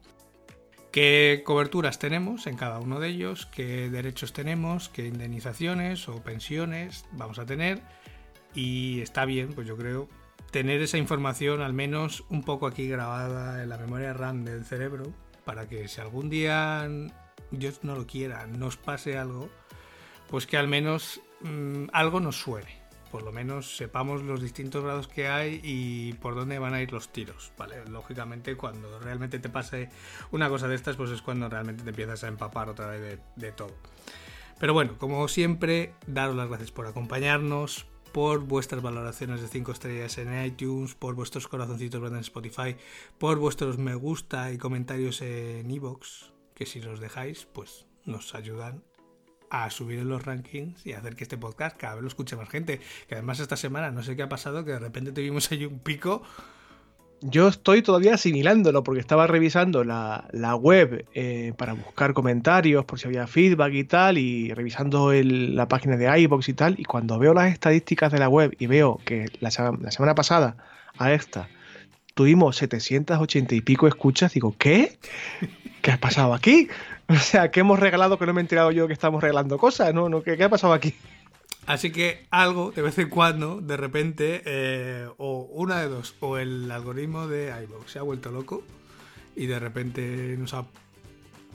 ¿Qué 0.92 1.42
coberturas 1.44 1.98
tenemos 1.98 2.46
en 2.46 2.56
cada 2.56 2.80
uno 2.80 3.00
de 3.00 3.08
ellos? 3.08 3.48
¿Qué 3.48 3.90
derechos 3.90 4.34
tenemos? 4.34 4.88
¿Qué 4.90 5.08
indemnizaciones 5.08 6.08
o 6.10 6.22
pensiones 6.22 7.06
vamos 7.14 7.40
a 7.40 7.48
tener? 7.48 7.82
Y 8.54 9.02
está 9.02 9.26
bien, 9.26 9.54
pues 9.54 9.66
yo 9.66 9.76
creo, 9.76 10.08
tener 10.52 10.80
esa 10.80 11.00
información 11.00 11.64
al 11.64 11.74
menos 11.74 12.24
un 12.30 12.44
poco 12.44 12.68
aquí 12.68 12.88
grabada 12.88 13.64
en 13.64 13.70
la 13.70 13.80
memoria 13.80 14.14
RAM 14.14 14.46
del 14.46 14.64
cerebro 14.64 15.12
para 15.44 15.68
que 15.68 15.88
si 15.88 16.00
algún 16.00 16.30
día 16.30 16.88
Dios 17.50 17.80
no 17.82 17.96
lo 17.96 18.06
quiera, 18.06 18.46
nos 18.46 18.78
pase 18.78 19.18
algo, 19.18 19.50
pues 20.30 20.46
que 20.46 20.58
al 20.58 20.68
menos 20.68 21.20
mm, 21.42 21.86
algo 21.94 22.20
nos 22.20 22.40
suene 22.40 22.87
por 23.08 23.24
lo 23.24 23.32
menos 23.32 23.78
sepamos 23.78 24.24
los 24.24 24.42
distintos 24.42 24.84
grados 24.84 25.08
que 25.08 25.28
hay 25.28 25.60
y 25.64 26.14
por 26.14 26.36
dónde 26.36 26.60
van 26.60 26.74
a 26.74 26.82
ir 26.82 26.92
los 26.92 27.10
tiros, 27.10 27.52
¿vale? 27.58 27.86
Lógicamente 27.86 28.56
cuando 28.56 29.00
realmente 29.00 29.40
te 29.40 29.50
pase 29.50 29.90
una 30.32 30.50
cosa 30.50 30.68
de 30.68 30.76
estas, 30.76 30.96
pues 30.96 31.12
es 31.12 31.22
cuando 31.22 31.50
realmente 31.50 31.84
te 31.84 31.90
empiezas 31.90 32.24
a 32.24 32.28
empapar 32.28 32.70
otra 32.70 32.88
vez 32.88 33.20
de, 33.36 33.52
todo. 33.52 33.74
Pero 34.60 34.74
bueno, 34.74 34.98
como 34.98 35.28
siempre, 35.28 35.94
daros 36.06 36.36
las 36.36 36.48
gracias 36.48 36.72
por 36.72 36.88
acompañarnos, 36.88 37.88
por 38.12 38.40
vuestras 38.40 38.82
valoraciones 38.82 39.42
de 39.42 39.48
5 39.48 39.72
estrellas 39.72 40.18
en 40.18 40.44
iTunes, 40.44 40.96
por 40.96 41.16
vuestros 41.16 41.48
corazoncitos 41.48 42.04
en 42.10 42.18
Spotify, 42.18 42.76
por 43.18 43.38
vuestros 43.38 43.78
me 43.78 43.96
gusta 43.96 44.52
y 44.52 44.58
comentarios 44.58 45.22
en 45.22 45.70
iVoox, 45.70 46.32
que 46.56 46.66
si 46.66 46.82
los 46.82 47.00
dejáis, 47.00 47.46
pues 47.54 47.86
nos 48.06 48.34
ayudan 48.34 48.84
a 49.50 49.70
subir 49.70 50.00
en 50.00 50.10
los 50.10 50.26
rankings 50.26 50.86
y 50.86 50.94
hacer 50.94 51.16
que 51.16 51.24
este 51.24 51.38
podcast 51.38 51.78
cada 51.78 51.96
vez 51.96 52.04
lo 52.04 52.08
escuche 52.08 52.36
más 52.36 52.50
gente. 52.50 52.80
Que 53.08 53.16
además 53.16 53.40
esta 53.40 53.58
semana 53.58 53.92
no 53.92 54.04
sé 54.04 54.16
qué 54.16 54.24
ha 54.24 54.30
pasado, 54.30 54.66
que 54.66 54.72
de 54.72 54.80
repente 54.80 55.12
tuvimos 55.12 55.52
ahí 55.52 55.66
un 55.66 55.80
pico. 55.80 56.24
Yo 57.22 57.48
estoy 57.48 57.82
todavía 57.82 58.14
asimilándolo 58.14 58.84
porque 58.84 59.02
estaba 59.02 59.26
revisando 59.26 59.84
la, 59.84 60.28
web 60.56 61.08
eh, 61.16 61.54
para 61.58 61.74
buscar 61.74 62.14
comentarios 62.14 62.86
por 62.86 63.00
si 63.00 63.08
había 63.08 63.26
feedback 63.26 63.74
y 63.74 63.84
tal 63.86 64.18
y 64.20 64.54
revisando 64.54 65.12
la 65.12 65.68
página 65.68 65.98
de 65.98 66.20
iBox 66.22 66.50
y 66.50 66.54
tal 66.54 66.76
y 66.80 66.84
cuando 66.84 67.18
veo 67.18 67.34
las 67.34 67.52
estadísticas 67.52 68.12
de 68.12 68.20
la 68.20 68.30
web 68.30 68.56
y 68.60 68.68
veo 68.68 69.00
que 69.04 69.26
la, 69.40 69.50
la 69.82 69.92
semana 69.92 70.14
pasada 70.14 70.58
a 71.00 71.12
esta 71.12 71.50
tuvimos 72.18 72.58
780 72.58 73.56
y 73.56 73.62
pico 73.62 73.88
escuchas, 73.88 74.34
digo, 74.34 74.56
¿qué? 74.58 74.98
¿Qué 75.84 75.92
ha 75.92 76.00
pasado 76.00 76.34
aquí? 76.34 76.68
O 77.10 77.16
sea, 77.16 77.52
¿qué 77.52 77.62
hemos 77.62 77.80
regalado 77.80 78.20
que 78.20 78.26
no 78.26 78.34
me 78.34 78.42
he 78.42 78.44
enterado 78.44 78.72
yo 78.72 78.88
que 78.88 78.94
estamos 78.94 79.22
regalando 79.22 79.58
cosas? 79.58 79.94
¿No? 79.94 80.10
¿No? 80.10 80.22
¿Qué, 80.22 80.42
ha 80.44 80.50
pasado 80.50 80.74
aquí? 80.74 80.94
Así 81.66 81.92
que 81.92 82.26
algo, 82.32 82.72
de 82.72 82.82
vez 82.82 82.98
en 83.00 83.10
cuando, 83.10 83.62
de 83.62 83.78
repente, 83.78 84.42
eh, 84.46 85.08
o 85.18 85.48
una 85.52 85.82
de 85.82 85.90
dos, 85.90 86.16
o 86.20 86.38
el 86.38 86.70
algoritmo 86.72 87.28
de 87.28 87.54
iVoox 87.64 87.92
se 87.92 88.00
ha 88.00 88.04
vuelto 88.04 88.32
loco 88.32 88.64
y 89.36 89.48
de 89.48 89.60
repente 89.60 90.36
nos 90.38 90.54
ha 90.54 90.66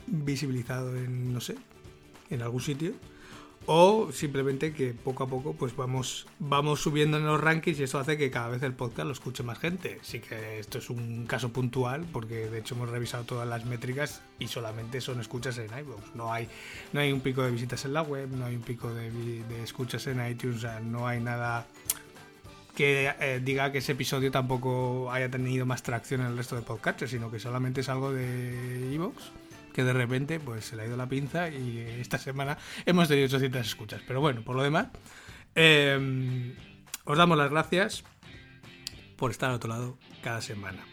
visibilizado 0.07 0.96
en, 0.96 1.32
no 1.32 1.40
sé, 1.40 1.57
en 2.30 2.42
algún 2.42 2.61
sitio, 2.61 2.92
o 3.66 4.10
simplemente 4.12 4.72
que 4.72 4.92
poco 4.92 5.24
a 5.24 5.26
poco 5.26 5.54
pues 5.54 5.76
vamos, 5.76 6.26
vamos 6.38 6.80
subiendo 6.80 7.16
en 7.18 7.26
los 7.26 7.40
rankings 7.40 7.78
y 7.80 7.84
eso 7.84 7.98
hace 7.98 8.16
que 8.16 8.30
cada 8.30 8.48
vez 8.48 8.62
el 8.62 8.74
podcast 8.74 9.06
lo 9.06 9.12
escuche 9.12 9.42
más 9.42 9.58
gente. 9.58 9.98
Sí 10.02 10.20
que 10.20 10.58
esto 10.58 10.78
es 10.78 10.90
un 10.90 11.26
caso 11.26 11.52
puntual 11.52 12.04
porque 12.12 12.50
de 12.50 12.58
hecho 12.58 12.74
hemos 12.74 12.88
revisado 12.88 13.24
todas 13.24 13.48
las 13.48 13.64
métricas 13.64 14.22
y 14.38 14.48
solamente 14.48 15.00
son 15.00 15.20
escuchas 15.20 15.58
en 15.58 15.66
iVoox. 15.78 16.14
No 16.14 16.32
hay, 16.32 16.48
no 16.92 17.00
hay 17.00 17.12
un 17.12 17.20
pico 17.20 17.42
de 17.42 17.50
visitas 17.50 17.84
en 17.84 17.92
la 17.94 18.02
web, 18.02 18.28
no 18.30 18.46
hay 18.46 18.56
un 18.56 18.62
pico 18.62 18.92
de, 18.92 19.10
escuchas 19.62 20.06
en 20.06 20.26
iTunes, 20.26 20.66
no 20.82 21.06
hay 21.06 21.20
nada 21.20 21.66
que 22.74 23.12
eh, 23.20 23.40
diga 23.44 23.70
que 23.70 23.78
ese 23.78 23.92
episodio 23.92 24.30
tampoco 24.30 25.12
haya 25.12 25.30
tenido 25.30 25.66
más 25.66 25.82
tracción 25.82 26.22
en 26.22 26.28
el 26.28 26.36
resto 26.36 26.56
de 26.56 26.62
podcasts, 26.62 27.10
sino 27.10 27.30
que 27.30 27.38
solamente 27.38 27.82
es 27.82 27.88
algo 27.88 28.12
de 28.12 28.90
iVoox 28.94 29.41
que 29.72 29.84
de 29.84 29.92
repente 29.92 30.38
pues 30.40 30.64
se 30.64 30.76
le 30.76 30.82
ha 30.82 30.86
ido 30.86 30.96
la 30.96 31.08
pinza 31.08 31.48
y 31.48 31.78
esta 31.78 32.18
semana 32.18 32.58
hemos 32.86 33.08
tenido 33.08 33.26
800 33.26 33.66
escuchas. 33.66 34.02
Pero 34.06 34.20
bueno, 34.20 34.42
por 34.42 34.56
lo 34.56 34.62
demás, 34.62 34.88
em, 35.54 36.54
os 37.04 37.18
damos 37.18 37.36
las 37.38 37.50
gracias 37.50 38.04
por 39.16 39.30
estar 39.30 39.50
al 39.50 39.56
otro 39.56 39.70
lado 39.70 39.98
cada 40.22 40.40
semana. 40.40 40.84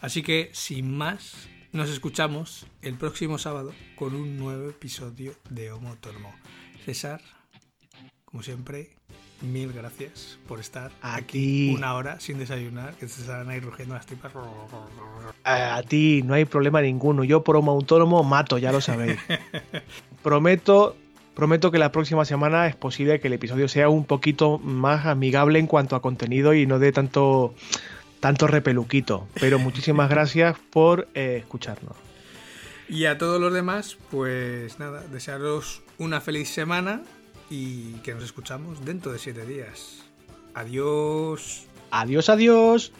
Así 0.00 0.22
que, 0.22 0.50
sin 0.52 0.96
más, 0.96 1.48
nos 1.72 1.88
escuchamos 1.88 2.66
el 2.82 2.96
próximo 2.96 3.38
sábado 3.38 3.72
con 3.94 4.14
un 4.14 4.36
nuevo 4.36 4.68
episodio 4.68 5.34
de 5.48 5.70
Homo 5.70 5.90
Autónomo. 5.90 6.34
César, 6.84 7.20
como 8.24 8.42
siempre, 8.42 8.96
mil 9.42 9.72
gracias 9.72 10.38
por 10.46 10.60
estar 10.60 10.90
aquí 11.02 11.74
una 11.74 11.94
hora 11.94 12.20
sin 12.20 12.38
desayunar, 12.38 12.94
que 12.94 13.08
se 13.08 13.22
están 13.22 13.48
ahí 13.48 13.60
rugiendo 13.60 13.94
las 13.94 14.06
tripas. 14.06 14.32
A, 15.44 15.82
ti, 15.82 16.22
no 16.24 16.34
hay 16.34 16.44
problema 16.44 16.80
ninguno. 16.80 17.24
Yo 17.24 17.42
por 17.42 17.56
homo 17.56 17.72
autónomo 17.72 18.22
mato, 18.22 18.58
ya 18.58 18.72
lo 18.72 18.80
sabéis. 18.80 19.18
prometo, 20.22 20.96
prometo 21.34 21.70
que 21.70 21.78
la 21.78 21.92
próxima 21.92 22.24
semana 22.24 22.66
es 22.66 22.76
posible 22.76 23.20
que 23.20 23.28
el 23.28 23.34
episodio 23.34 23.68
sea 23.68 23.88
un 23.88 24.04
poquito 24.04 24.58
más 24.58 25.06
amigable 25.06 25.58
en 25.58 25.66
cuanto 25.66 25.96
a 25.96 26.02
contenido 26.02 26.54
y 26.54 26.66
no 26.66 26.78
dé 26.78 26.92
tanto, 26.92 27.54
tanto 28.20 28.46
repeluquito. 28.46 29.26
Pero 29.40 29.58
muchísimas 29.58 30.08
gracias 30.10 30.56
por 30.70 31.08
eh, 31.14 31.38
escucharnos. 31.40 31.96
Y 32.88 33.06
a 33.06 33.16
todos 33.16 33.40
los 33.40 33.52
demás, 33.52 33.96
pues 34.10 34.78
nada, 34.78 35.02
desearos 35.10 35.82
una 35.98 36.20
feliz 36.20 36.50
semana 36.50 37.02
y 37.52 38.00
que 38.02 38.14
nos 38.14 38.24
escuchamos 38.24 38.82
dentro 38.82 39.12
de 39.12 39.18
siete 39.18 39.44
días. 39.44 40.02
Adiós. 40.54 41.66
Adiós, 41.90 42.30
adiós. 42.30 42.92